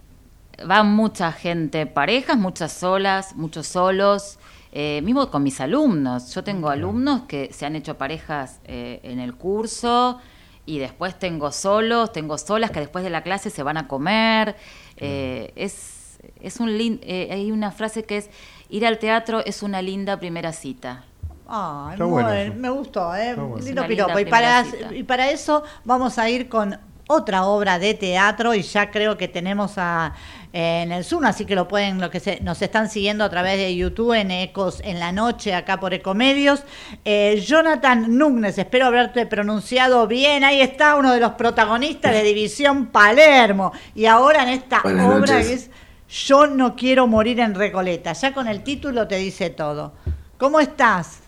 va 0.70 0.82
mucha 0.82 1.32
gente, 1.32 1.86
parejas, 1.86 2.36
muchas 2.36 2.72
solas, 2.72 3.34
muchos 3.36 3.66
solos, 3.66 4.38
eh, 4.72 5.00
mismo 5.02 5.30
con 5.30 5.42
mis 5.42 5.60
alumnos. 5.60 6.34
Yo 6.34 6.44
tengo 6.44 6.68
alumnos 6.68 7.22
que 7.22 7.50
se 7.52 7.66
han 7.66 7.76
hecho 7.76 7.96
parejas 7.96 8.60
eh, 8.64 9.00
en 9.04 9.20
el 9.20 9.34
curso 9.36 10.18
y 10.66 10.78
después 10.78 11.18
tengo 11.18 11.50
solos, 11.50 12.12
tengo 12.12 12.36
solas 12.36 12.70
que 12.70 12.80
después 12.80 13.02
de 13.04 13.10
la 13.10 13.22
clase 13.22 13.48
se 13.50 13.62
van 13.62 13.76
a 13.78 13.88
comer. 13.88 14.54
Eh, 14.98 15.52
es, 15.56 16.18
es 16.40 16.60
un 16.60 16.76
lin- 16.76 17.00
hay 17.08 17.50
una 17.50 17.70
frase 17.72 18.04
que 18.04 18.18
es, 18.18 18.28
ir 18.70 18.87
al 18.87 18.98
teatro 18.98 19.42
es 19.44 19.62
una 19.62 19.83
linda 19.83 20.18
primera 20.18 20.52
cita. 20.52 21.04
Ay, 21.46 21.94
Está 21.94 22.04
muy 22.04 22.22
bueno 22.22 22.54
me 22.54 22.70
gustó, 22.70 23.14
¿eh? 23.14 23.35
Bueno. 23.35 23.56
Lindo 23.64 23.87
piropo. 23.87 24.18
Y 24.18 24.24
para, 24.24 24.62
primera 24.62 24.87
cita. 24.87 24.94
y 24.94 25.02
para 25.02 25.30
eso 25.30 25.64
vamos 25.85 26.18
a 26.18 26.30
ir 26.30 26.48
con 26.48 26.78
otra 27.11 27.44
obra 27.44 27.80
de 27.80 27.94
teatro 27.94 28.54
y 28.54 28.62
ya 28.62 28.92
creo 28.92 29.18
que 29.18 29.26
tenemos 29.26 29.72
a, 29.78 30.14
eh, 30.52 30.83
en 30.83 30.92
el 30.92 31.04
Zoom, 31.04 31.24
así 31.24 31.44
que 31.44 31.56
lo 31.56 31.66
pueden, 31.66 32.00
lo 32.00 32.09
que 32.09 32.20
se, 32.20 32.40
nos 32.40 32.62
están 32.62 32.88
siguiendo 32.88 33.24
a 33.24 33.30
través 33.30 33.56
de 33.56 33.74
YouTube 33.74 34.12
en 34.12 34.30
Ecos 34.30 34.80
en 34.85 35.00
la 35.00 35.11
noche, 35.11 35.52
acá 35.52 35.80
por 35.80 35.92
Ecomedios. 35.92 36.62
Eh, 37.04 37.42
Jonathan 37.44 38.16
Núñez, 38.16 38.59
espero 38.59 38.87
haberte 38.87 39.26
pronunciado 39.26 40.06
bien. 40.06 40.44
Ahí 40.44 40.61
está 40.61 40.94
uno 40.94 41.12
de 41.12 41.18
los 41.18 41.33
protagonistas 41.33 42.12
de 42.12 42.22
División 42.22 42.87
Palermo. 42.87 43.72
Y 43.96 44.06
ahora 44.06 44.44
en 44.44 44.50
esta 44.50 44.80
Buenas 44.83 45.06
obra 45.06 45.18
noches. 45.18 45.46
que 45.46 45.52
es 45.54 45.70
Yo 46.11 46.46
no 46.46 46.75
quiero 46.77 47.07
morir 47.07 47.40
en 47.40 47.55
Recoleta. 47.55 48.12
Ya 48.12 48.35
con 48.35 48.49
el 48.49 48.62
título 48.62 49.07
te 49.07 49.16
dice 49.16 49.51
todo. 49.51 49.94
¿Cómo 50.38 50.59
estás? 50.61 51.20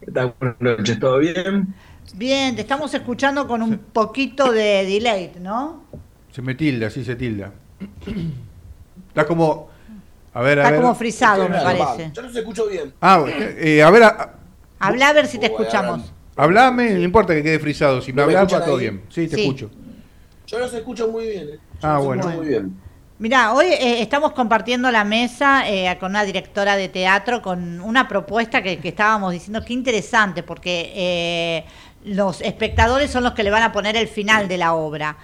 ¿Qué 0.00 0.10
tal? 0.10 0.34
Buenas 0.40 0.60
noches, 0.60 0.98
¿todo 0.98 1.18
bien? 1.18 1.74
Bien, 2.14 2.54
te 2.56 2.62
estamos 2.62 2.92
escuchando 2.94 3.46
con 3.46 3.62
un 3.62 3.78
poquito 3.78 4.50
de 4.50 4.84
delay, 4.84 5.32
¿no? 5.40 5.84
Se 6.32 6.42
me 6.42 6.54
tilda, 6.54 6.90
sí 6.90 7.04
se 7.04 7.14
tilda. 7.16 7.52
Está 9.08 9.26
como. 9.26 9.68
A 10.34 10.40
ver, 10.40 10.58
a 10.58 10.62
Está 10.62 10.70
ver. 10.72 10.80
como 10.80 10.94
frisado, 10.94 11.48
me 11.48 11.58
Yo 11.58 11.64
parece. 11.64 12.22
no 12.22 12.32
se 12.32 12.38
escucho 12.40 12.66
bien. 12.66 12.92
Ah, 13.00 13.24
eh, 13.28 13.82
a 13.82 13.90
ver, 13.90 14.02
a- 14.02 14.34
Habla 14.80 15.08
a 15.08 15.12
ver 15.12 15.26
si 15.26 15.38
te 15.38 15.46
escuchamos. 15.46 16.12
hablame, 16.36 16.90
no 16.94 17.02
importa 17.02 17.34
que 17.34 17.42
quede 17.42 17.58
frisado. 17.58 18.00
Si 18.00 18.12
me 18.12 18.22
¿No 18.22 18.28
me 18.28 18.36
hablas, 18.36 18.54
va 18.60 18.64
todo 18.64 18.78
bien. 18.78 19.02
Sí, 19.10 19.28
te 19.28 19.36
Sí. 19.36 19.42
escucho. 19.42 19.70
Yo 20.46 20.58
no 20.58 20.68
se 20.68 20.78
escucho 20.78 21.08
muy 21.08 21.28
bien. 21.28 21.48
eh. 21.50 21.58
Ah, 21.82 21.98
bueno. 21.98 22.26
muy 22.28 22.46
bien. 22.46 22.80
Mirá, 23.18 23.52
hoy 23.52 23.66
eh, 23.66 24.02
estamos 24.02 24.32
compartiendo 24.32 24.90
la 24.90 25.04
mesa 25.04 25.68
eh, 25.68 25.96
con 26.00 26.10
una 26.10 26.24
directora 26.24 26.76
de 26.76 26.88
teatro 26.88 27.40
con 27.40 27.80
una 27.80 28.08
propuesta 28.08 28.62
que, 28.62 28.78
que 28.78 28.88
estábamos 28.88 29.32
diciendo 29.32 29.64
que 29.64 29.72
interesante, 29.72 30.42
porque 30.42 30.92
eh, 30.94 31.64
los 32.04 32.40
espectadores 32.40 33.10
son 33.10 33.22
los 33.22 33.32
que 33.32 33.44
le 33.44 33.50
van 33.50 33.62
a 33.62 33.70
poner 33.70 33.96
el 33.96 34.08
final 34.08 34.48
de 34.48 34.58
la 34.58 34.74
obra. 34.74 35.16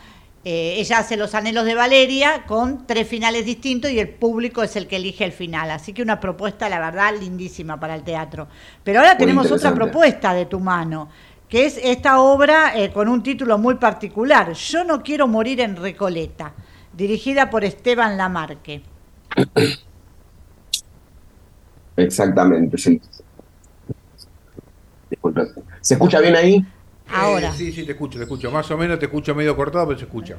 Eh, 0.45 0.77
ella 0.79 0.99
hace 0.99 1.17
los 1.17 1.35
anhelos 1.35 1.65
de 1.65 1.75
Valeria 1.75 2.45
con 2.47 2.87
tres 2.87 3.09
finales 3.09 3.45
distintos 3.45 3.91
y 3.91 3.99
el 3.99 4.09
público 4.09 4.63
es 4.63 4.77
el 4.77 4.87
que 4.87 4.97
elige 4.97 5.25
el 5.25 5.33
final. 5.33 5.71
Así 5.71 5.93
que 5.93 6.01
una 6.01 6.21
propuesta, 6.21 6.69
la 6.69 6.79
verdad, 6.79 7.13
lindísima 7.19 7.79
para 7.79 7.95
el 7.95 8.03
teatro. 8.03 8.47
Pero 8.85 9.01
ahora 9.01 9.15
Muy 9.15 9.19
tenemos 9.19 9.51
otra 9.51 9.75
propuesta 9.75 10.33
de 10.33 10.47
tu 10.47 10.61
mano, 10.61 11.09
que 11.49 11.67
es 11.67 11.79
esta 11.83 12.21
obra 12.21 12.79
eh, 12.79 12.93
con 12.93 13.09
un 13.09 13.23
título 13.23 13.59
muy 13.59 13.77
particular, 13.77 14.53
Yo 14.53 14.85
no 14.85 15.03
quiero 15.03 15.27
morir 15.27 15.61
en 15.61 15.77
Recoleta, 15.77 16.53
dirigida 16.93 17.49
por 17.51 17.65
Esteban 17.65 18.17
Lamarque. 18.17 18.83
Exactamente, 21.97 22.79
sí. 22.79 23.01
Disculpe. 25.11 25.43
¿Se 25.81 25.95
escucha 25.95 26.21
bien 26.21 26.37
ahí? 26.37 26.65
Ahora. 27.11 27.49
Eh, 27.49 27.55
sí, 27.57 27.73
sí, 27.73 27.85
te 27.85 27.93
escucho, 27.93 28.19
te 28.19 28.25
escucho. 28.25 28.51
Más 28.51 28.71
o 28.71 28.77
menos 28.77 28.99
te 28.99 29.07
escucho 29.07 29.35
medio 29.35 29.57
cortado, 29.57 29.87
pero 29.89 29.99
se 29.99 30.05
escucha. 30.05 30.37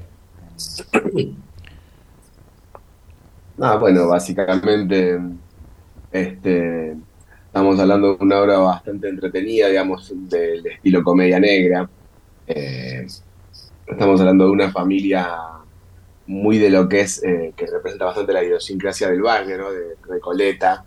Ah, 3.62 3.76
bueno, 3.76 4.07
básicamente 4.07 5.20
este, 6.14 6.95
estamos 7.60 7.78
hablando 7.82 8.16
de 8.16 8.24
una 8.24 8.39
obra 8.39 8.57
bastante 8.60 9.10
entretenida, 9.10 9.68
digamos, 9.68 10.14
del 10.14 10.66
estilo 10.66 11.03
comedia 11.03 11.41
negra. 11.41 11.89
Eh, 12.47 13.05
estamos 13.86 14.22
hablando 14.22 14.45
de 14.45 14.51
una 14.51 14.72
familia 14.72 15.28
muy 16.26 16.57
de 16.57 16.70
lo 16.70 16.88
que 16.88 17.01
es, 17.01 17.22
eh, 17.22 17.51
que 17.57 17.68
representa 17.68 18.05
bastante 18.05 18.32
la 18.32 18.45
idiosincrasia 18.45 19.10
del 19.10 19.24
barrio, 19.24 19.57
¿no? 19.57 19.72
De 19.72 19.97
Recoleta, 20.07 20.86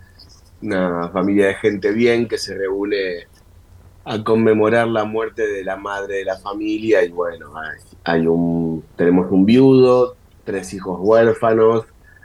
una 0.63 1.11
familia 1.11 1.49
de 1.49 1.55
gente 1.57 1.93
bien 1.93 2.27
que 2.27 2.39
se 2.39 2.57
reúne 2.57 3.27
a 4.07 4.25
conmemorar 4.25 4.89
la 4.89 5.05
muerte 5.05 5.47
de 5.47 5.65
la 5.65 5.77
madre 5.77 6.17
de 6.17 6.25
la 6.25 6.39
familia 6.39 7.05
y 7.05 7.11
bueno, 7.11 7.53
hay, 7.55 7.81
hay 8.05 8.27
un, 8.27 8.83
tenemos 8.97 9.31
un 9.31 9.45
viudo, 9.45 10.17
tres 10.45 10.73
hijos 10.73 10.99
huérfanos, 11.03 11.85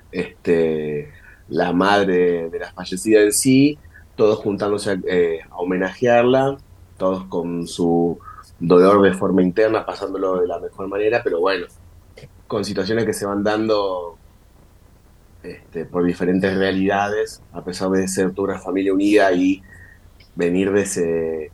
este, 0.10 1.12
la 1.50 1.74
madre 1.74 2.50
de 2.50 2.60
la 2.60 2.72
fallecida 2.72 3.20
en 3.20 3.34
sí, 3.34 3.78
todos 4.18 4.40
juntándose 4.40 4.92
a, 4.92 4.98
eh, 5.08 5.40
a 5.50 5.56
homenajearla, 5.58 6.58
todos 6.98 7.24
con 7.26 7.68
su 7.68 8.20
dolor 8.60 9.02
de 9.04 9.14
forma 9.14 9.42
interna, 9.42 9.86
pasándolo 9.86 10.42
de 10.42 10.48
la 10.48 10.60
mejor 10.60 10.90
manera, 10.90 11.22
pero 11.24 11.40
bueno, 11.40 11.68
con 12.48 12.66
situaciones 12.66 13.06
que 13.06 13.14
se 13.14 13.26
van 13.26 13.44
dando 13.44 14.18
este, 15.44 15.86
por 15.86 16.04
diferentes 16.04 16.58
realidades, 16.58 17.42
a 17.54 17.64
pesar 17.64 17.90
de 17.90 18.08
ser 18.08 18.32
toda 18.34 18.54
una 18.54 18.60
familia 18.60 18.94
unida 18.94 19.32
y 19.32 19.62
venir 20.36 20.72
de 20.72 20.82
ese, 20.82 21.52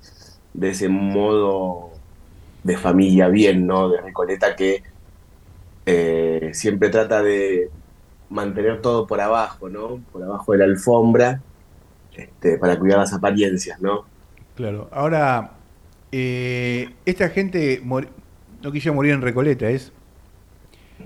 de 0.54 0.70
ese 0.70 0.90
modo 0.90 1.92
de 2.64 2.78
familia 2.78 3.28
bien, 3.28 3.68
¿no? 3.68 3.90
De 3.90 4.02
Recoleta 4.02 4.56
que 4.56 4.84
eh, 5.86 6.52
siempre 6.54 6.90
trata 6.90 7.22
de 7.22 7.70
mantener 8.30 8.82
todo 8.82 9.06
por 9.06 9.20
abajo, 9.20 9.70
¿no? 9.70 10.02
Por 10.12 10.24
abajo 10.24 10.54
de 10.54 10.60
la 10.60 10.66
alfombra, 10.66 11.42
este, 12.16 12.58
para 12.58 12.78
cuidar 12.78 13.00
las 13.00 13.14
apariencias, 13.14 13.82
¿no? 13.82 14.06
Claro. 14.56 14.90
Ahora, 14.92 15.54
eh, 16.12 16.90
esta 17.06 17.30
gente 17.30 17.82
no 17.84 18.72
quisiera 18.72 18.96
morir 18.96 19.14
en 19.14 19.22
Recoleta, 19.22 19.70
¿es? 19.70 19.92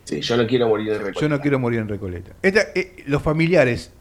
Sí, 0.04 0.22
yo 0.22 0.38
no 0.38 0.46
quiero 0.46 0.68
morir 0.68 0.90
en 0.90 0.98
Recoleta. 1.00 1.22
Yo 1.22 1.30
no 1.30 1.40
quiero 1.40 1.60
morir 1.60 1.80
en 1.80 1.88
Recoleta. 1.88 2.34
Esta, 2.42 2.62
eh, 2.76 3.04
los 3.06 3.22
familiares 3.22 3.92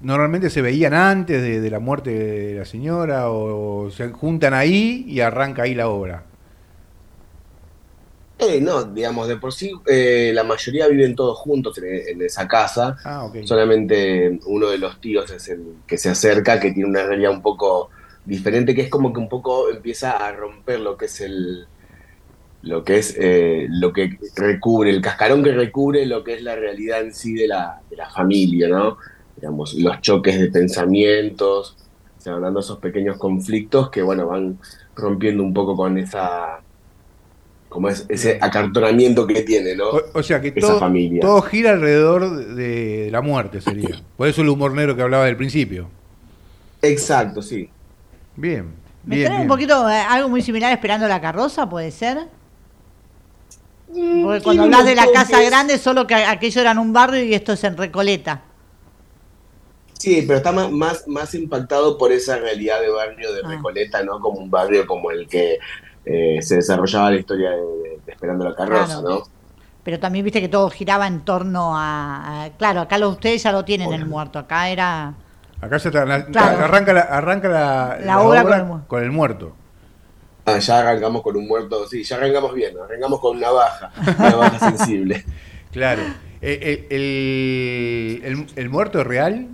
normalmente 0.00 0.50
se 0.50 0.62
veían 0.62 0.94
antes 0.94 1.42
de, 1.42 1.60
de 1.60 1.70
la 1.70 1.78
muerte 1.78 2.10
de 2.10 2.54
la 2.54 2.64
señora 2.64 3.30
o, 3.30 3.90
se 3.90 4.10
juntan 4.10 4.54
ahí 4.54 5.04
y 5.08 5.20
arranca 5.20 5.62
ahí 5.62 5.74
la 5.74 5.88
obra. 5.88 6.24
Eh, 8.42 8.60
no, 8.60 8.84
digamos, 8.84 9.28
de 9.28 9.36
por 9.36 9.52
sí 9.52 9.72
eh, 9.86 10.32
la 10.34 10.44
mayoría 10.44 10.88
viven 10.88 11.14
todos 11.14 11.38
juntos 11.38 11.78
en, 11.78 11.84
en 12.08 12.22
esa 12.22 12.48
casa. 12.48 12.96
Ah, 13.04 13.24
ok. 13.24 13.44
Solamente 13.44 14.38
uno 14.46 14.68
de 14.68 14.78
los 14.78 15.00
tíos 15.00 15.30
es 15.30 15.48
el 15.48 15.62
que 15.86 15.98
se 15.98 16.10
acerca, 16.10 16.58
que 16.58 16.72
tiene 16.72 16.88
una 16.88 17.04
realidad 17.04 17.30
un 17.30 17.42
poco 17.42 17.90
diferente, 18.24 18.74
que 18.74 18.82
es 18.82 18.90
como 18.90 19.12
que 19.12 19.20
un 19.20 19.28
poco 19.28 19.70
empieza 19.70 20.12
a 20.12 20.32
romper 20.32 20.80
lo 20.80 20.96
que 20.96 21.06
es 21.06 21.20
el 21.20 21.66
lo 22.62 22.84
que 22.84 22.98
es 22.98 23.16
eh, 23.18 23.66
lo 23.68 23.92
que 23.92 24.18
recubre, 24.36 24.90
el 24.90 25.00
cascarón 25.00 25.42
que 25.42 25.52
recubre 25.52 26.06
lo 26.06 26.22
que 26.22 26.34
es 26.34 26.42
la 26.42 26.54
realidad 26.54 27.00
en 27.00 27.12
sí 27.12 27.34
de 27.34 27.48
la, 27.48 27.80
de 27.90 27.96
la 27.96 28.08
familia, 28.08 28.68
¿no? 28.68 28.98
Digamos, 29.34 29.74
los 29.74 30.00
choques 30.00 30.38
de 30.38 30.48
pensamientos, 30.48 31.76
van 32.24 32.42
dando 32.42 32.60
esos 32.60 32.78
pequeños 32.78 33.18
conflictos 33.18 33.90
que, 33.90 34.02
bueno, 34.02 34.28
van 34.28 34.58
rompiendo 34.94 35.42
un 35.42 35.52
poco 35.52 35.76
con 35.76 35.98
esa, 35.98 36.61
como 37.72 37.88
es, 37.88 38.06
ese 38.08 38.38
acartonamiento 38.40 39.26
que 39.26 39.42
tiene, 39.42 39.74
¿no? 39.74 39.88
O, 39.90 40.02
o 40.14 40.22
sea 40.22 40.40
que 40.40 40.48
Esa 40.48 40.60
todo, 40.68 40.78
familia. 40.78 41.20
todo 41.20 41.42
gira 41.42 41.70
alrededor 41.70 42.36
de, 42.36 42.54
de 43.04 43.10
la 43.10 43.22
muerte, 43.22 43.60
sería. 43.60 44.00
Por 44.16 44.28
eso 44.28 44.42
el 44.42 44.48
humor 44.50 44.72
negro 44.74 44.94
que 44.94 45.02
hablaba 45.02 45.24
del 45.24 45.36
principio. 45.36 45.88
Exacto, 46.82 47.42
sí. 47.42 47.68
Bien. 48.36 48.72
¿Me 49.04 49.16
bien, 49.16 49.28
trae 49.28 49.42
un 49.42 49.48
poquito 49.48 49.88
eh, 49.90 49.94
algo 49.96 50.28
muy 50.28 50.42
similar 50.42 50.72
esperando 50.72 51.08
la 51.08 51.20
carroza, 51.20 51.68
puede 51.68 51.90
ser? 51.90 52.18
Porque 53.92 54.40
cuando 54.42 54.62
hablas 54.62 54.84
de 54.86 54.94
la 54.94 55.06
casa 55.12 55.42
grande, 55.42 55.76
solo 55.78 56.06
que 56.06 56.14
aquello 56.14 56.60
era 56.60 56.70
en 56.70 56.78
un 56.78 56.92
barrio 56.92 57.22
y 57.24 57.34
esto 57.34 57.52
es 57.52 57.64
en 57.64 57.76
Recoleta. 57.76 58.42
Sí, 59.98 60.24
pero 60.26 60.38
está 60.38 60.50
más, 60.50 60.70
más, 60.72 61.06
más 61.06 61.34
impactado 61.34 61.96
por 61.98 62.10
esa 62.10 62.36
realidad 62.38 62.80
de 62.80 62.88
barrio 62.90 63.32
de 63.32 63.42
Ah. 63.44 63.48
Recoleta, 63.50 64.02
¿no? 64.02 64.18
Como 64.18 64.38
un 64.40 64.50
barrio 64.50 64.86
como 64.86 65.10
el 65.10 65.28
que 65.28 65.58
eh, 66.04 66.38
se 66.42 66.56
desarrollaba 66.56 67.10
la 67.10 67.16
historia 67.18 67.50
de, 67.50 67.56
de 68.04 68.12
Esperando 68.12 68.48
la 68.48 68.54
Carroza, 68.54 69.00
Claro. 69.00 69.08
¿no? 69.08 69.22
Pero 69.84 69.98
también 69.98 70.24
viste 70.24 70.40
que 70.40 70.48
todo 70.48 70.70
giraba 70.70 71.06
en 71.08 71.20
torno 71.24 71.76
a. 71.76 72.44
a- 72.44 72.50
claro, 72.50 72.80
acá 72.82 72.98
lo, 72.98 73.08
ustedes 73.10 73.42
ya 73.42 73.50
lo 73.52 73.64
tienen 73.64 73.92
el 73.92 74.06
muerto. 74.06 74.38
Acá 74.38 74.68
era. 74.68 75.14
Acá 75.60 75.78
se 75.78 75.88
está- 75.88 76.04
la- 76.04 76.24
Claro. 76.26 76.64
arranca, 76.64 76.92
la, 76.92 77.00
arranca 77.00 77.48
la, 77.48 77.98
La 78.04 78.20
obra 78.20 78.42
con 78.44 78.52
el 78.52 78.86
con 78.86 79.02
el 79.02 79.10
muerto. 79.10 79.56
Ah, 80.44 80.58
ya 80.58 80.80
arrancamos 80.80 81.22
con 81.22 81.36
un 81.36 81.46
muerto, 81.46 81.86
sí, 81.88 82.02
ya 82.02 82.16
arrancamos 82.16 82.52
bien, 82.54 82.74
arrancamos 82.78 83.20
con 83.20 83.36
una 83.36 83.50
baja, 83.50 83.92
una 84.18 84.34
baja 84.36 84.58
sensible. 84.76 85.24
Claro. 85.70 86.02
Eh, 86.40 86.58
eh, 86.90 88.20
el, 88.22 88.24
el- 88.24 88.46
el 88.56 88.68
muerto 88.70 89.00
es 89.00 89.06
real. 89.06 89.48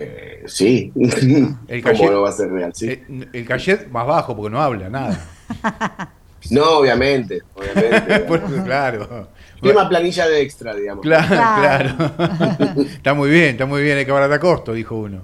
Eh, 0.00 0.44
sí, 0.46 0.92
El 0.96 1.82
¿cómo 1.82 1.94
calle- 1.98 2.10
no 2.10 2.22
va 2.22 2.28
a 2.28 2.32
ser 2.32 2.50
real? 2.50 2.72
Sí. 2.74 2.88
Eh, 2.90 3.28
el 3.32 3.44
cachet 3.44 3.88
más 3.90 4.06
bajo 4.06 4.36
porque 4.36 4.50
no 4.50 4.60
habla 4.62 4.88
nada. 4.88 5.20
No, 6.50 6.78
obviamente, 6.78 7.40
obviamente. 7.52 8.20
Por 8.28 8.40
claro. 8.64 9.28
Firma 9.60 9.88
planilla 9.88 10.28
de 10.28 10.40
extra, 10.40 10.72
digamos. 10.74 11.02
Claro, 11.02 11.26
Claro. 11.26 11.96
claro. 12.16 12.80
está 12.82 13.12
muy 13.12 13.28
bien, 13.28 13.48
está 13.50 13.66
muy 13.66 13.82
bien, 13.82 13.98
hay 13.98 14.06
que 14.06 14.12
baratar 14.12 14.38
costo, 14.38 14.72
dijo 14.72 14.96
uno. 14.96 15.20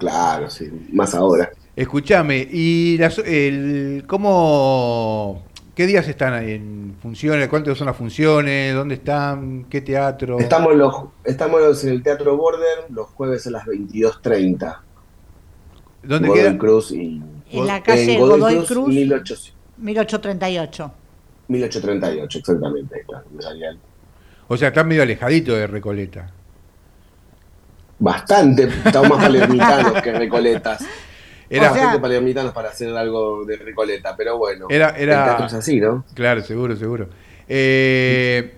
Claro, 0.00 0.48
sí, 0.48 0.68
más 0.92 1.14
ahora. 1.14 1.50
Escúchame, 1.76 2.48
¿y 2.50 2.96
las, 2.96 3.18
el, 3.18 4.04
cómo, 4.06 5.44
qué 5.76 5.86
días 5.86 6.08
están 6.08 6.42
en 6.42 6.96
funciones? 7.00 7.48
¿Cuántas 7.48 7.76
son 7.76 7.86
las 7.86 7.96
funciones? 7.96 8.74
¿Dónde 8.74 8.94
están? 8.94 9.66
¿Qué 9.68 9.82
teatro? 9.82 10.40
Estamos, 10.40 10.74
los, 10.74 10.94
estamos 11.22 11.84
en 11.84 11.90
el 11.90 12.02
Teatro 12.02 12.36
Border 12.36 12.86
los 12.88 13.08
jueves 13.10 13.46
a 13.46 13.50
las 13.50 13.66
22.30. 13.66 14.78
¿Dónde 16.02 16.28
Godoy 16.28 16.42
queda? 16.42 16.58
Cruz 16.58 16.90
y... 16.92 17.22
En 17.52 17.66
la 17.66 17.82
calle 17.82 18.14
en 18.14 18.20
Godoy 18.20 18.64
Cruz, 18.64 18.88
1800 18.88 19.54
1838. 19.76 20.92
1838, 21.48 22.38
exactamente. 22.38 23.04
claro, 23.06 23.26
O 24.48 24.56
sea, 24.56 24.68
está 24.68 24.82
medio 24.82 25.02
alejadito 25.02 25.54
de 25.54 25.66
Recoleta. 25.66 26.32
Bastante, 27.98 28.68
estamos 28.84 29.10
más 29.10 29.18
palermitanos 29.26 30.02
que 30.02 30.12
recoletas. 30.12 30.84
Era, 31.48 31.70
O 31.70 31.74
sea- 31.74 31.82
Bastante 31.84 32.00
palermitanos 32.00 32.52
para 32.52 32.70
hacer 32.70 32.94
algo 32.96 33.44
de 33.44 33.56
recoleta, 33.56 34.14
pero 34.16 34.36
bueno. 34.38 34.66
Era- 34.68 34.90
era- 34.96 35.18
El 35.20 35.24
teatro 35.24 35.46
es 35.46 35.54
así, 35.54 35.80
¿no? 35.80 36.04
claro, 36.14 36.42
seguro, 36.42 36.74
seguro. 36.76 37.08
Eh, 37.48 38.54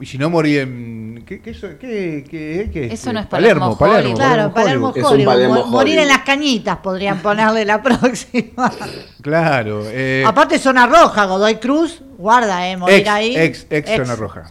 y 0.00 0.06
si 0.06 0.18
no 0.18 0.30
morí 0.30 0.58
en... 0.58 1.24
¿Qué, 1.26 1.40
qué, 1.40 1.50
eso- 1.50 1.68
qué, 1.80 2.24
qué- 2.28 2.70
qué 2.72 2.86
es? 2.86 2.92
Eso 2.94 3.12
no 3.12 3.20
es 3.20 3.26
Palermo, 3.26 3.76
Palermo, 3.78 4.14
Palermo. 4.14 4.16
Claro, 4.16 4.52
Palermo. 4.54 4.92
Palermo 5.24 5.54
Mo- 5.54 5.66
Morir 5.66 5.98
en 6.00 6.08
las 6.08 6.22
cañitas 6.22 6.78
podrían 6.78 7.18
ponerle 7.22 7.64
la 7.64 7.80
próxima. 7.82 8.72
Claro. 9.20 9.82
eh, 9.86 10.24
Aparte, 10.26 10.58
zona 10.58 10.86
roja, 10.86 11.26
Godoy 11.26 11.56
Cruz. 11.56 12.02
Guarda, 12.18 12.68
¿eh? 12.68 12.76
Morir 12.76 12.96
ex, 13.00 13.08
ahí. 13.08 13.36
ex, 13.36 13.66
ex 13.70 13.90
zona 13.96 14.16
roja. 14.16 14.44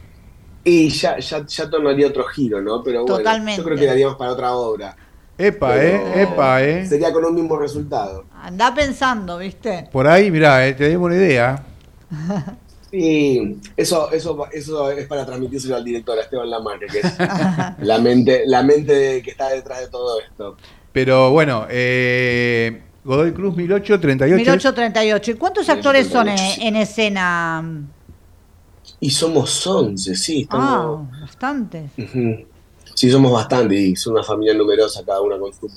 Y 0.64 0.90
ya, 0.90 1.18
ya, 1.20 1.46
ya 1.46 1.70
tomaría 1.70 2.08
otro 2.08 2.24
giro, 2.26 2.62
¿no? 2.62 2.84
Pero 2.84 3.02
bueno, 3.02 3.18
Totalmente. 3.18 3.58
yo 3.58 3.64
creo 3.66 3.78
que 3.78 3.86
daríamos 3.88 4.16
para 4.16 4.32
otra 4.32 4.52
obra. 4.54 4.96
Epa, 5.48 5.70
Pero 5.74 5.98
eh, 5.98 6.22
epa, 6.24 6.64
eh. 6.64 6.86
Sería 6.86 7.12
con 7.12 7.26
un 7.26 7.36
mismo 7.36 7.58
resultado. 7.58 8.26
Andá 8.42 8.74
pensando, 8.74 9.38
¿viste? 9.38 9.90
Por 9.92 10.08
ahí, 10.08 10.30
mirá, 10.30 10.68
eh, 10.68 10.74
te 10.74 10.90
dimos 10.90 11.08
una 11.08 11.16
idea. 11.16 11.64
Y 12.94 13.56
eso, 13.78 14.12
eso, 14.12 14.48
eso 14.52 14.92
es 14.92 15.08
para 15.08 15.26
transmitírselo 15.26 15.78
al 15.78 15.84
director, 15.86 16.18
a 16.20 16.24
Esteban 16.24 16.50
Lamarque, 16.50 16.88
que 16.88 17.00
es 17.00 17.14
la 17.80 18.00
mente, 18.00 18.44
la 18.46 18.64
mente 18.64 19.22
que 19.22 19.32
está 19.32 19.48
detrás 19.48 19.80
de 19.80 19.88
todo 19.88 20.20
esto. 20.20 20.58
Pero 20.92 21.32
bueno, 21.32 21.66
eh, 21.70 22.82
Godoy 23.06 23.32
Cruz 23.32 23.56
1838. 23.56 24.36
1838. 24.36 25.32
¿Y 25.32 25.34
cuántos 25.36 25.70
actores 25.70 26.08
son 26.08 26.28
en, 26.28 26.34
1838. 26.36 26.68
en 26.68 26.76
escena? 26.76 27.64
Y 29.00 29.10
somos 29.10 29.66
11, 29.66 30.16
sí, 30.16 30.48
Ah, 30.50 30.82
estamos... 30.84 31.22
bastante. 31.22 31.90
Ujú. 31.98 32.46
Sí, 32.96 33.10
somos 33.10 33.32
bastante 33.32 33.76
y 33.80 33.94
es 33.94 34.08
una 34.08 34.24
familia 34.24 34.54
numerosa, 34.54 35.04
cada 35.06 35.22
una 35.22 35.38
con 35.40 35.54
su... 35.54 35.70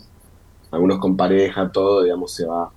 Algunos 0.70 0.98
con 0.98 1.16
pareja, 1.16 1.70
todo, 1.70 2.02
digamos, 2.02 2.32
se 2.34 2.46
va 2.46 2.70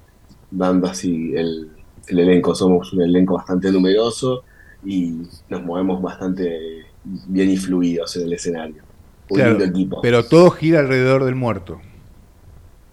dando 0.52 0.88
así 0.88 1.34
el, 1.36 1.72
el 2.08 2.20
elenco. 2.20 2.54
Somos 2.54 2.94
un 2.94 3.02
elenco 3.02 3.36
bastante 3.36 3.72
numeroso 3.72 4.44
y 4.86 5.16
nos 5.50 5.64
movemos 5.64 6.00
bastante 6.02 6.86
bien 7.04 7.50
y 7.50 7.58
fluidos 7.58 8.16
en 8.18 8.24
el 8.24 8.34
escenario. 8.34 8.84
Un 9.30 9.36
Claro, 9.36 9.52
lindo 9.52 9.66
equipo. 9.66 10.02
Pero 10.02 10.24
todo 10.26 10.52
gira 10.52 10.80
alrededor 10.80 11.26
del 11.26 11.34
muerto. 11.36 11.82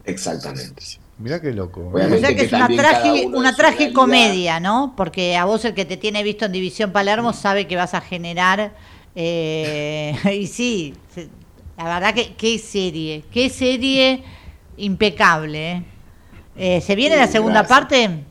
Exactamente. 0.05 0.83
Mirá 1.19 1.41
qué 1.41 1.53
loco. 1.53 1.93
O 1.95 1.99
sea 1.99 2.29
que 2.29 2.37
que 2.37 2.43
es 2.47 2.53
una, 2.53 2.69
tragi- 2.69 3.31
una 3.33 3.55
tragicomedia, 3.55 4.59
¿no? 4.59 4.95
Porque 4.97 5.37
a 5.37 5.45
vos 5.45 5.65
el 5.65 5.75
que 5.75 5.85
te 5.85 5.97
tiene 5.97 6.23
visto 6.23 6.47
en 6.47 6.53
División 6.53 6.93
Palermo 6.93 7.33
sabe 7.33 7.67
que 7.69 7.77
vas 7.77 7.95
a 7.95 8.01
generar 8.01 8.73
Eh, 9.15 10.15
y 10.41 10.47
sí, 10.47 10.95
la 11.77 11.85
verdad 11.85 12.15
que 12.15 12.35
qué 12.35 12.59
serie, 12.59 13.25
qué 13.31 13.49
serie 13.51 14.23
impecable. 14.77 15.73
¿eh? 15.73 15.85
Eh, 16.57 16.81
¿Se 16.81 16.95
viene 16.95 17.17
la 17.17 17.27
segunda 17.27 17.61
gracias. 17.63 17.79
parte? 17.81 18.25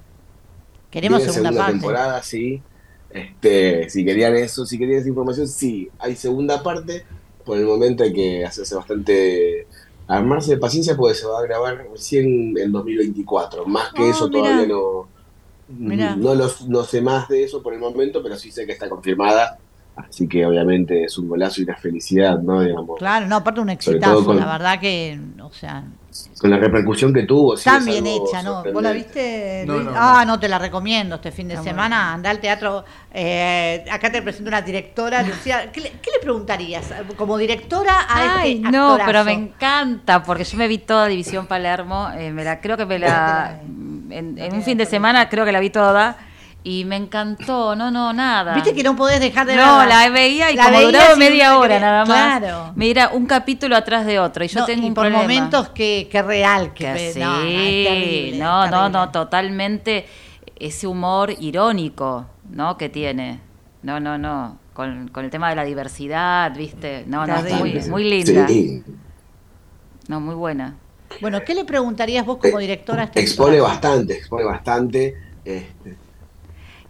Queremos 0.89 1.23
segunda, 1.23 1.51
parte. 1.51 1.71
temporada, 1.73 2.21
sí. 2.23 2.61
Este, 3.09 3.89
si 3.89 4.03
querían 4.05 4.35
eso, 4.35 4.65
si 4.65 4.77
querían 4.77 4.99
esa 4.99 5.09
información, 5.09 5.47
sí, 5.47 5.89
hay 5.99 6.15
segunda 6.15 6.61
parte. 6.63 7.03
Por 7.45 7.57
el 7.57 7.65
momento 7.65 8.03
hay 8.03 8.13
que 8.13 8.45
hacerse 8.45 8.75
bastante 8.75 9.67
armarse 10.07 10.51
de 10.51 10.57
paciencia 10.57 10.95
porque 10.95 11.15
se 11.15 11.25
va 11.25 11.39
a 11.39 11.43
grabar 11.43 11.85
recién 11.91 12.57
en 12.57 12.71
2024. 12.71 13.65
Más 13.65 13.91
que 13.93 14.03
Ah, 14.03 14.09
eso 14.09 14.29
mirá. 14.29 14.41
todavía 14.43 14.67
no 14.67 15.07
Mirá. 15.67 16.15
no, 16.15 16.35
los- 16.35 16.67
no 16.67 16.83
sé 16.83 17.01
más 17.01 17.27
de 17.27 17.43
eso 17.43 17.61
por 17.63 17.73
el 17.73 17.79
momento, 17.79 18.21
pero 18.23 18.35
sí 18.37 18.51
sé 18.51 18.65
que 18.65 18.71
está 18.73 18.89
confirmada. 18.89 19.57
Así 19.95 20.27
que 20.27 20.43
obviamente 20.43 21.03
es 21.03 21.17
un 21.19 21.27
golazo 21.27 21.61
y 21.61 21.65
una 21.65 21.75
felicidad, 21.75 22.39
¿no? 22.39 22.61
Digamos, 22.61 22.97
Claro, 22.97 23.27
no, 23.27 23.35
aparte 23.37 23.59
un 23.61 23.69
exitazo, 23.69 24.25
con- 24.25 24.39
la 24.39 24.45
verdad 24.47 24.79
que, 24.79 25.19
o 25.39 25.53
sea, 25.53 25.83
con 26.39 26.49
la 26.49 26.57
repercusión 26.57 27.13
que 27.13 27.23
tuvo. 27.23 27.55
sí, 27.55 27.65
tan 27.65 27.85
bien 27.85 28.07
hecha, 28.07 28.41
¿no? 28.41 28.63
¿Vos 28.73 28.81
la 28.81 28.91
viste? 28.91 29.63
No, 29.67 29.73
Luis? 29.75 29.85
no, 29.85 29.91
ah, 29.95 30.23
no. 30.25 30.33
no, 30.33 30.39
te 30.39 30.47
la 30.49 30.57
recomiendo 30.57 31.15
este 31.17 31.31
fin 31.31 31.47
de 31.47 31.53
Está 31.55 31.63
semana, 31.65 32.11
anda 32.11 32.31
al 32.31 32.39
teatro. 32.39 32.83
eh, 33.13 33.85
acá 33.91 34.11
te 34.11 34.23
presento 34.23 34.47
una 34.49 34.63
directora, 34.63 35.21
Lucía. 35.27 35.71
¿Qué 35.71 35.81
le, 35.81 35.89
qué 35.91 36.09
le 36.11 36.19
preguntarías 36.21 36.91
como 37.15 37.37
directora 37.37 37.93
a 38.09 38.39
Ay, 38.39 38.53
este 38.63 38.71
no, 38.71 38.93
actorazo? 38.93 39.05
pero 39.11 39.23
me 39.25 39.33
encanta, 39.33 40.23
porque 40.23 40.43
yo 40.43 40.57
me 40.57 40.67
vi 40.67 40.79
toda 40.79 41.05
División 41.05 41.45
Palermo, 41.45 42.09
eh, 42.17 42.31
me 42.31 42.43
la, 42.43 42.59
creo 42.61 42.77
que 42.77 42.85
me 42.87 42.97
la, 42.97 43.59
en, 44.09 44.39
en 44.39 44.53
un 44.55 44.63
fin 44.63 44.77
de 44.79 44.87
semana 44.87 45.29
creo 45.29 45.45
que 45.45 45.51
la 45.51 45.59
vi 45.59 45.69
toda, 45.69 46.17
y 46.65 46.85
me 46.85 46.95
encantó, 46.95 47.75
no, 47.75 47.91
no, 47.91 48.13
nada. 48.13 48.53
Viste 48.55 48.73
que 48.73 48.83
no 48.83 48.95
podés 48.95 49.19
dejar 49.19 49.45
de 49.45 49.55
No, 49.55 49.79
verla. 49.79 50.03
la 50.05 50.09
veía 50.09 50.49
y 50.51 50.55
La 50.55 50.65
como 50.65 50.77
veías 50.77 50.91
duraba 50.93 51.15
media 51.17 51.49
no 51.51 51.59
hora 51.59 51.79
nada 51.79 52.05
más. 52.05 52.39
Claro. 52.39 52.71
Me 52.75 52.89
era 52.89 53.09
un 53.09 53.25
capítulo 53.25 53.75
atrás 53.75 54.05
de 54.05 54.19
otro 54.19 54.45
y 54.45 54.47
yo 54.47 54.61
No, 54.61 54.65
tengo 54.65 54.85
y 54.85 54.87
un 54.89 54.93
por 54.93 55.03
problema. 55.03 55.21
momentos 55.23 55.69
que, 55.69 56.07
que 56.09 56.21
real, 56.21 56.73
que, 56.73 57.11
sí, 57.13 57.19
no, 57.19 57.37
no, 57.37 57.43
es 57.43 57.87
terrible, 57.87 58.37
no, 58.39 58.63
es 58.65 58.71
no, 58.71 58.89
no, 58.89 59.09
totalmente 59.11 60.05
ese 60.57 60.87
humor 60.87 61.33
irónico, 61.39 62.27
¿no? 62.49 62.77
Que 62.77 62.87
tiene. 62.87 63.41
No, 63.81 63.99
no, 63.99 64.17
no. 64.17 64.57
Con, 64.73 65.09
con 65.09 65.25
el 65.25 65.29
tema 65.31 65.49
de 65.49 65.55
la 65.55 65.65
diversidad, 65.65 66.55
¿viste? 66.55 67.03
No, 67.07 67.27
no, 67.27 67.43
Terrible. 67.43 67.81
muy, 67.81 67.89
muy 67.89 68.03
linda. 68.09 68.47
Sí, 68.47 68.81
No, 70.07 70.19
muy 70.19 70.33
buena. 70.35 70.75
Bueno, 71.21 71.41
¿qué 71.45 71.53
le 71.53 71.63
preguntarías 71.65 72.25
vos 72.25 72.37
como 72.37 72.57
directora 72.57 73.01
a 73.03 73.05
este 73.05 73.19
expone 73.19 73.59
bastante, 73.59 74.13
expone 74.13 74.45
bastante. 74.45 75.15
Este, 75.45 75.95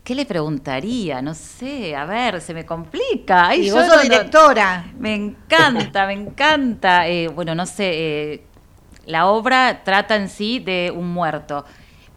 ¿Qué 0.04 0.16
le 0.16 0.26
preguntaría? 0.26 1.22
No 1.22 1.34
sé, 1.34 1.96
a 1.96 2.06
ver, 2.06 2.42
se 2.42 2.54
me 2.54 2.66
complica. 2.66 3.48
Ay, 3.48 3.62
Y 3.62 3.68
yo 3.68 3.76
vos 3.76 3.88
no- 3.88 3.94
sos 3.94 3.98
no- 3.98 4.10
directora. 4.10 4.92
Me 5.00 5.16
encanta, 5.16 6.06
me 6.08 6.14
encanta. 6.14 7.08
Eh, 7.08 7.30
bueno, 7.30 7.56
no 7.56 7.66
sé, 7.66 8.34
eh, 8.34 8.44
la 9.06 9.28
obra 9.28 9.82
trata 9.86 10.16
en 10.18 10.28
sí 10.30 10.60
de 10.60 10.92
un 10.94 11.14
muerto, 11.14 11.64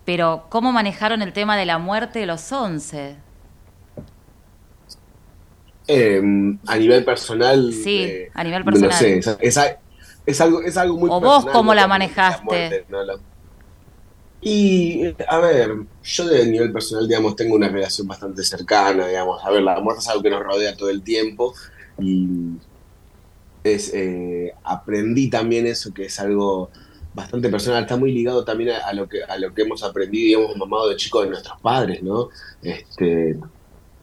pero 0.05 0.47
¿cómo 0.49 0.72
manejaron 0.72 1.22
el 1.22 1.32
tema 1.32 1.57
de 1.57 1.66
la 1.66 1.78
muerte 1.78 2.18
de 2.20 2.26
los 2.26 2.51
once? 2.53 3.16
eh, 5.89 6.20
a 6.66 6.76
nivel 6.76 7.05
personal. 7.05 7.72
Sí, 7.72 8.03
eh, 8.03 8.30
a 8.34 8.43
nivel 8.43 8.64
No 8.64 8.72
personal. 8.72 8.93
sé, 8.95 9.18
es, 9.18 9.37
es 9.41 9.57
a- 9.57 9.78
es 10.26 10.41
algo, 10.41 10.61
es 10.62 10.76
algo 10.76 10.99
muy 10.99 11.09
¿O 11.09 11.20
vos 11.20 11.47
cómo 11.47 11.70
¿no? 11.70 11.74
la 11.76 11.87
manejaste? 11.87 12.43
muerte, 12.45 12.84
¿no? 12.89 13.05
La- 13.05 13.14
Y, 14.49 15.05
eh, 15.07 15.16
a 15.28 15.38
ver, 15.40 15.74
yo 16.05 16.28
de 16.28 16.47
nivel 16.47 16.72
personal, 16.72 17.09
digamos, 17.09 17.34
tengo 17.34 17.57
una 17.57 17.68
relación 17.68 18.07
bastante 18.07 18.44
cercana, 18.44 19.09
digamos. 19.09 19.44
A 19.44 19.51
ver, 19.51 19.62
la 19.62 19.80
muerte 19.80 20.03
es 20.03 20.09
algo 20.09 20.22
que 20.22 20.30
nos 20.30 20.40
rodea 20.44 20.76
todo 20.76 20.88
el 20.88 21.03
tiempo 21.03 21.53
y 21.99 22.28
es, 23.64 23.90
eh, 23.92 24.55
aprendí 24.62 25.28
también 25.28 25.66
eso, 25.66 25.92
que 25.92 26.05
es 26.07 26.20
algo 26.20 26.70
bastante 27.12 27.49
personal, 27.49 27.82
está 27.82 27.97
muy 27.97 28.12
ligado 28.12 28.44
también 28.44 28.70
a, 28.70 28.78
a 28.86 28.92
lo 28.92 29.09
que 29.09 29.24
a 29.24 29.36
lo 29.38 29.53
que 29.55 29.62
hemos 29.62 29.82
aprendido 29.82 30.40
y 30.40 30.44
hemos 30.44 30.57
mamado 30.57 30.88
de 30.90 30.97
chicos 30.97 31.24
de 31.24 31.30
nuestros 31.30 31.61
padres, 31.61 32.03
¿no? 32.03 32.28
Este, 32.62 33.36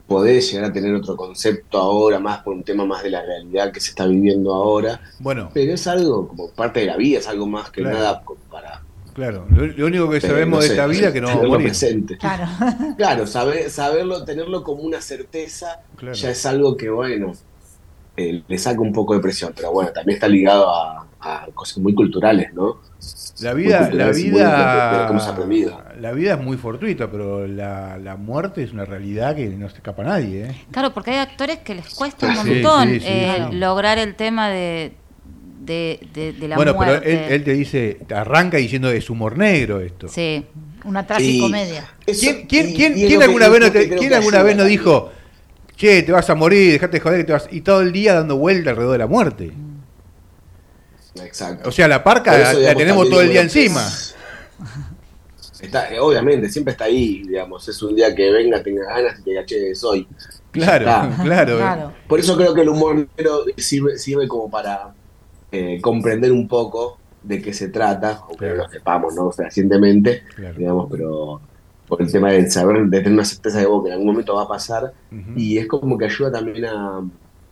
podés 0.06 0.50
llegar 0.52 0.70
a 0.70 0.72
tener 0.74 0.94
otro 0.94 1.16
concepto 1.16 1.78
ahora, 1.78 2.18
más 2.20 2.42
por 2.42 2.54
un 2.54 2.64
tema 2.64 2.84
más 2.84 3.02
de 3.02 3.10
la 3.10 3.22
realidad 3.22 3.72
que 3.72 3.80
se 3.80 3.90
está 3.90 4.06
viviendo 4.06 4.52
ahora, 4.52 5.00
Bueno, 5.20 5.50
pero 5.54 5.72
es 5.72 5.86
algo 5.86 6.28
como 6.28 6.50
parte 6.50 6.80
de 6.80 6.86
la 6.86 6.96
vida, 6.98 7.20
es 7.20 7.28
algo 7.28 7.46
más 7.46 7.70
que 7.70 7.80
Claro. 7.82 7.96
nada 7.96 8.22
para 8.50 8.83
claro. 9.14 9.46
Lo, 9.50 9.66
lo 9.66 9.86
único 9.86 10.10
que 10.10 10.20
sabemos 10.20 10.58
no 10.58 10.60
de 10.60 10.66
esta 10.68 10.86
vida 10.86 11.08
es 11.08 11.12
que 11.14 11.20
no 11.22 11.28
vamos 11.28 11.44
a 11.44 11.48
morir. 11.48 11.66
presente. 11.68 12.18
Claro. 12.18 12.46
Claro, 12.96 13.26
saber, 13.26 13.70
saberlo, 13.70 14.24
tenerlo 14.24 14.62
como 14.62 14.82
una 14.82 15.00
certeza, 15.00 15.80
Claro. 15.96 16.14
ya 16.14 16.30
es 16.30 16.46
algo 16.46 16.76
que, 16.76 16.90
bueno, 16.90 17.32
eh, 18.16 18.42
le 18.46 18.58
saca 18.58 18.80
un 18.80 18.92
poco 18.92 19.14
de 19.14 19.20
presión, 19.20 19.52
pero 19.56 19.72
bueno, 19.72 19.90
también 19.92 20.16
está 20.16 20.28
ligado 20.28 20.68
a, 20.70 21.06
a 21.20 21.46
cosas 21.54 21.78
muy 21.78 21.94
culturales, 21.94 22.52
¿no? 22.54 22.80
La 23.40 23.52
vida, 23.54 23.90
la 23.92 24.10
vida, 24.12 25.06
aprendido. 25.08 25.82
la 26.00 26.12
vida 26.12 26.34
es 26.34 26.40
muy 26.40 26.56
fortuita, 26.56 27.10
pero 27.10 27.46
la, 27.46 27.98
la 27.98 28.16
muerte 28.16 28.62
es 28.62 28.72
una 28.72 28.84
realidad 28.84 29.34
que 29.36 29.48
no 29.48 29.68
se 29.68 29.76
escapa 29.76 30.02
a 30.02 30.06
nadie. 30.06 30.44
¿eh? 30.46 30.66
Claro, 30.70 30.94
porque 30.94 31.10
hay 31.12 31.18
actores 31.18 31.58
que 31.58 31.74
les 31.74 31.92
cuesta 31.94 32.28
un 32.28 32.36
Sí, 32.36 32.38
montón 32.62 32.88
sí, 32.90 33.00
sí, 33.00 33.06
eh, 33.08 33.46
sí. 33.50 33.56
lograr 33.56 33.98
el 33.98 34.14
tema 34.14 34.48
de, 34.48 34.92
de, 35.64 36.00
de- 36.12 36.32
de 36.32 36.48
la 36.48 36.56
bueno, 36.56 36.74
muerte. 36.74 37.00
pero 37.02 37.10
él, 37.26 37.32
él 37.32 37.44
te 37.44 37.52
dice, 37.54 37.98
te 38.06 38.14
arranca 38.14 38.56
diciendo 38.58 38.90
es 38.90 39.08
humor 39.10 39.36
negro 39.38 39.80
esto. 39.80 40.08
Sí. 40.08 40.44
Una 40.84 41.06
tragicomedia. 41.06 41.88
¿Quién, 42.04 42.46
quién, 42.46 42.68
y- 42.70 42.74
quién- 42.74 42.98
y 42.98 43.14
alguna 43.22 43.48
vez 43.48 43.72
te- 43.72 43.88
quién 43.96 44.12
alguna 44.14 44.42
vez 44.42 44.56
no 44.56 44.62
también. 44.62 44.78
dijo, 44.80 45.10
che, 45.76 46.02
te 46.02 46.12
vas 46.12 46.28
a 46.28 46.34
morir, 46.34 46.72
dejate 46.72 46.98
de 46.98 47.00
joder 47.00 47.18
que 47.20 47.24
te 47.24 47.32
vas, 47.32 47.48
y 47.50 47.60
todo 47.62 47.80
el 47.80 47.92
día 47.92 48.14
dando 48.14 48.36
vuelta 48.36 48.70
alrededor 48.70 48.92
de 48.92 48.98
la 48.98 49.06
muerte? 49.06 49.52
Exacto. 51.22 51.68
O 51.68 51.72
sea, 51.72 51.88
la 51.88 52.02
parca 52.02 52.36
la 52.54 52.74
tenemos 52.74 53.08
todo 53.08 53.20
el 53.22 53.30
día 53.30 53.42
encima. 53.42 53.86
Está, 55.60 55.90
eh, 55.94 55.98
obviamente, 55.98 56.50
siempre 56.50 56.72
está 56.72 56.84
ahí, 56.84 57.22
digamos, 57.26 57.66
es 57.68 57.82
un 57.82 57.96
día 57.96 58.14
que 58.14 58.30
venga, 58.30 58.62
tenga 58.62 58.84
ganas 58.84 59.18
y 59.20 59.22
te 59.22 59.30
diga, 59.30 59.46
che, 59.46 59.74
soy. 59.74 60.06
Claro, 60.50 60.84
claro. 61.22 61.56
Claro. 61.56 61.92
Por 62.06 62.20
eso 62.20 62.36
creo 62.36 62.52
que 62.54 62.60
el 62.60 62.68
humor 62.68 63.08
negro 63.16 63.44
sirve, 63.56 63.98
sirve 63.98 64.28
como 64.28 64.50
para 64.50 64.92
eh, 65.54 65.80
comprender 65.80 66.32
un 66.32 66.46
poco 66.48 66.98
de 67.22 67.40
qué 67.40 67.52
se 67.52 67.68
trata, 67.68 68.20
aunque 68.28 68.48
no 68.48 68.54
lo 68.56 68.68
sepamos, 68.68 69.14
¿no? 69.14 69.30
Fehacientemente, 69.30 70.22
Claro. 70.36 70.54
digamos, 70.58 70.88
pero 70.90 71.40
por 71.88 72.00
el 72.02 72.10
tema 72.10 72.30
de 72.32 72.50
saber, 72.50 72.84
de 72.86 72.98
tener 72.98 73.12
una 73.12 73.24
certeza 73.24 73.58
de 73.60 73.66
vos 73.66 73.82
que 73.82 73.88
en 73.88 73.92
algún 73.94 74.08
momento 74.08 74.34
va 74.34 74.42
a 74.42 74.48
pasar, 74.48 74.92
y 75.36 75.58
es 75.58 75.66
como 75.66 75.96
que 75.96 76.06
ayuda 76.06 76.32
también 76.32 76.64
a, 76.66 76.98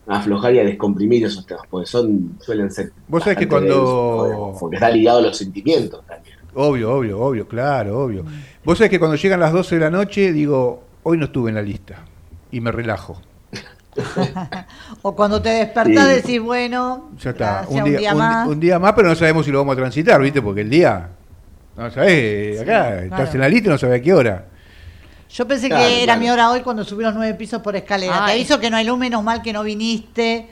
a 0.07 0.17
aflojar 0.19 0.55
y 0.55 0.59
a 0.59 0.65
descomprimir 0.65 1.25
esos 1.25 1.47
temas, 1.47 1.65
porque 1.71 1.87
son, 1.87 2.37
suelen 2.41 2.71
ser. 2.71 2.93
Vos 3.09 3.23
sabés 3.23 3.39
que 3.39 3.49
cuando- 3.49 4.25
densos, 4.27 4.61
porque 4.61 4.77
está 4.77 4.91
ligado 4.91 5.19
a 5.19 5.23
los 5.23 5.37
sentimientos 5.37 6.05
también. 6.07 6.37
Obvio, 6.55 6.93
obvio, 6.95 7.19
obvio, 7.21 7.49
claro, 7.49 7.99
obvio. 8.05 8.25
Vos 8.65 8.77
sabés 8.77 8.91
que 8.91 8.99
cuando 8.99 9.17
llegan 9.17 9.41
las 9.41 9.53
12 9.55 9.77
de 9.77 9.81
la 9.81 9.91
noche 9.91 10.33
digo, 10.33 10.83
hoy 11.03 11.17
no 11.17 11.25
estuve 11.27 11.49
en 11.51 11.55
la 11.57 11.63
lista. 11.63 12.05
Y 12.51 12.61
me 12.61 12.71
relajo. 12.71 13.21
O 15.03 15.15
cuando 15.15 15.41
te 15.43 15.51
despertás 15.51 16.09
Sí. 16.09 16.15
decís, 16.15 16.41
bueno, 16.41 17.11
Ya 17.19 17.31
está. 17.31 17.45
gracias, 17.63 17.85
Un 17.85 17.97
día, 17.97 18.13
un- 18.13 18.19
más. 18.19 18.49
un 18.49 18.61
día 18.61 18.79
más, 18.79 18.93
pero 18.95 19.09
no 19.09 19.15
sabemos 19.15 19.45
si 19.45 19.53
lo 19.53 19.59
vamos 19.59 19.75
a 19.75 19.77
transitar, 19.77 20.21
¿viste? 20.21 20.41
Porque 20.41 20.63
el 20.63 20.71
día, 20.71 21.09
no 21.77 21.91
sabés, 21.91 22.61
acá 22.61 23.03
estás 23.05 23.35
en 23.35 23.41
la 23.41 23.49
lista 23.49 23.69
y 23.69 23.73
no 23.73 23.79
sabés 23.79 24.01
a 24.01 24.03
qué 24.03 24.15
hora. 24.15 24.45
Yo 25.31 25.49
pensé 25.49 25.69
Claro, 25.69 25.85
que 25.87 25.97
era 26.03 26.05
claro. 26.15 26.21
mi 26.21 26.31
hora 26.31 26.51
hoy 26.51 26.61
cuando 26.61 26.85
subí 26.85 27.03
los 27.05 27.15
nueve 27.15 27.35
pisos 27.35 27.63
por 27.63 27.75
escalera. 27.75 28.13
Te 28.27 28.33
Ay. 28.33 28.39
aviso 28.41 28.61
que 28.61 28.71
no 28.71 28.77
hay 28.77 28.85
luz, 28.87 28.99
menos 28.99 29.23
mal 29.23 29.41
que 29.43 29.53
no 29.53 29.63
viniste. 29.63 30.47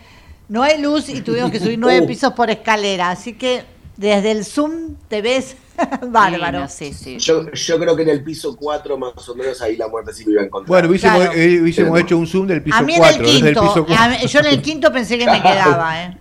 No 0.48 0.62
hay 0.62 0.80
luz 0.80 1.08
y 1.10 1.20
tuvimos 1.20 1.50
que 1.50 1.60
subir 1.60 1.78
nueve 1.78 2.00
Uh. 2.02 2.06
pisos 2.06 2.32
por 2.32 2.50
escalera. 2.50 3.10
Así 3.10 3.34
que 3.34 3.62
desde 4.00 4.30
el 4.30 4.44
Zoom 4.46 4.96
te 5.08 5.20
ves 5.20 5.56
bárbaro. 6.08 6.66
Sí, 6.68 6.92
sí. 6.94 7.18
Yo, 7.18 7.50
yo 7.52 7.78
creo 7.78 7.94
que 7.94 8.02
en 8.02 8.08
el 8.08 8.24
piso 8.24 8.56
4 8.56 8.96
más 8.96 9.28
o 9.28 9.34
menos 9.34 9.60
ahí 9.60 9.76
la 9.76 9.88
muerte 9.88 10.12
sí 10.14 10.24
me 10.24 10.32
iba 10.32 10.42
a 10.42 10.46
encontrar. 10.46 10.68
Bueno, 10.68 10.88
hubiésemos, 10.88 11.18
Claro. 11.18 11.32
eh, 11.34 11.60
hubiésemos 11.60 11.92
Pero- 11.92 12.04
hecho 12.06 12.16
un 12.18 12.26
zoom 12.26 12.46
del 12.46 12.62
piso 12.62 12.76
a 12.76 12.82
mí 12.82 12.94
en 12.94 12.98
4, 12.98 13.16
el 13.16 13.22
desde 13.26 13.38
el 13.38 13.44
quinto. 13.54 13.60
piso 13.62 13.86
4. 13.86 14.26
yo 14.26 14.40
en 14.40 14.46
el 14.46 14.62
quinto 14.62 14.92
pensé 14.92 15.18
que 15.18 15.26
me 15.26 15.42
quedaba, 15.42 16.02
¿eh? 16.04 16.16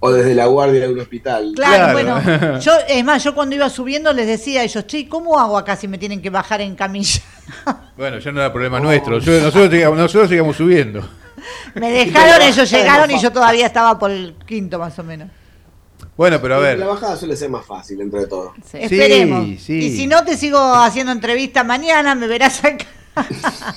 O 0.00 0.10
desde 0.10 0.34
la 0.34 0.46
guardia 0.46 0.80
de 0.80 0.92
un 0.92 0.98
hospital. 0.98 1.52
Claro, 1.54 1.92
Claro. 1.96 2.20
bueno. 2.20 2.58
Yo, 2.60 2.72
es 2.88 3.04
más, 3.04 3.22
yo 3.22 3.32
cuando 3.32 3.54
iba 3.54 3.68
subiendo 3.70 4.12
les 4.12 4.26
decía 4.26 4.62
a 4.62 4.64
ellos, 4.64 4.84
che, 4.88 5.08
¿cómo 5.08 5.38
hago 5.38 5.56
acá 5.56 5.76
si 5.76 5.86
me 5.86 5.98
tienen 5.98 6.20
que 6.20 6.30
bajar 6.30 6.60
en 6.62 6.74
camilla? 6.74 7.20
Bueno, 7.96 8.18
ya 8.18 8.32
no 8.32 8.40
era 8.40 8.52
problema 8.52 8.80
nuestro. 8.80 9.20
Yo- 9.20 9.40
nosotros, 9.40 9.70
sigamos, 9.70 9.96
nosotros 9.98 10.28
sigamos 10.30 10.56
subiendo. 10.56 11.08
me 11.76 11.92
dejaron, 11.92 12.42
ellos 12.42 12.68
llegaron 12.68 13.08
y 13.10 13.20
yo 13.20 13.30
todavía 13.30 13.66
estaba 13.66 13.96
por 13.98 14.10
el 14.10 14.34
quinto 14.46 14.78
más 14.80 14.98
o 14.98 15.04
menos. 15.04 15.28
Bueno, 16.18 16.38
pero 16.42 16.56
a 16.56 16.58
La 16.58 16.64
ver. 16.66 16.78
bajada 16.84 17.16
suele 17.16 17.36
ser 17.36 17.48
más 17.48 17.64
fácil 17.64 18.00
entre 18.00 18.26
todo. 18.26 18.52
Sí. 18.70 18.78
Esperemos. 18.80 19.46
sí. 19.62 19.74
Y 19.78 19.96
si 19.96 20.06
no, 20.08 20.24
te 20.24 20.36
sigo 20.36 20.58
haciendo 20.58 21.12
entrevista 21.12 21.62
mañana, 21.64 22.14
me 22.14 22.26
verás 22.26 22.62
acá. 22.64 22.84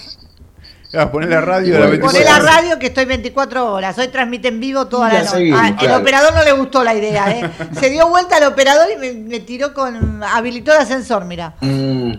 Ah, 0.93 1.09
poner 1.09 1.29
la 1.29 1.39
radio 1.39 1.77
a 1.77 1.79
las 1.79 1.89
24 1.89 2.19
Poné 2.19 2.29
la 2.29 2.39
radio 2.45 2.77
que 2.77 2.87
estoy 2.87 3.05
24 3.05 3.71
horas. 3.71 3.97
Hoy 3.97 4.09
transmite 4.09 4.49
en 4.49 4.59
vivo 4.59 4.87
toda 4.87 5.07
Ya 5.09 5.19
la 5.19 5.23
noche. 5.23 5.37
seguimos, 5.37 5.61
Ah, 5.63 5.77
El 5.81 5.91
operador 5.93 6.33
no 6.33 6.43
le 6.43 6.51
gustó 6.51 6.83
la 6.83 6.93
idea, 6.93 7.31
¿eh? 7.31 7.49
Se 7.79 7.89
dio 7.89 8.09
vuelta 8.09 8.35
al 8.35 8.43
operador 8.43 8.89
y 8.91 8.97
me, 8.97 9.13
me 9.13 9.39
tiró 9.39 9.73
con. 9.73 10.21
habilitó 10.21 10.73
el 10.73 10.79
ascensor, 10.79 11.23
mira. 11.23 11.53
Mm, 11.61 12.11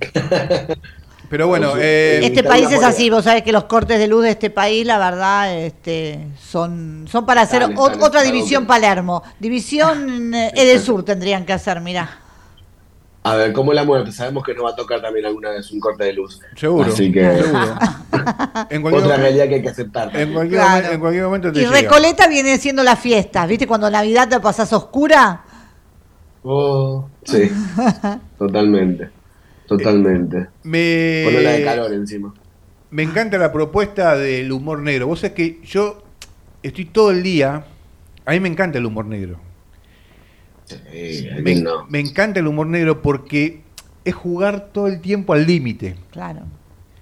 Pero 1.30 1.46
bueno, 1.46 1.72
Oye, 1.72 1.82
eh, 1.82 2.20
Este 2.24 2.42
país 2.42 2.70
es 2.70 2.82
así, 2.82 3.10
vos 3.10 3.24
sabés 3.24 3.42
que 3.42 3.52
los 3.52 3.64
cortes 3.64 3.98
de 3.98 4.06
luz 4.08 4.22
de 4.24 4.30
este 4.30 4.48
país, 4.50 4.86
la 4.86 4.98
verdad, 4.98 5.54
este, 5.58 6.26
son, 6.42 7.06
son 7.10 7.26
para 7.26 7.42
hacer 7.42 7.68
otra 7.76 8.22
división. 8.22 8.66
Palermo. 8.66 9.22
División 9.38 10.32
eh, 10.34 10.52
Edesur 10.56 11.04
tendrían 11.04 11.44
que 11.44 11.52
hacer, 11.52 11.80
mirá. 11.80 12.08
A 13.24 13.34
ver, 13.34 13.52
¿cómo 13.52 13.74
la 13.74 13.84
muerte? 13.84 14.10
Sabemos 14.10 14.42
que 14.42 14.54
nos 14.54 14.64
va 14.64 14.70
a 14.70 14.76
tocar 14.76 15.02
también 15.02 15.26
alguna 15.26 15.50
vez 15.50 15.70
un 15.70 15.80
corte 15.80 16.04
de 16.04 16.14
luz. 16.14 16.40
seguro. 16.56 16.90
Así 16.90 17.12
que 17.12 17.36
seguro. 17.36 17.78
En 18.70 18.82
cualquier, 18.82 19.04
otra 19.04 19.16
realidad 19.16 19.48
que 19.48 19.54
hay 19.56 19.62
que 19.62 19.68
aceptar. 19.68 20.14
en 20.16 20.32
cualquier 20.32 20.60
Claro. 20.60 20.70
momento, 20.74 20.92
en 20.94 21.00
cualquier 21.00 21.24
momento 21.24 21.52
te 21.52 21.58
Y 21.60 21.62
llega. 21.64 21.72
Recoleta 21.80 22.26
viene 22.26 22.58
siendo 22.58 22.82
las 22.82 22.98
fiestas, 22.98 23.46
¿viste? 23.46 23.66
Cuando 23.66 23.90
Navidad 23.90 24.28
te 24.28 24.40
pasás 24.40 24.72
oscura. 24.72 25.42
Oh, 26.42 27.06
sí, 27.24 27.50
totalmente. 28.38 29.10
Totalmente. 29.68 30.48
Me, 30.64 31.22
Con 31.26 31.36
ola 31.36 31.50
de 31.52 31.62
calor 31.64 31.92
encima. 31.92 32.34
me 32.90 33.02
encanta 33.02 33.38
la 33.38 33.52
propuesta 33.52 34.16
del 34.16 34.50
humor 34.50 34.80
negro. 34.80 35.06
Vos 35.06 35.20
sabés 35.20 35.34
que 35.36 35.60
yo 35.64 36.02
estoy 36.62 36.86
todo 36.86 37.10
el 37.12 37.22
día. 37.22 37.64
A 38.26 38.32
mí 38.32 38.40
me 38.40 38.48
encanta 38.48 38.78
el 38.78 38.86
humor 38.86 39.04
negro. 39.06 39.38
Sí, 40.64 41.28
¿a 41.30 41.40
Me, 41.40 41.54
no? 41.56 41.86
me 41.88 42.00
encanta 42.00 42.40
el 42.40 42.46
humor 42.46 42.66
negro 42.66 43.00
porque 43.00 43.62
es 44.04 44.14
jugar 44.14 44.68
todo 44.72 44.86
el 44.86 45.00
tiempo 45.00 45.32
al 45.32 45.46
límite. 45.46 45.96
Claro. 46.10 46.40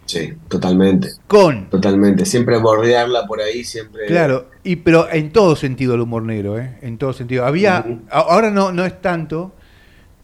Sí, 0.05 0.35
totalmente. 0.49 1.09
Con, 1.27 1.69
Totalmente. 1.69 2.25
Siempre 2.27 2.59
bordearla 2.59 3.27
por 3.27 3.41
ahí, 3.41 3.65
siempre. 3.65 4.07
claro, 4.07 4.51
y 4.63 4.77
pero 4.77 5.11
en 5.11 5.33
todo 5.33 5.57
sentido 5.57 5.95
el 5.97 6.01
humor 6.01 6.23
negro, 6.23 6.61
¿eh? 6.61 6.79
En 6.81 6.97
todo 6.97 7.13
sentido. 7.13 7.45
Había, 7.45 7.85
ahora 8.11 8.51
no, 8.53 8.71
no 8.71 8.85
es 8.85 9.01
tanto, 9.01 9.56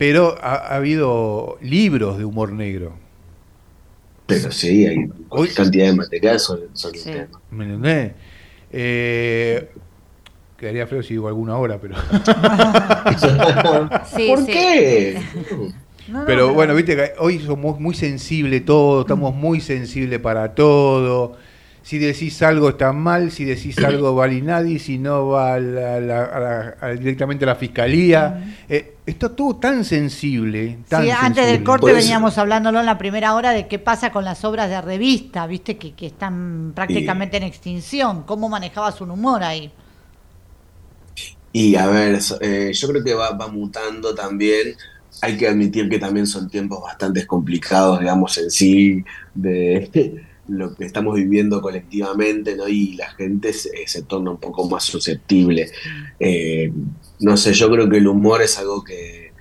pero 0.03 0.36
ha, 0.42 0.55
ha 0.57 0.76
habido 0.78 1.59
libros 1.62 2.18
de 2.18 2.24
humor 2.24 2.50
negro. 2.50 2.92
Pero 4.26 4.50
sí, 4.50 4.84
hay 4.84 4.96
Hoy- 5.28 5.46
cantidad 5.50 5.86
de 5.86 5.92
material 5.94 6.40
sobre, 6.40 6.62
sobre 6.72 6.98
Sí. 6.98 7.11
el 7.11 7.26
tema. 7.26 7.40
¿Me 7.53 7.64
entendés? 7.66 8.12
Eh, 8.72 9.70
quedaría 10.59 10.88
feo 10.88 11.05
si 11.05 11.11
digo 11.14 11.28
alguna 11.28 11.57
hora, 11.57 11.78
pero. 11.80 11.94
Sí, 14.16 14.26
¿Por 14.28 14.40
sí. 14.40 14.46
qué? 14.46 15.22
No, 16.09 16.18
no, 16.20 16.26
Pero 16.26 16.48
no. 16.48 16.55
bueno, 16.55 16.74
viste 16.74 16.96
que 16.96 17.12
hoy 17.20 17.38
somos 17.38 17.78
muy 17.78 17.94
sensibles 17.94 18.64
todo, 18.64 19.03
estamos 19.03 19.32
muy 19.36 19.61
sensibles 19.61 20.18
para 20.18 20.53
todo. 20.57 21.36
Si 21.83 21.99
decís 21.99 22.41
algo 22.43 22.70
está 22.70 22.93
mal, 22.93 23.30
si 23.33 23.45
decís 23.45 23.76
algo 23.85 24.14
vale 24.14 24.41
nadie, 24.43 24.78
si 24.78 24.99
no 24.99 25.28
va 25.28 25.55
a 25.55 25.61
la- 25.61 26.01
la- 26.01 26.24
a 26.24 26.41
la- 26.41 26.76
a- 26.80 26.89
directamente 26.95 27.45
a 27.45 27.49
la 27.49 27.57
fiscalía. 27.57 28.57
Eh, 28.68 28.99
está 29.05 29.35
todo 29.35 29.57
tan 29.57 29.85
sensible. 29.85 30.78
Tan 30.89 31.03
Sí, 31.03 31.11
antes 31.11 31.47
del 31.47 31.61
sensible. 31.61 31.64
corte 31.64 31.93
veníamos 31.93 32.39
hablándolo 32.39 32.80
en 32.80 32.87
la 32.87 32.99
primera 32.99 33.35
hora 33.35 33.51
de 33.53 33.66
qué 33.68 33.78
pasa 33.78 34.12
con 34.12 34.24
las 34.24 34.45
obras 34.45 34.68
de 34.70 34.80
revista, 34.80 35.47
viste 35.47 35.76
que, 35.76 35.95
que 35.95 36.07
están 36.07 36.72
prácticamente 36.74 37.37
en 37.39 37.43
extinción. 37.45 38.22
¿Cómo 38.24 38.49
manejabas 38.49 39.01
un 39.01 39.11
humor 39.11 39.43
ahí? 39.43 39.72
Y 41.53 41.74
a 41.76 41.87
ver, 41.89 42.20
so- 42.22 42.39
eh, 42.41 42.72
yo 42.72 42.89
creo 42.89 43.05
que 43.05 43.14
va, 43.14 43.30
va 43.33 43.49
mutando 43.49 44.14
también. 44.14 44.74
Hay 45.20 45.37
que 45.37 45.47
admitir 45.49 45.89
que 45.89 45.99
también 45.99 46.26
son 46.26 46.49
tiempos 46.49 46.80
bastante 46.83 47.26
complicados, 47.26 48.01
digamos, 48.01 48.37
en 48.39 48.51
sí, 48.51 49.05
de 49.35 50.24
lo 50.53 50.74
que 50.74 50.84
estamos 50.84 51.14
viviendo 51.16 51.61
colectivamente, 51.62 52.57
¿no? 52.57 52.68
Y 52.68 52.94
la 52.94 53.11
gente 53.12 53.53
se, 53.53 53.70
se 53.86 54.05
torna 54.05 54.30
un 54.32 54.40
poco 54.40 54.68
más 54.68 54.84
susceptible. 54.84 55.70
Eh, 56.18 56.72
no 57.20 57.36
sé, 57.36 57.53
yo 57.55 57.70
creo 57.70 57.88
que 57.88 57.98
el 57.98 58.09
humor 58.09 58.42
es 58.42 58.59
algo 58.59 58.82
que 58.84 59.34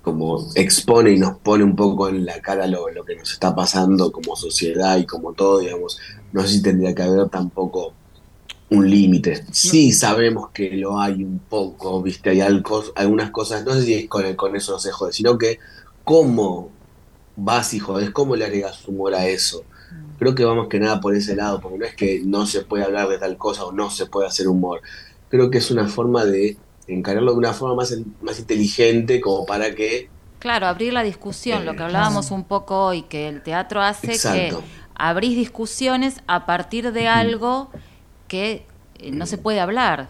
como 0.00 0.50
expone 0.56 1.12
y 1.12 1.18
nos 1.18 1.38
pone 1.40 1.64
un 1.64 1.76
poco 1.76 2.08
en 2.08 2.24
la 2.26 2.40
cara 2.40 2.66
lo, 2.66 2.90
lo 2.90 3.04
que 3.04 3.16
nos 3.16 3.32
está 3.32 3.54
pasando 3.54 4.10
como 4.12 4.36
sociedad 4.36 4.98
y 4.98 5.06
como 5.06 5.34
todo, 5.34 5.60
digamos. 5.60 5.98
No 6.32 6.42
sé 6.42 6.48
si 6.54 6.62
tendría 6.62 6.94
que 6.94 7.02
haber 7.02 7.28
tampoco 7.30 7.98
un 8.70 8.90
límite. 8.90 9.44
Sí 9.52 9.92
sabemos 9.92 10.50
que 10.52 10.70
lo 10.76 11.00
hay 11.00 11.24
un 11.24 11.46
poco, 11.46 12.02
viste, 12.02 12.30
hay 12.30 12.40
algo, 12.40 12.82
algunas 12.96 13.30
cosas, 13.30 13.64
no 13.64 13.74
sé 13.74 13.82
si 13.84 13.94
es 13.94 14.08
con, 14.08 14.24
el- 14.24 14.36
con 14.36 14.56
eso 14.56 14.72
no 14.72 14.78
se 14.78 14.92
jode, 14.92 15.12
sino 15.12 15.36
que 15.38 15.58
cómo 16.04 16.78
vas 17.36 17.74
y 17.74 17.78
jodes, 17.80 18.10
cómo 18.12 18.36
le 18.36 18.44
agregas 18.46 18.86
humor 18.88 19.14
a 19.14 19.28
eso. 19.28 19.68
Creo 20.22 20.36
que 20.36 20.44
vamos 20.44 20.68
que 20.68 20.78
nada 20.78 21.00
por 21.00 21.16
ese 21.16 21.34
lado, 21.34 21.60
porque 21.60 21.78
no 21.78 21.84
es 21.84 21.96
que 21.96 22.22
no 22.24 22.46
se 22.46 22.60
puede 22.60 22.84
hablar 22.84 23.08
de 23.08 23.18
tal 23.18 23.36
cosa 23.36 23.64
o 23.64 23.72
no 23.72 23.90
se 23.90 24.06
puede 24.06 24.28
hacer 24.28 24.46
humor. 24.46 24.80
Creo 25.28 25.50
que 25.50 25.58
es 25.58 25.68
una 25.72 25.88
forma 25.88 26.24
de 26.24 26.56
encararlo 26.86 27.32
de 27.32 27.38
una 27.38 27.52
forma 27.52 27.74
más, 27.74 27.92
más 28.20 28.38
inteligente 28.38 29.20
como 29.20 29.44
para 29.46 29.74
que... 29.74 30.08
Claro, 30.38 30.68
abrir 30.68 30.92
la 30.92 31.02
discusión, 31.02 31.66
lo 31.66 31.74
que 31.74 31.82
hablábamos 31.82 32.30
un 32.30 32.44
poco 32.44 32.84
hoy, 32.84 33.02
que 33.02 33.26
el 33.26 33.42
teatro 33.42 33.82
hace 33.82 34.12
Exacto. 34.12 34.60
que 34.60 34.64
abrís 34.94 35.34
discusiones 35.34 36.20
a 36.28 36.46
partir 36.46 36.92
de 36.92 37.08
algo 37.08 37.72
que 38.28 38.64
eh, 39.00 39.10
no 39.10 39.26
se 39.26 39.38
puede 39.38 39.58
hablar. 39.58 40.08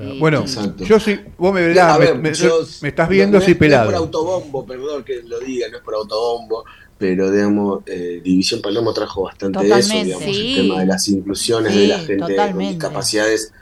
Claro. 0.00 0.14
Y- 0.14 0.18
Bueno, 0.18 0.40
Exacto. 0.40 0.84
yo 0.84 0.98
soy. 1.00 1.20
Vos 1.36 1.52
me 1.52 1.60
verás, 1.66 1.98
me, 1.98 2.04
ver, 2.06 2.18
me- 2.18 2.34
yo- 2.34 2.60
me 2.82 2.88
estás 2.88 3.08
no- 3.08 3.12
viendo, 3.12 3.38
no 3.38 3.44
soy 3.44 3.52
es- 3.52 3.60
No 3.60 3.66
es 3.66 3.70
por 3.72 3.84
pelado. 3.84 3.96
autobombo, 3.96 4.66
perdón 4.66 5.04
que 5.04 5.22
lo 5.22 5.38
diga, 5.40 5.68
no 5.70 5.76
es 5.78 5.82
por 5.82 5.94
autobombo, 5.94 6.64
pero 6.98 7.30
digamos, 7.30 7.82
eh, 7.86 8.20
División 8.22 8.60
Palermo 8.62 8.92
trajo 8.92 9.22
bastante 9.24 9.58
de 9.64 9.78
eso, 9.78 9.94
digamos, 9.94 10.24
Sí. 10.24 10.54
el 10.54 10.62
tema 10.68 10.80
de 10.80 10.86
las 10.86 11.08
inclusiones 11.08 11.72
Sí, 11.72 11.80
de 11.80 11.86
la 11.88 11.98
gente 11.98 12.36
con 12.36 12.58
discapacidades, 12.58 13.52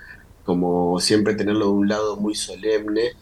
como 0.45 0.99
siempre 1.01 1.35
tenerlo 1.35 1.67
de 1.67 1.73
un 1.73 1.89
lado 1.89 2.17
muy 2.17 2.35
solemne, 2.35 3.13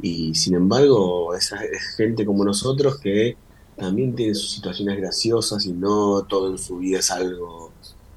y 0.00 0.34
sin 0.34 0.54
embargo, 0.54 1.34
esa 1.34 1.62
es 1.64 1.96
gente 1.96 2.26
como 2.26 2.44
nosotros 2.44 2.98
que 2.98 3.36
también 3.76 4.14
tiene 4.14 4.34
sus 4.34 4.50
situaciones 4.52 4.96
graciosas 4.98 5.64
y 5.66 5.72
no 5.72 6.22
todo 6.28 6.50
en 6.50 6.58
su 6.58 6.78
vida 6.78 6.98
es 7.00 7.10
algo 7.10 7.72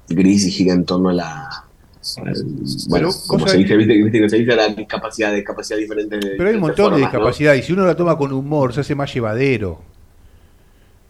gris 0.08 0.44
y 0.46 0.50
gira 0.50 0.72
en 0.74 0.84
torno 0.84 1.08
a 1.08 1.12
la... 1.12 1.64
bueno, 2.16 2.32
Pero, 2.90 3.10
como 3.26 3.48
se 3.48 3.56
dice, 3.58 3.76
viste, 3.76 3.94
viste 3.94 4.20
que 4.20 4.28
se 4.28 4.36
dice 4.38 4.56
la 4.56 4.68
discapacidad, 4.68 5.34
discapacidad 5.34 5.78
diferente 5.78 6.16
de 6.16 6.36
Pero 6.36 6.48
hay 6.48 6.54
un 6.54 6.60
montón 6.62 6.94
de 6.94 7.00
discapacidad 7.00 7.54
y 7.54 7.62
si 7.62 7.72
uno 7.72 7.86
la 7.86 7.94
toma 7.96 8.16
con 8.16 8.32
humor 8.32 8.72
se 8.72 8.80
hace 8.80 8.94
más 8.94 9.12
llevadero. 9.12 9.82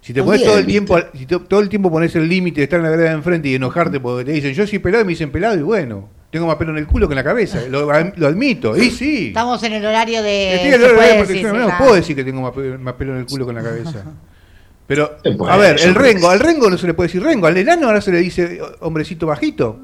Si 0.01 0.15
te 0.15 0.23
pones 0.23 0.43
todo 0.43 0.59
el 0.59 0.65
¿viste? 0.65 0.73
tiempo, 0.73 0.99
si 1.13 1.27
te- 1.27 1.39
todo 1.41 1.61
el 1.61 1.69
tiempo 1.69 1.91
pones 1.91 2.15
el 2.17 2.29
límite 2.29 2.61
de 2.61 2.65
estar 2.65 2.79
en 2.79 2.85
la 2.85 2.91
vereda 2.91 3.09
de 3.11 3.15
enfrente 3.17 3.49
y 3.49 3.55
enojarte 3.57 4.01
porque 4.01 4.25
te 4.25 4.33
dicen 4.33 4.55
yo 4.55 4.67
soy 4.67 4.79
pelado 4.79 5.03
y 5.03 5.07
me 5.07 5.11
dicen 5.11 5.31
pelado 5.31 5.59
y 5.59 5.63
bueno, 5.63 6.09
tengo 6.31 6.47
más 6.47 6.57
pelo 6.57 6.71
en 6.71 6.79
el 6.79 6.87
culo 6.87 7.09
que 7.09 7.13
en 7.13 7.17
la 7.17 7.25
cabeza, 7.25 7.61
lo, 7.69 7.87
lo 8.17 8.27
admito, 8.27 8.77
y 8.77 8.91
sí. 8.91 9.29
Estamos 9.29 9.63
en 9.65 9.73
el 9.75 9.85
horario 9.85 10.23
de. 10.23 10.55
Estoy 10.55 10.71
se 10.71 10.77
en 10.77 10.83
el 10.83 10.91
horario 10.91 10.97
puede 10.97 11.09
de 11.13 11.19
decir, 11.19 11.27
protección, 11.27 11.53
sí, 11.53 11.59
no 11.59 11.67
claro. 11.67 11.85
puedo 11.85 11.95
decir 11.97 12.17
que 12.17 12.25
tengo 12.25 12.41
más 12.43 12.53
pelo, 12.53 12.79
más 12.79 12.95
pelo 12.95 13.13
en 13.13 13.19
el 13.19 13.27
culo 13.27 13.45
que 13.47 13.51
en 13.51 13.57
la 13.57 13.63
cabeza. 13.63 14.05
Pero, 14.87 15.17
a 15.47 15.57
ver, 15.59 15.77
el 15.83 15.95
rengo, 15.95 16.31
al 16.31 16.41
rengo 16.41 16.71
no 16.71 16.79
se 16.79 16.87
le 16.87 16.95
puede 16.95 17.09
decir 17.09 17.23
rengo, 17.23 17.47
al 17.47 17.57
enano 17.59 17.89
ahora 17.89 18.01
se 18.01 18.11
le 18.11 18.21
dice 18.21 18.59
hombrecito 18.81 19.27
bajito. 19.27 19.81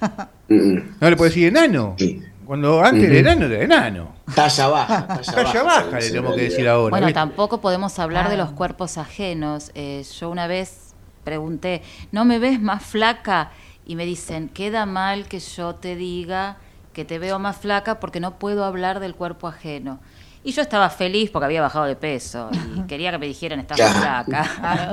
no 0.48 1.10
le 1.10 1.16
puede 1.16 1.30
decir 1.30 1.48
enano. 1.48 1.94
Sí. 1.98 2.22
Cuando 2.44 2.80
antes 2.80 3.04
el 3.04 3.10
Ujú. 3.10 3.18
enano 3.18 3.46
era 3.46 3.64
enano. 3.64 4.12
Talla 4.34 4.68
baja. 4.68 5.06
Talla, 5.08 5.32
Talla 5.32 5.62
baja 5.64 5.98
le 5.98 6.08
tenemos 6.08 6.34
que 6.36 6.42
decir 6.42 6.68
ahora. 6.68 6.90
Bueno, 6.90 7.06
¿viste? 7.06 7.18
tampoco 7.18 7.60
podemos 7.60 7.98
hablar 7.98 8.28
de 8.28 8.34
Ah. 8.34 8.38
los 8.38 8.52
cuerpos 8.52 8.98
ajenos. 8.98 9.72
Eh, 9.74 10.04
yo 10.20 10.30
una 10.30 10.46
vez 10.46 10.94
pregunté, 11.24 11.82
¿no 12.12 12.24
me 12.24 12.38
ves 12.38 12.60
más 12.60 12.84
flaca? 12.84 13.50
Y 13.84 13.96
me 13.96 14.04
dicen, 14.06 14.48
queda 14.48 14.86
mal 14.86 15.26
que 15.26 15.40
yo 15.40 15.74
te 15.74 15.96
diga 15.96 16.58
que 16.92 17.04
te 17.04 17.18
veo 17.18 17.38
más 17.38 17.56
flaca 17.56 17.98
porque 18.00 18.20
no 18.20 18.38
puedo 18.38 18.64
hablar 18.64 19.00
del 19.00 19.14
cuerpo 19.14 19.48
ajeno. 19.48 19.98
Y 20.44 20.52
yo 20.52 20.62
estaba 20.62 20.88
feliz 20.90 21.30
porque 21.30 21.46
había 21.46 21.60
bajado 21.62 21.84
de 21.86 21.96
peso 21.96 22.48
y 22.52 22.80
quería 22.86 23.10
que 23.10 23.18
me 23.18 23.26
dijeran, 23.26 23.58
estás 23.60 23.78
más 23.80 23.96
flaca. 24.24 24.92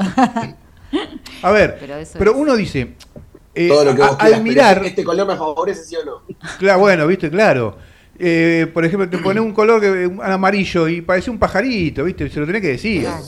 A 1.44 1.52
ver, 1.52 1.80
Pero 2.18 2.36
uno 2.36 2.56
dice, 2.56 2.96
eh, 3.56 3.68
Todo 3.68 3.86
lo 3.86 3.96
que 3.96 4.02
a- 4.04 4.08
vos 4.08 4.18
quieras, 4.18 4.38
al 4.38 4.44
mirar, 4.44 4.76
este, 4.78 4.88
este 4.90 5.04
color 5.04 5.28
me 5.28 5.36
favorece, 5.36 5.84
¿sí 5.84 5.96
o 5.96 6.06
no? 6.06 6.22
claro, 6.60 6.80
bueno, 6.80 7.08
viste, 7.08 7.30
claro. 7.30 7.78
Eh, 8.20 8.68
por 8.74 8.86
ejemplo, 8.86 9.10
te 9.10 9.18
pones 9.18 9.42
un 9.44 9.54
color 9.54 9.82
que, 9.82 10.06
un 10.08 10.22
amarillo 10.22 10.88
y 10.88 11.02
parece 11.02 11.32
un 11.32 11.40
pajarito, 11.40 12.04
viste, 12.04 12.30
se 12.30 12.40
lo 12.40 12.46
tenés 12.46 12.62
que 12.62 12.68
decir. 12.70 13.02
Claro. 13.04 13.24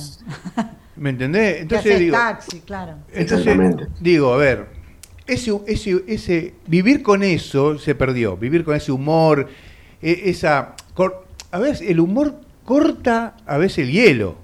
¿Me 0.95 1.09
entendés? 1.09 1.61
Entonces 1.61 1.99
digo, 1.99 2.15
taxi, 2.15 2.61
claro. 2.61 2.93
entonces 3.11 3.47
Exactamente. 3.47 3.87
digo, 3.99 4.33
a 4.33 4.37
ver, 4.37 4.67
ese, 5.27 5.51
ese, 5.67 6.03
ese, 6.07 6.53
vivir 6.67 7.01
con 7.03 7.21
eso 7.23 7.77
se 7.79 7.95
perdió, 7.95 8.37
vivir 8.37 8.63
con 8.63 8.75
ese 8.75 8.91
humor, 8.91 9.49
e- 10.01 10.21
esa, 10.25 10.75
cor- 10.93 11.25
a 11.51 11.59
veces 11.59 11.89
el 11.89 11.99
humor 11.99 12.35
corta 12.63 13.35
a 13.45 13.57
veces 13.57 13.79
el 13.79 13.91
hielo. 13.91 14.37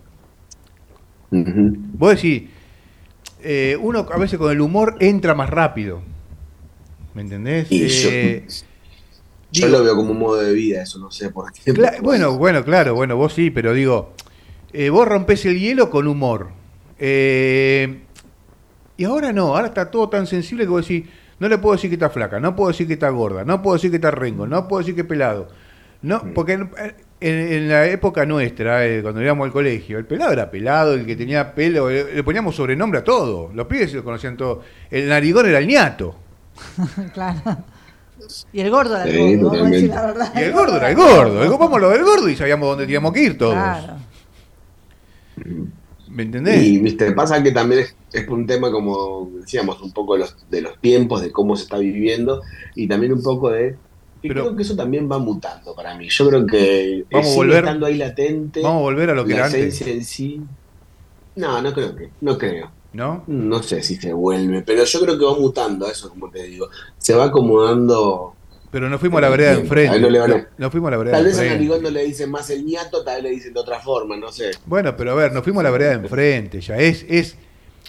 Ujú. 1.31 1.73
Vos 1.93 2.15
decís, 2.15 2.49
eh, 3.43 3.77
uno 3.81 4.07
a 4.11 4.17
veces 4.17 4.37
con 4.39 4.51
el 4.51 4.61
humor 4.61 4.95
entra 4.99 5.33
más 5.35 5.49
rápido. 5.49 6.01
¿Me 7.13 7.21
entendés? 7.21 7.67
Y 7.71 7.87
yo- 7.87 8.09
Eh, 8.11 8.45
Yo 9.51 9.67
digo, 9.67 9.79
lo 9.79 9.83
veo 9.83 9.95
como 9.97 10.11
un 10.11 10.19
modo 10.19 10.37
de 10.41 10.53
vida, 10.53 10.81
eso 10.81 10.97
no 10.99 11.11
sé 11.11 11.29
por 11.29 11.51
qué. 11.51 11.73
bueno, 12.01 12.37
bueno, 12.37 12.63
claro, 12.63 12.95
bueno, 12.95 13.17
vos 13.17 13.33
sí, 13.33 13.49
pero 13.51 13.73
digo, 13.73 14.13
eh, 14.71 14.89
vos 14.89 15.05
rompés 15.07 15.45
el 15.45 15.59
hielo 15.59 15.89
con 15.89 16.07
humor. 16.07 16.49
Eh, 16.99 18.01
y 18.95 19.03
ahora 19.03 19.33
no, 19.33 19.55
ahora 19.55 19.67
está 19.67 19.91
todo 19.91 20.07
tan 20.09 20.25
sensible 20.27 20.63
que 20.63 20.69
vos 20.69 20.87
decís, 20.87 21.09
no 21.39 21.49
le 21.49 21.57
puedo 21.57 21.75
decir 21.75 21.89
que 21.89 21.95
está 21.95 22.09
flaca, 22.09 22.39
no 22.39 22.55
puedo 22.55 22.69
decir 22.69 22.87
que 22.87 22.93
está 22.93 23.09
gorda, 23.09 23.43
no 23.43 23.61
puedo 23.61 23.75
decir 23.75 23.89
que 23.89 23.97
está 23.97 24.11
rengo, 24.11 24.47
no 24.47 24.67
puedo 24.67 24.79
decir 24.79 24.95
que 24.95 25.01
es 25.01 25.07
pelado. 25.07 25.49
No, 26.03 26.23
porque 26.33 26.53
eh, 26.53 26.95
en, 27.21 27.53
en 27.53 27.69
la 27.69 27.85
época 27.85 28.25
nuestra, 28.25 28.85
eh, 28.85 29.01
cuando 29.01 29.21
íbamos 29.21 29.45
al 29.45 29.51
colegio, 29.51 29.97
el 29.97 30.05
pelado 30.05 30.33
era 30.33 30.51
pelado, 30.51 30.93
el 30.95 31.05
que 31.05 31.15
tenía 31.15 31.53
pelo, 31.55 31.89
le, 31.89 32.15
le 32.15 32.23
poníamos 32.23 32.55
sobrenombre 32.55 32.99
a 32.99 33.03
todo. 33.03 33.51
Los 33.53 33.67
pibes 33.67 33.91
se 33.91 33.97
lo 33.97 34.03
conocían 34.03 34.35
todo. 34.35 34.61
El 34.89 35.07
narigón 35.07 35.47
era 35.47 35.59
el 35.59 35.67
ñato. 35.67 36.15
claro. 37.13 37.63
Y 38.53 38.61
el 38.61 38.69
gordo 38.69 38.95
era 38.95 39.05
el 39.05 39.11
Sí, 39.11 39.35
gordo, 39.37 39.49
vamos 39.51 39.67
a 39.67 39.69
decir 39.71 39.89
la 39.89 40.05
verdad. 40.05 40.33
Y 40.35 40.39
el 40.39 40.51
gordo 40.51 40.77
era 40.77 40.89
el 40.89 40.95
gordo. 40.95 41.43
El, 41.43 41.49
vamos 41.49 41.73
a 41.73 41.79
lo 41.79 41.89
del 41.89 42.03
gordo 42.03 42.29
y 42.29 42.35
sabíamos 42.35 42.69
dónde 42.69 42.85
teníamos 42.85 43.13
que 43.13 43.23
ir 43.23 43.37
todos. 43.37 43.53
Claro. 43.53 43.97
¿Me 46.09 46.23
entendés? 46.23 46.61
Y 46.61 46.79
viste, 46.79 47.11
pasa 47.13 47.41
que 47.41 47.51
también 47.51 47.81
es, 47.81 47.95
es 48.11 48.27
un 48.27 48.45
tema, 48.45 48.71
como 48.71 49.31
decíamos, 49.39 49.81
un 49.81 49.91
poco 49.93 50.13
de 50.13 50.19
los, 50.19 50.35
de 50.49 50.61
los 50.61 50.79
tiempos, 50.79 51.21
de 51.21 51.31
cómo 51.31 51.55
se 51.55 51.63
está 51.63 51.77
viviendo, 51.77 52.41
y 52.75 52.87
también 52.87 53.13
un 53.13 53.23
poco 53.23 53.49
de. 53.49 53.77
Y 54.23 54.27
Pero- 54.27 54.43
creo 54.43 54.55
que 54.55 54.63
eso 54.63 54.75
también 54.75 55.09
va 55.11 55.17
mutando 55.17 55.73
para 55.75 55.95
mí. 55.95 56.07
Yo 56.09 56.27
creo 56.29 56.45
que 56.45 57.05
Vamos 57.11 57.27
sigue 57.27 57.37
volver- 57.37 57.57
estando 57.59 57.85
ahí 57.87 57.97
latente. 57.97 58.61
Vamos 58.61 58.77
a 58.79 58.81
volver 58.81 59.09
a 59.09 59.13
lo 59.15 59.23
que 59.25 59.31
la 59.31 59.35
era 59.37 59.45
antes, 59.47 59.81
en 59.81 60.03
sí. 60.05 60.41
No, 61.35 61.61
no 61.61 61.73
creo 61.73 61.95
que, 61.95 62.09
no 62.21 62.37
creo. 62.37 62.71
¿no? 62.93 63.23
No 63.25 63.63
sé 63.63 63.81
si 63.83 63.95
se 63.95 64.11
vuelve, 64.11 64.63
pero 64.63 64.83
yo 64.83 64.99
creo 64.99 65.17
que 65.17 65.23
va 65.25 65.33
mutando 65.37 65.87
a 65.87 65.91
eso, 65.91 66.09
como 66.09 66.29
te 66.29 66.43
digo. 66.43 66.67
Se 66.97 67.15
va 67.15 67.25
acomodando. 67.25 68.35
Pero 68.69 68.89
nos 68.89 68.99
fuimos 68.99 69.17
a 69.19 69.21
la 69.21 69.29
vereda 69.29 69.53
de 69.55 69.61
enfrente. 69.61 69.99
no 69.99 70.09
le 70.09 70.19
van 70.19 70.31
a- 70.33 70.47
Nos 70.57 70.71
fuimos 70.71 70.89
a 70.89 70.91
la 70.91 70.97
vereda 70.97 71.15
Tal 71.17 71.25
vez 71.25 71.39
a. 71.39 71.45
Narigón 71.45 71.81
no 71.83 71.89
le 71.89 72.03
dicen 72.03 72.29
más 72.29 72.49
el 72.49 72.65
ñato, 72.65 73.03
tal 73.03 73.15
vez 73.15 73.23
le 73.23 73.29
dicen 73.31 73.53
de 73.53 73.59
otra 73.59 73.79
forma, 73.79 74.17
no 74.17 74.31
sé. 74.31 74.51
Bueno, 74.65 74.95
pero 74.95 75.11
a 75.11 75.15
ver, 75.15 75.31
nos 75.33 75.43
fuimos 75.43 75.61
a 75.61 75.63
la 75.63 75.71
vereda 75.71 75.89
de 75.91 75.95
enfrente. 75.95 76.59
Ya 76.61 76.77
es, 76.77 77.05
es. 77.09 77.37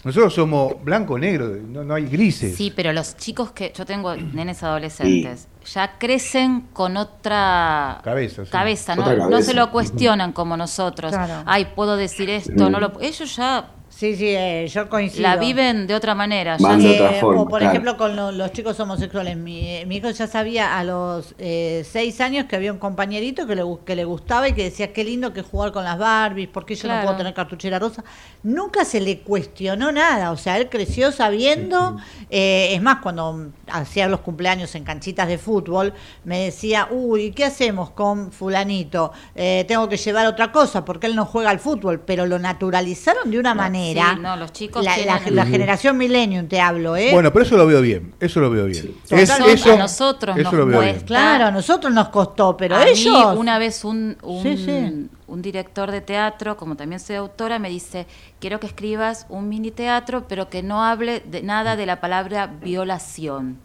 Nosotros 0.05 0.33
somos 0.33 0.83
blanco 0.83 1.17
negro, 1.17 1.47
no, 1.69 1.83
no 1.83 1.93
hay 1.95 2.05
grises. 2.05 2.55
Sí, 2.55 2.73
pero 2.75 2.91
los 2.91 3.15
chicos 3.15 3.51
que 3.51 3.71
yo 3.77 3.85
tengo 3.85 4.13
nenes 4.15 4.61
adolescentes 4.63 5.47
ya 5.65 5.97
crecen 5.97 6.61
con 6.73 6.97
otra 6.97 7.99
Cabeza, 8.03 8.45
sí. 8.45 8.51
cabeza, 8.51 8.95
¿no? 8.95 9.03
Otra 9.03 9.15
no 9.15 9.29
cabeza. 9.29 9.49
se 9.49 9.53
lo 9.53 9.71
cuestionan 9.71 10.31
como 10.33 10.57
nosotros. 10.57 11.11
Claro. 11.11 11.43
Ay, 11.45 11.65
puedo 11.75 11.95
decir 11.97 12.29
esto, 12.29 12.69
no 12.69 12.79
lo 12.79 12.99
ellos 13.01 13.35
ya 13.35 13.67
Sí, 14.03 14.17
sí, 14.17 14.25
eh, 14.27 14.67
yo 14.67 14.89
coincido. 14.89 15.21
la 15.23 15.37
viven 15.37 15.87
de 15.87 15.95
otra 15.95 16.13
manera. 16.13 16.57
ya 16.57 16.75
de 16.75 16.91
otra 16.95 17.15
Eh, 17.15 17.21
forma, 17.21 17.41
o 17.43 17.47
por 17.47 17.59
claro. 17.59 17.71
ejemplo 17.71 17.95
con 17.95 18.17
lo- 18.17 18.33
los 18.33 18.51
chicos 18.51 18.77
homosexuales. 18.81 19.37
Mi, 19.37 19.65
eh, 19.77 19.85
mi 19.85 19.95
hijo 19.95 20.09
ya 20.09 20.27
sabía 20.27 20.77
a 20.77 20.83
los 20.83 21.33
eh, 21.37 21.85
seis 21.89 22.19
años 22.19 22.47
que 22.47 22.57
había 22.57 22.73
un 22.73 22.79
compañerito 22.79 23.47
que 23.47 23.55
le, 23.55 23.63
gu- 23.63 23.79
que 23.85 23.95
le 23.95 24.03
gustaba 24.03 24.49
y 24.49 24.53
que 24.53 24.63
decía 24.65 24.91
qué 24.91 25.05
lindo 25.05 25.31
que 25.31 25.41
jugar 25.41 25.71
con 25.71 25.85
las 25.85 25.97
Barbies, 25.97 26.49
porque 26.51 26.75
yo 26.75 26.81
Claro. 26.81 26.97
no 26.99 27.05
puedo 27.05 27.17
tener 27.17 27.33
cartuchera 27.33 27.79
rosa. 27.79 28.03
Nunca 28.43 28.83
se 28.83 28.99
le 28.99 29.19
cuestionó 29.21 29.93
nada, 29.93 30.31
o 30.31 30.37
sea, 30.37 30.57
él 30.57 30.67
creció 30.69 31.13
sabiendo. 31.13 31.95
eh, 32.29 32.73
es 32.75 32.81
más, 32.81 32.97
cuando 32.99 33.51
hacía 33.71 34.07
los 34.09 34.19
cumpleaños 34.19 34.73
en 34.75 34.83
canchitas 34.83 35.27
de 35.29 35.37
fútbol, 35.37 35.93
me 36.25 36.39
decía, 36.45 36.87
uy, 36.91 37.31
¿qué 37.31 37.45
hacemos 37.45 37.91
con 37.91 38.31
fulanito? 38.33 39.13
Eh, 39.35 39.63
tengo 39.67 39.87
que 39.87 39.95
llevar 39.97 40.25
otra 40.25 40.51
cosa 40.51 40.83
porque 40.83 41.07
él 41.07 41.15
no 41.15 41.25
juega 41.25 41.51
al 41.51 41.59
fútbol, 41.59 42.01
pero 42.01 42.25
lo 42.25 42.37
naturalizaron 42.39 43.29
de 43.31 43.39
una 43.39 43.53
manera. 43.53 43.92
Sí, 43.93 44.19
no, 44.21 44.35
los 44.37 44.51
chicos 44.53 44.83
La, 44.83 44.97
la- 44.97 45.19
tienen- 45.19 45.35
la 45.35 45.45
generación 45.45 45.97
millennium 45.97 46.47
te 46.47 46.59
hablo, 46.61 46.95
¿eh? 46.95 47.09
Bueno, 47.11 47.31
pero 47.33 47.45
eso 47.45 47.57
lo 47.57 47.65
veo 47.65 47.81
bien. 47.81 48.13
Eso 48.19 48.39
lo 48.39 48.49
veo 48.49 48.65
bien. 48.65 48.93
Total, 49.03 49.19
Es- 49.19 49.29
a 49.29 49.45
eso, 49.51 49.77
nosotros 49.77 50.37
eso 50.37 50.43
nos 50.43 50.53
lo 50.59 50.65
veo 50.65 50.79
bien. 50.79 50.91
cuesta. 50.93 51.05
claro, 51.07 51.45
a 51.45 51.51
nosotros 51.51 51.93
nos 51.93 52.09
costó, 52.09 52.55
pero 52.57 52.75
a 52.75 52.87
ellos... 52.87 53.33
mí 53.33 53.39
una 53.39 53.57
vez 53.59 53.83
un, 53.85 54.17
un, 54.21 54.43
Sí, 54.43 54.57
sí. 54.57 55.07
un 55.27 55.41
director 55.41 55.91
de 55.91 56.01
teatro, 56.01 56.57
como 56.57 56.75
también 56.75 56.99
soy 56.99 57.15
autora, 57.17 57.59
me 57.59 57.69
dice, 57.69 58.07
quiero 58.39 58.59
que 58.59 58.67
escribas 58.67 59.25
un 59.29 59.49
mini 59.49 59.71
teatro, 59.71 60.25
pero 60.27 60.49
que 60.49 60.63
no 60.63 60.83
hable 60.83 61.21
de 61.25 61.41
nada 61.43 61.75
de 61.75 61.85
la 61.85 61.99
palabra 62.01 62.47
violación. 62.47 63.57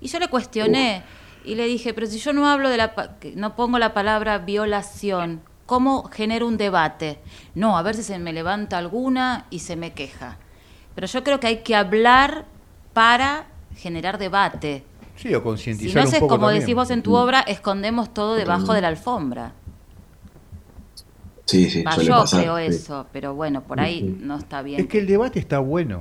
Y 0.00 0.08
yo 0.08 0.18
le 0.18 0.28
cuestioné 0.28 1.02
y 1.44 1.54
le 1.56 1.66
dije, 1.66 1.92
pero 1.94 2.06
si 2.06 2.18
yo 2.18 2.32
no 2.32 2.48
hablo 2.48 2.68
de 2.68 2.76
la, 2.76 2.92
no 3.34 3.56
pongo 3.56 3.78
la 3.78 3.94
palabra 3.94 4.38
violación, 4.38 5.40
¿cómo 5.66 6.04
genero 6.12 6.46
un 6.46 6.56
debate? 6.56 7.18
No, 7.54 7.76
a 7.78 7.82
ver 7.82 7.94
si 7.96 8.02
se 8.02 8.18
me 8.18 8.32
levanta 8.32 8.78
alguna 8.78 9.46
y 9.50 9.60
se 9.60 9.76
me 9.76 9.92
queja. 9.92 10.38
Pero 10.94 11.06
yo 11.06 11.22
creo 11.24 11.40
que 11.40 11.46
hay 11.48 11.58
que 11.58 11.74
hablar 11.76 12.46
para 12.92 13.46
generar 13.76 14.18
debate. 14.18 14.84
Sí, 15.16 15.34
o 15.34 15.42
Si 15.42 15.42
concientizar 15.42 16.02
no 16.02 16.08
un 16.08 16.14
es 16.14 16.20
poco 16.20 16.28
como 16.34 16.46
también. 16.46 16.62
decís 16.62 16.74
vos 16.74 16.90
en 16.90 17.02
tu 17.02 17.14
obra, 17.14 17.40
escondemos 17.40 18.12
todo 18.14 18.34
debajo 18.34 18.72
de 18.72 18.80
la 18.80 18.88
alfombra. 18.88 19.52
Sí, 21.46 21.70
sí, 21.70 21.84
Va, 21.86 21.92
suele 21.94 22.10
yo 22.10 22.16
pasar, 22.22 22.40
creo 22.42 22.58
sí. 22.58 22.62
eso, 22.72 23.06
pero 23.12 23.34
bueno, 23.34 23.62
por 23.62 23.80
ahí 23.80 24.02
no 24.20 24.36
está 24.36 24.62
bien. 24.62 24.82
Es 24.82 24.86
que 24.88 24.98
el 24.98 25.06
debate 25.06 25.38
está 25.38 25.58
bueno. 25.58 26.00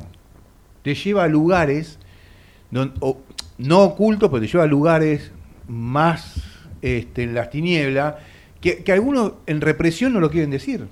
Te 0.83 0.95
lleva 0.95 1.23
a 1.23 1.27
lugares, 1.27 1.99
don- 2.71 2.93
o- 3.01 3.17
no 3.57 3.83
ocultos, 3.83 4.29
pero 4.29 4.41
te 4.41 4.47
lleva 4.47 4.63
a 4.65 4.67
lugares 4.67 5.31
más 5.67 6.35
este, 6.81 7.23
en 7.23 7.33
las 7.35 7.49
tinieblas, 7.49 8.15
que, 8.65 8.83
que 8.83 8.91
algunos 8.91 9.33
en 9.45 9.61
represión 9.61 10.11
no 10.11 10.19
lo 10.19 10.31
quieren 10.31 10.49
decir. 10.49 10.87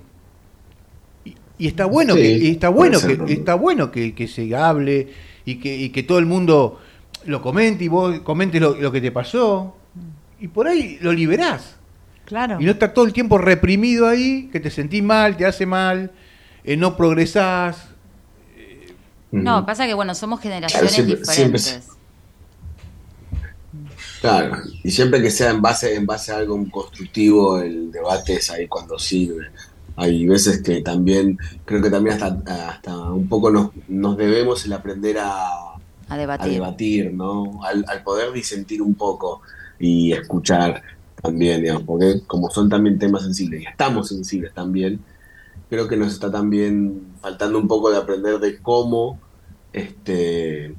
Y, 1.24 1.34
y 1.58 1.66
está 1.66 1.86
bueno 1.86 2.14
Sí, 2.14 2.20
que, 2.20 2.28
y 2.28 2.50
está 2.52 2.68
bueno 2.68 3.00
que, 3.00 3.32
está 3.32 3.54
bueno 3.54 3.90
que, 3.90 4.14
que 4.14 4.28
se 4.28 4.54
hable 4.54 5.08
y 5.44 5.56
que, 5.56 5.76
y 5.76 5.88
que 5.90 6.04
todo 6.04 6.20
el 6.20 6.26
mundo 6.26 6.78
lo 7.26 7.42
comente 7.42 7.82
y 7.82 7.88
vos 7.88 8.20
comentes 8.20 8.60
lo, 8.60 8.76
lo 8.76 8.92
que 8.92 9.00
te 9.00 9.10
pasó. 9.10 9.76
Y 10.38 10.46
por 10.46 10.68
ahí 10.68 10.98
lo 11.00 11.12
liberás. 11.12 11.74
Claro. 12.26 12.60
Y 12.60 12.64
no 12.64 12.70
está 12.70 12.94
todo 12.94 13.06
el 13.06 13.12
tiempo 13.12 13.38
reprimido 13.38 14.06
ahí, 14.06 14.48
que 14.52 14.60
te 14.60 14.70
sentís 14.70 15.02
mal, 15.02 15.36
te 15.36 15.44
hace 15.44 15.66
mal, 15.66 16.12
eh, 16.62 16.76
no 16.76 16.96
progresás. 16.96 17.88
No, 19.32 19.66
pasa 19.66 19.84
que 19.84 19.94
bueno, 19.94 20.14
somos 20.14 20.40
generaciones 20.40 20.92
siempre 20.92 21.16
diferentes. 21.16 21.88
Claro, 24.24 24.56
y 24.82 24.90
siempre 24.90 25.20
que 25.20 25.30
sea 25.30 25.50
en 25.50 25.60
base, 25.60 25.94
en 25.94 26.06
base 26.06 26.32
a 26.32 26.38
algo 26.38 26.58
constructivo, 26.70 27.58
el 27.58 27.92
debate 27.92 28.36
es 28.36 28.50
ahí 28.50 28.66
cuando 28.66 28.98
sirve. 28.98 29.50
Hay 29.96 30.26
veces 30.26 30.62
que 30.62 30.80
también, 30.80 31.36
creo 31.66 31.82
que 31.82 31.90
también 31.90 32.14
hasta, 32.14 32.70
hasta 32.70 32.96
un 33.12 33.28
poco 33.28 33.50
nos, 33.50 33.72
nos 33.86 34.16
debemos 34.16 34.64
el 34.64 34.72
aprender 34.72 35.18
a, 35.18 35.74
A 35.74 35.78
a 36.08 36.16
debatir. 36.16 36.52
debatir, 36.52 37.12
¿no? 37.12 37.62
Al, 37.64 37.84
al 37.86 38.02
poder 38.02 38.32
disentir 38.32 38.80
un 38.80 38.94
poco 38.94 39.42
y 39.78 40.12
escuchar 40.12 40.80
también, 41.20 41.60
digamos, 41.60 41.82
porque 41.82 42.22
como 42.26 42.48
son 42.48 42.70
también 42.70 42.98
temas 42.98 43.24
sensibles 43.24 43.60
y 43.60 43.66
estamos 43.66 44.08
sensibles 44.08 44.54
también, 44.54 45.00
creo 45.68 45.86
que 45.86 45.98
nos 45.98 46.14
está 46.14 46.30
también 46.30 47.08
faltando 47.20 47.58
un 47.58 47.68
poco 47.68 47.90
de 47.90 47.98
aprender 47.98 48.38
de 48.38 48.58
cómo 48.62 49.18
este, 49.74 50.74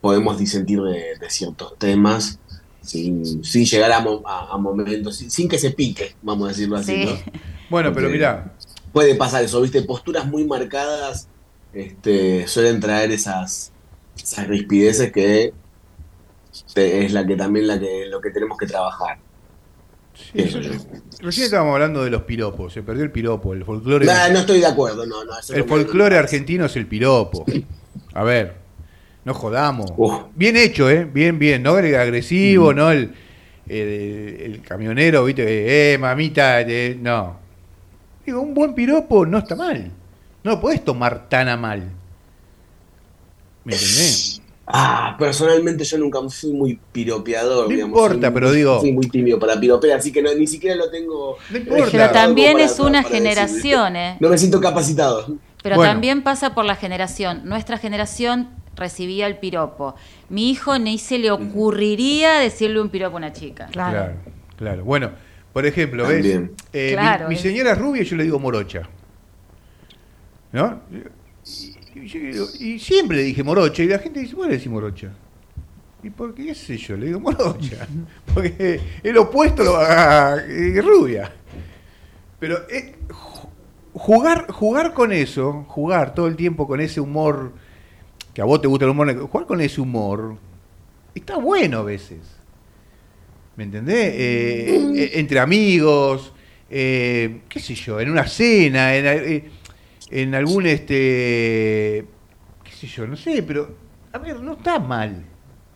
podemos 0.00 0.38
disentir 0.38 0.80
de, 0.80 1.18
de 1.18 1.28
ciertos 1.28 1.76
temas 1.76 2.38
sin, 2.84 3.42
sin 3.44 3.64
llegar 3.64 3.90
a, 3.92 4.00
mo- 4.00 4.22
a- 4.26 4.52
a 4.54 4.58
momentos, 4.58 5.16
sin, 5.16 5.30
sin 5.30 5.48
que 5.48 5.58
se 5.58 5.70
pique, 5.72 6.14
vamos 6.22 6.46
a 6.46 6.48
decirlo 6.50 6.76
así, 6.76 6.94
Sí. 6.94 7.04
¿no? 7.06 7.32
Bueno, 7.70 7.92
pero 7.92 8.06
Ok. 8.08 8.12
mirá, 8.12 8.52
Puede 8.92 9.16
pasar 9.16 9.42
eso, 9.42 9.60
¿viste? 9.60 9.82
Posturas 9.82 10.24
muy 10.26 10.44
marcadas 10.46 11.26
este, 11.72 12.46
suelen 12.46 12.78
traer 12.78 13.10
esas, 13.10 13.72
esas 14.16 14.46
rispideces 14.46 15.10
que 15.10 15.52
te- 16.74 17.04
es 17.04 17.12
la 17.12 17.26
que 17.26 17.34
también 17.36 17.66
la 17.66 17.80
que, 17.80 18.06
lo 18.06 18.20
que 18.20 18.30
tenemos 18.30 18.56
que 18.56 18.66
trabajar. 18.66 19.18
sí, 20.14 20.32
recién 21.20 21.46
estábamos 21.46 21.74
hablando 21.74 22.04
de 22.04 22.10
los 22.10 22.22
piropos, 22.22 22.72
se 22.72 22.82
perdió 22.84 23.02
el 23.02 23.10
piropo, 23.10 23.52
el 23.52 23.64
folclore. 23.64 24.06
No 24.06 24.38
estoy 24.38 24.60
de 24.60 24.66
acuerdo, 24.66 25.04
no, 25.06 25.24
no. 25.24 25.36
eso 25.38 25.52
el 25.54 25.64
folclore 25.64 26.16
argentino 26.16 26.66
es 26.66 26.76
el 26.76 26.86
piropo. 26.86 27.44
A 28.12 28.22
ver, 28.22 28.54
no 29.24 29.34
jodamos. 29.34 29.92
Uf. 29.96 30.14
Bien 30.34 30.56
hecho, 30.56 30.88
¿eh? 30.90 31.04
Bien, 31.04 31.38
bien. 31.38 31.62
No 31.62 31.78
el 31.78 31.94
agresivo, 31.94 32.72
no 32.74 32.90
el, 32.90 33.12
el, 33.68 33.78
el 33.78 34.62
camionero, 34.62 35.24
¿viste? 35.24 35.92
Eh, 35.94 35.98
mamita, 35.98 36.60
eh, 36.62 36.96
no. 37.00 37.36
Digo, 38.26 38.40
un 38.40 38.54
buen 38.54 38.74
piropo 38.74 39.24
no 39.26 39.38
está 39.38 39.54
mal. 39.56 39.90
No 40.42 40.50
lo 40.52 40.60
podés 40.60 40.84
tomar 40.84 41.28
tan 41.28 41.48
a 41.48 41.56
mal. 41.56 41.90
¿Me 43.64 43.72
entendés? 43.72 44.40
Ah, 44.66 45.14
personalmente 45.18 45.84
yo 45.84 45.98
nunca 45.98 46.20
fui 46.28 46.52
muy 46.52 46.78
piropeador, 46.92 47.64
No 47.64 47.68
digamos. 47.70 47.98
importa, 47.98 48.32
pero 48.32 48.50
digo- 48.50 48.80
Fui 48.80 48.92
muy 48.92 49.08
tímido 49.10 49.38
para 49.38 49.60
piropear, 49.60 49.98
así 49.98 50.10
que 50.10 50.22
no, 50.22 50.32
ni 50.34 50.46
siquiera 50.46 50.74
lo 50.76 50.90
tengo. 50.90 51.36
No 51.50 51.58
importa. 51.58 51.88
Pero 51.90 52.10
también 52.10 52.54
Para- 52.54 52.64
es 52.64 52.78
una 52.80 53.02
para 53.02 53.14
generación, 53.14 53.96
¿eh? 53.96 54.16
No 54.20 54.28
me 54.30 54.38
siento 54.38 54.60
capacitado. 54.60 55.36
Pero 55.62 55.76
Bueno. 55.76 55.92
también 55.92 56.22
pasa 56.22 56.54
por 56.54 56.64
la 56.64 56.76
generación. 56.76 57.42
Nuestra 57.44 57.76
generación 57.78 58.48
recibía 58.76 59.26
el 59.26 59.38
piropo. 59.38 59.94
Mi 60.28 60.50
hijo 60.50 60.78
ni 60.78 60.98
se 60.98 61.18
le 61.18 61.30
ocurriría 61.30 62.34
decirle 62.40 62.80
un 62.80 62.88
piropo 62.88 63.16
a 63.16 63.18
una 63.18 63.32
chica. 63.32 63.66
Claro. 63.72 63.92
Claro, 63.92 64.14
claro. 64.56 64.84
Bueno, 64.84 65.10
por 65.52 65.66
ejemplo. 65.66 66.06
¿ves? 66.06 66.24
Eh, 66.26 66.38
mi- 66.90 66.92
Claro, 66.92 67.28
mi, 67.28 67.36
señora 67.36 67.72
es 67.72 67.78
rubia 67.78 68.02
y 68.02 68.04
yo 68.04 68.16
le 68.16 68.24
digo 68.24 68.38
morocha. 68.38 68.82
¿No? 70.52 70.80
Y, 71.94 72.78
siempre 72.78 73.18
le 73.18 73.22
dije 73.24 73.42
morocha 73.42 73.82
y 73.82 73.88
la 73.88 73.98
gente 73.98 74.20
dice, 74.20 74.34
¿por 74.34 74.44
qué 74.44 74.50
le 74.50 74.56
decís 74.56 74.70
morocha? 74.70 75.10
¿Y 76.02 76.10
por 76.10 76.34
qué, 76.34 76.46
qué 76.46 76.54
sé 76.54 76.76
yo? 76.76 76.96
Le 76.96 77.06
digo 77.06 77.20
morocha. 77.20 77.86
Porque 78.34 78.80
el 79.02 79.16
opuesto 79.18 79.62
lo, 79.64 79.76
a, 79.76 80.36
rubia. 80.82 81.32
Pero 82.38 82.58
eh, 82.68 82.94
ju- 83.08 83.48
jugar, 83.94 84.50
jugar 84.50 84.92
con 84.92 85.12
eso, 85.12 85.64
jugar 85.68 86.14
todo 86.14 86.26
el 86.26 86.36
tiempo 86.36 86.66
con 86.66 86.80
ese 86.80 87.00
humor, 87.00 87.52
que 88.34 88.42
a 88.42 88.44
vos 88.44 88.60
te 88.60 88.66
gusta 88.68 88.84
el 88.84 88.90
humor, 88.90 89.06
negro, 89.06 89.28
jugar 89.28 89.46
con 89.46 89.60
ese 89.60 89.80
humor, 89.80 90.36
está 91.14 91.36
bueno 91.36 91.78
a 91.78 91.82
veces. 91.84 92.18
¿Me 93.56 93.64
entendés? 93.64 94.12
Eh, 94.14 94.76
eh, 94.96 95.10
entre 95.14 95.38
amigos, 95.38 96.32
eh, 96.68 97.40
qué 97.48 97.60
sé 97.60 97.74
yo, 97.74 98.00
en 98.00 98.10
una 98.10 98.26
cena, 98.26 98.94
en, 98.96 99.06
eh, 99.06 99.44
en 100.10 100.34
algún, 100.34 100.66
este, 100.66 102.04
qué 102.64 102.70
sé 102.72 102.86
yo, 102.88 103.06
no 103.06 103.16
sé, 103.16 103.42
pero, 103.42 103.76
a 104.12 104.18
ver, 104.18 104.40
no 104.40 104.54
está 104.54 104.78
mal. 104.78 105.24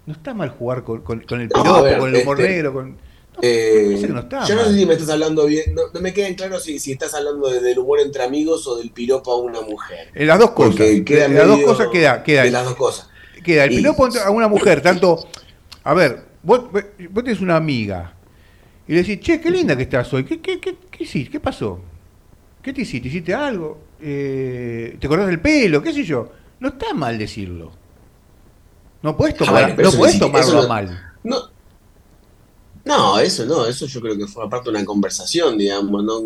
No 0.07 0.13
está 0.15 0.33
mal 0.35 0.49
jugar 0.49 0.83
con, 0.85 1.03
con- 1.03 1.21
con 1.21 1.41
el 1.41 1.49
No, 1.49 1.63
piropo, 1.63 1.83
ver, 1.83 1.99
con 1.99 2.09
el 2.15 2.23
humor 2.23 2.41
este, 2.41 2.53
negro, 2.53 2.73
con... 2.73 2.97
Eh, 3.43 4.07
no 4.09 4.21
está 4.21 4.45
yo 4.47 4.55
no 4.57 4.65
sé 4.65 4.75
si 4.75 4.87
me 4.87 4.95
estás 4.95 5.11
hablando 5.11 5.47
bien, 5.47 5.75
no, 5.75 5.83
no 5.93 6.01
me 6.01 6.13
queda 6.13 6.29
en 6.29 6.35
claro 6.35 6.59
si, 6.59 6.79
si 6.79 6.93
estás 6.93 7.15
hablando 7.15 7.49
de- 7.49 7.61
del 7.61 7.79
humor 7.79 8.01
entre 8.01 8.23
amigos 8.23 8.67
o 8.67 8.77
del 8.77 8.91
piropo 8.91 9.33
a 9.33 9.37
una 9.41 9.61
mujer. 9.61 10.11
En 10.15 10.27
las 10.27 10.39
dos 10.39 10.51
cosas. 10.53 10.87
Queda 11.05 11.27
En 11.27 11.35
las 11.37 11.47
dos 11.47 11.61
cosas 11.63 11.89
queda, 11.93 12.23
queda, 12.23 12.43
De 12.43 12.51
las 12.51 12.65
dos 12.65 12.75
cosas. 12.75 13.09
queda 13.45 13.65
el 13.65 13.73
Y- 13.73 13.77
piropo 13.77 14.07
a 14.07 14.31
una 14.31 14.49
mujer, 14.49 14.81
tanto, 14.83 15.27
a 15.85 15.95
ver, 15.95 16.25
vos, 16.43 16.63
vos 16.73 17.25
tenés 17.25 17.41
una 17.41 17.57
amiga 17.57 18.15
y 18.87 18.93
le 18.93 18.99
decís, 19.03 19.21
che, 19.21 19.41
qué 19.41 19.51
linda 19.51 19.77
que 19.77 19.83
estás 19.85 20.13
hoy, 20.15 20.25
¿qué, 20.25 20.41
qué, 20.41 20.59
qué, 20.61 20.77
qué 20.91 21.05
hiciste? 21.05 21.31
¿Qué 21.33 21.41
pasó? 21.41 21.81
¿Qué 22.63 22.73
te 22.73 22.81
hiciste? 22.83 23.09
¿Hiciste 23.09 23.35
algo? 23.35 23.79
Eh, 24.01 24.97
¿Te 25.01 25.07
cortaste 25.09 25.33
el 25.33 25.41
pelo? 25.41 25.83
¿Qué 25.83 25.93
sé 25.93 26.05
yo? 26.05 26.29
No 26.61 26.69
está 26.69 26.93
mal 26.95 27.17
decirlo. 27.19 27.71
No 29.03 29.17
puedes 29.17 29.35
Ah, 29.37 29.39
tomar, 29.45 29.75
bueno, 29.77 29.91
no 29.93 30.19
tomarlo 30.19 30.63
no- 30.63 30.69
mal. 30.69 31.13
No, 31.23 31.37
no, 32.85 33.19
eso 33.19 33.45
no, 33.45 33.67
eso 33.67 33.87
yo 33.87 34.01
creo 34.01 34.17
que 34.17 34.27
fue 34.27 34.49
parte 34.49 34.71
de 34.71 34.77
una 34.77 34.85
conversación, 34.85 35.59
digamos, 35.59 36.03
no 36.05 36.21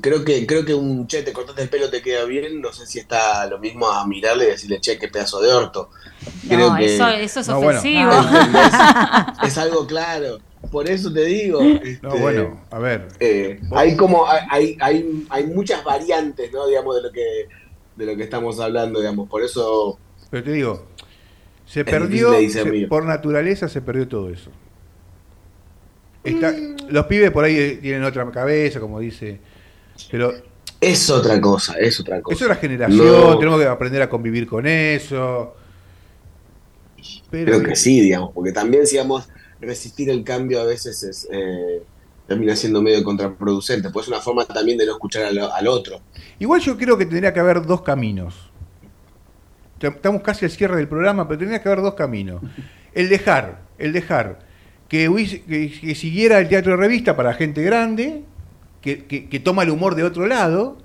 creo 0.00 0.24
que, 0.24 0.46
creo 0.46 0.64
que 0.64 0.74
un 0.74 1.06
che, 1.06 1.22
te 1.22 1.32
cortaste 1.32 1.62
el 1.62 1.68
pelo, 1.68 1.90
te 1.90 2.02
queda 2.02 2.24
bien, 2.24 2.60
no 2.60 2.72
sé 2.72 2.86
si 2.86 2.98
está 2.98 3.46
lo 3.46 3.58
mismo 3.58 3.88
a 3.88 4.06
mirarle 4.06 4.44
y 4.46 4.48
decirle, 4.48 4.80
che, 4.80 4.98
qué 4.98 5.08
pedazo 5.08 5.40
de 5.40 5.52
orto. 5.52 5.90
Creo 6.48 6.70
No, 6.70 6.76
que 6.76 6.96
eso, 6.96 7.08
eso 7.08 7.40
es 7.40 7.48
No, 7.48 7.60
bueno. 7.60 7.78
ofensivo. 7.78 8.10
¿entendés? 8.12 8.72
es 9.44 9.58
algo 9.58 9.86
claro. 9.86 10.38
Por 10.70 10.88
eso 10.88 11.12
te 11.12 11.24
digo. 11.24 11.60
No, 11.60 11.78
este, 11.82 12.18
bueno, 12.20 12.60
a 12.70 12.78
ver. 12.78 13.08
eh, 13.20 13.60
hay 13.72 13.96
como 13.96 14.26
hay, 14.28 14.40
hay, 14.50 14.76
hay, 14.80 15.24
hay 15.30 15.46
muchas 15.46 15.82
variantes, 15.84 16.52
¿no? 16.52 16.66
Digamos, 16.66 16.96
de 16.96 17.02
lo 17.02 17.12
que 17.12 17.48
de 17.96 18.06
lo 18.06 18.16
que 18.16 18.24
estamos 18.24 18.58
hablando, 18.60 19.00
digamos. 19.00 19.28
Por 19.28 19.42
eso 19.42 19.98
Pero 20.30 20.44
te 20.44 20.52
digo, 20.52 20.86
se 21.66 21.84
perdió, 21.84 22.32
se- 22.50 22.86
por 22.86 23.04
naturaleza 23.04 23.68
se 23.68 23.80
perdió 23.80 24.08
todo 24.08 24.30
eso. 24.30 24.50
Está- 26.24 26.52
Mm. 26.52 26.76
Los 26.90 27.06
pibes 27.06 27.30
por 27.30 27.44
ahí 27.44 27.56
eh, 27.56 27.78
tienen 27.82 28.02
otra 28.04 28.30
cabeza, 28.30 28.80
como 28.80 28.98
dice. 29.00 29.40
Pero 30.10 30.32
es 30.80 31.10
otra 31.10 31.40
cosa, 31.40 31.74
es 31.78 31.98
otra 32.00 32.20
cosa. 32.22 32.34
es 32.36 32.42
otra 32.42 32.56
generación, 32.56 33.06
No. 33.06 33.38
tenemos 33.38 33.60
que 33.60 33.66
aprender 33.66 34.00
a 34.02 34.08
convivir 34.08 34.46
con 34.46 34.66
eso. 34.66 35.54
Pero, 37.30 37.52
Creo 37.58 37.62
que 37.62 37.76
sí, 37.76 38.00
digamos, 38.00 38.30
porque 38.34 38.52
también, 38.52 38.84
digamos, 38.90 39.28
resistir 39.60 40.08
el 40.10 40.24
cambio 40.24 40.60
a 40.60 40.64
veces 40.64 41.02
es, 41.02 41.28
eh, 41.30 41.82
termina 42.26 42.56
siendo 42.56 42.80
medio 42.82 43.02
contraproducente, 43.04 43.90
pues 43.90 44.04
es 44.06 44.08
una 44.12 44.20
forma 44.20 44.44
también 44.44 44.78
de 44.78 44.86
no 44.86 44.92
escuchar 44.92 45.24
al, 45.24 45.38
al 45.38 45.68
otro. 45.68 46.00
Igual 46.38 46.60
yo 46.60 46.76
creo 46.76 46.96
que 46.98 47.06
tendría 47.06 47.32
que 47.32 47.40
haber 47.40 47.64
dos 47.64 47.82
caminos. 47.82 48.34
Estamos 49.80 50.22
casi 50.22 50.44
al 50.44 50.50
cierre 50.50 50.76
del 50.76 50.88
programa, 50.88 51.28
pero 51.28 51.38
tendría 51.38 51.62
que 51.62 51.68
haber 51.68 51.82
dos 51.82 51.94
caminos. 51.94 52.42
El 52.94 53.08
dejar, 53.08 53.62
el 53.78 53.92
dejar 53.92 54.40
que, 54.88 55.08
hubiese- 55.10 55.42
que- 55.44 55.70
que 55.80 55.94
siguiera 55.94 56.38
el 56.40 56.48
teatro 56.48 56.72
de 56.72 56.78
revista 56.78 57.16
para 57.16 57.34
gente 57.34 57.62
grande, 57.62 58.24
que, 58.82 59.04
que- 59.06 59.28
que 59.28 59.40
toma 59.40 59.62
el 59.64 59.70
humor 59.70 59.94
de 59.94 60.04
otro 60.04 60.26
lado, 60.26 60.78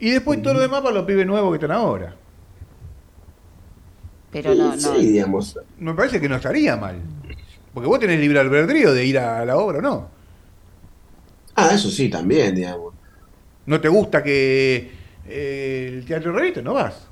y 0.00 0.10
después 0.10 0.42
todo 0.42 0.54
lo 0.54 0.60
demás 0.60 0.82
para 0.82 0.94
los 0.94 1.04
pibes 1.06 1.26
nuevos 1.26 1.52
que 1.52 1.56
están 1.64 1.76
ahora. 1.76 2.16
Pero 4.30 4.54
no, 4.54 4.76
no. 4.76 4.94
Sí, 4.94 5.06
digamos. 5.12 5.58
Me 5.78 5.94
parece 5.94 6.20
que 6.20 6.28
no 6.28 6.36
estaría 6.36 6.76
mal. 6.76 6.96
Porque 7.74 7.88
vos 7.88 8.00
tenés 8.00 8.20
libre 8.20 8.40
albedrío 8.40 8.92
de 8.92 9.04
ir 9.06 9.18
a 9.18 9.44
la 9.44 9.56
obra 9.58 9.78
o 9.78 9.82
no. 9.82 10.10
Ah, 11.54 11.70
eso 11.74 11.90
sí, 11.90 12.08
también, 12.10 12.54
digamos. 12.56 12.94
¿No 13.66 13.80
te 13.80 13.88
gusta 13.88 14.22
que 14.22 14.92
eh, 15.26 15.90
el 15.94 16.04
teatro 16.06 16.32
de 16.32 16.38
revista? 16.38 16.62
No 16.62 16.74
vas. 16.74 17.09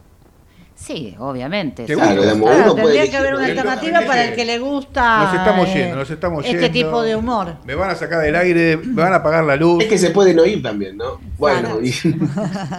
Sí, 0.79 1.15
obviamente. 1.19 1.85
Claro, 1.85 2.23
Claro, 2.23 2.37
uno 2.37 2.73
puede 2.77 2.85
tendría 2.85 3.11
que 3.11 3.17
haber 3.17 3.35
una 3.35 3.47
alternativa 3.47 4.01
para 4.07 4.25
el 4.27 4.35
que 4.35 4.45
le 4.45 4.59
gusta 4.59 5.25
Nos 5.25 5.35
estamos 5.35 5.69
eh, 5.69 5.75
yendo, 5.75 5.97
nos 5.97 6.11
estamos 6.11 6.45
este 6.45 6.57
yendo. 6.57 6.71
tipo 6.73 7.03
de 7.03 7.17
humor. 7.17 7.57
Me 7.65 7.75
van 7.75 7.91
a 7.91 7.95
sacar 7.97 8.21
del 8.23 8.37
aire, 8.37 8.77
me 8.77 9.03
van 9.03 9.13
a 9.13 9.17
apagar 9.17 9.45
la 9.45 9.57
luz. 9.57 9.83
Es 9.83 9.89
que 9.89 9.99
se 9.99 10.11
pueden 10.11 10.39
oír 10.39 10.63
también, 10.63 10.97
¿no? 10.97 11.21
Bueno, 11.39 11.79
y, 11.81 11.95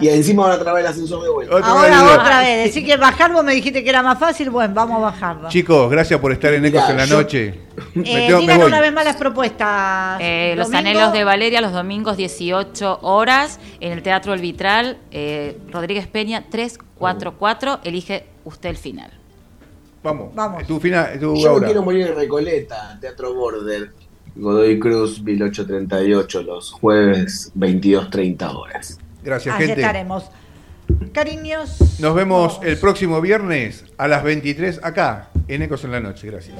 y 0.02 0.08
encima 0.10 0.42
van 0.46 0.52
a 0.52 0.58
trabar 0.62 0.80
el 0.82 0.86
ascensor 0.86 1.22
de 1.22 1.30
vuelta. 1.30 1.56
Otra 1.56 1.68
Ahora 1.68 2.02
vez. 2.02 2.18
otra 2.18 2.40
vez, 2.40 2.64
decir 2.66 2.84
que 2.84 2.96
bajar 2.98 3.32
vos 3.32 3.42
me 3.42 3.54
dijiste 3.54 3.82
que 3.82 3.88
era 3.88 4.02
más 4.02 4.18
fácil, 4.18 4.50
bueno, 4.50 4.74
vamos 4.74 4.98
a 4.98 5.00
bajarlo. 5.00 5.48
Chicos, 5.48 5.90
gracias 5.90 6.20
por 6.20 6.30
estar 6.30 6.52
en 6.52 6.64
Ecos 6.66 6.80
Mirá, 6.82 6.90
en 6.90 6.96
la 6.98 7.04
yo- 7.06 7.16
noche. 7.16 7.60
Me 7.94 8.02
Eh, 8.02 8.26
tengo- 8.28 8.40
digan 8.40 8.62
una 8.62 8.80
vez 8.82 8.92
más 8.92 9.04
las 9.06 9.16
propuestas. 9.16 10.18
Eh, 10.20 10.54
los 10.58 10.70
anhelos 10.74 11.12
de 11.14 11.24
Valeria 11.24 11.60
los 11.62 11.72
domingos 11.72 12.18
18 12.18 12.98
horas 13.02 13.58
en 13.80 13.92
el 13.92 14.02
Teatro 14.02 14.34
El 14.34 14.40
Vitral, 14.42 14.98
eh, 15.10 15.56
Rodríguez 15.72 16.06
Peña 16.06 16.44
344, 16.50 17.80
elige 17.82 18.26
usted 18.44 18.68
el 18.68 18.76
final. 18.76 19.10
Vamos, 20.02 20.34
Vamos. 20.34 20.66
Tu 20.66 20.80
final, 20.80 21.18
tu 21.18 21.36
Yo 21.36 21.58
no 21.58 21.64
quiero 21.64 21.82
morir 21.82 22.06
en 22.08 22.14
Recoleta, 22.16 22.98
Teatro 23.00 23.34
Border, 23.34 23.92
Godoy 24.36 24.78
Cruz, 24.78 25.22
1838, 25.22 26.42
los 26.42 26.70
jueves, 26.72 27.52
22.30 27.56 28.54
horas. 28.54 28.98
Gracias, 29.22 29.54
Allí 29.54 29.66
gente. 29.66 29.80
estaremos. 29.82 30.24
Cariños. 31.12 31.76
Nos 32.00 32.14
vemos 32.14 32.54
vamos. 32.54 32.66
el 32.66 32.76
próximo 32.78 33.20
viernes 33.20 33.84
a 33.96 34.08
las 34.08 34.24
23 34.24 34.80
acá 34.82 35.30
en 35.46 35.62
Ecos 35.62 35.84
en 35.84 35.92
la 35.92 36.00
noche. 36.00 36.26
Gracias. 36.28 36.56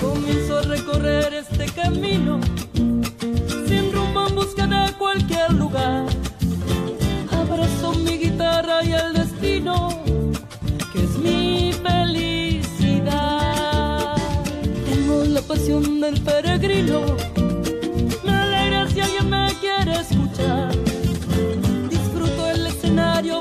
Comienzo 0.00 0.58
a 0.58 0.62
recorrer 0.62 1.32
este 1.34 1.66
camino 1.72 2.40
sin 2.74 3.92
rumbo 3.92 4.26
en 4.28 4.34
busca 4.34 4.66
de 4.66 4.92
cualquier 4.94 5.52
lugar. 5.52 6.06
Abrazo 7.30 7.92
mi 7.94 8.18
guitarra 8.18 8.82
y 8.84 8.92
el 8.92 9.12
destino, 9.14 10.02
pasión 15.48 15.98
del 16.00 16.20
peregrino, 16.20 17.00
me 18.22 18.30
alegra 18.30 18.86
si 18.90 19.00
alguien 19.00 19.30
me 19.30 19.48
quiere 19.58 19.98
escuchar. 19.98 20.70
Disfruto 21.88 22.50
el 22.50 22.66
escenario, 22.66 23.40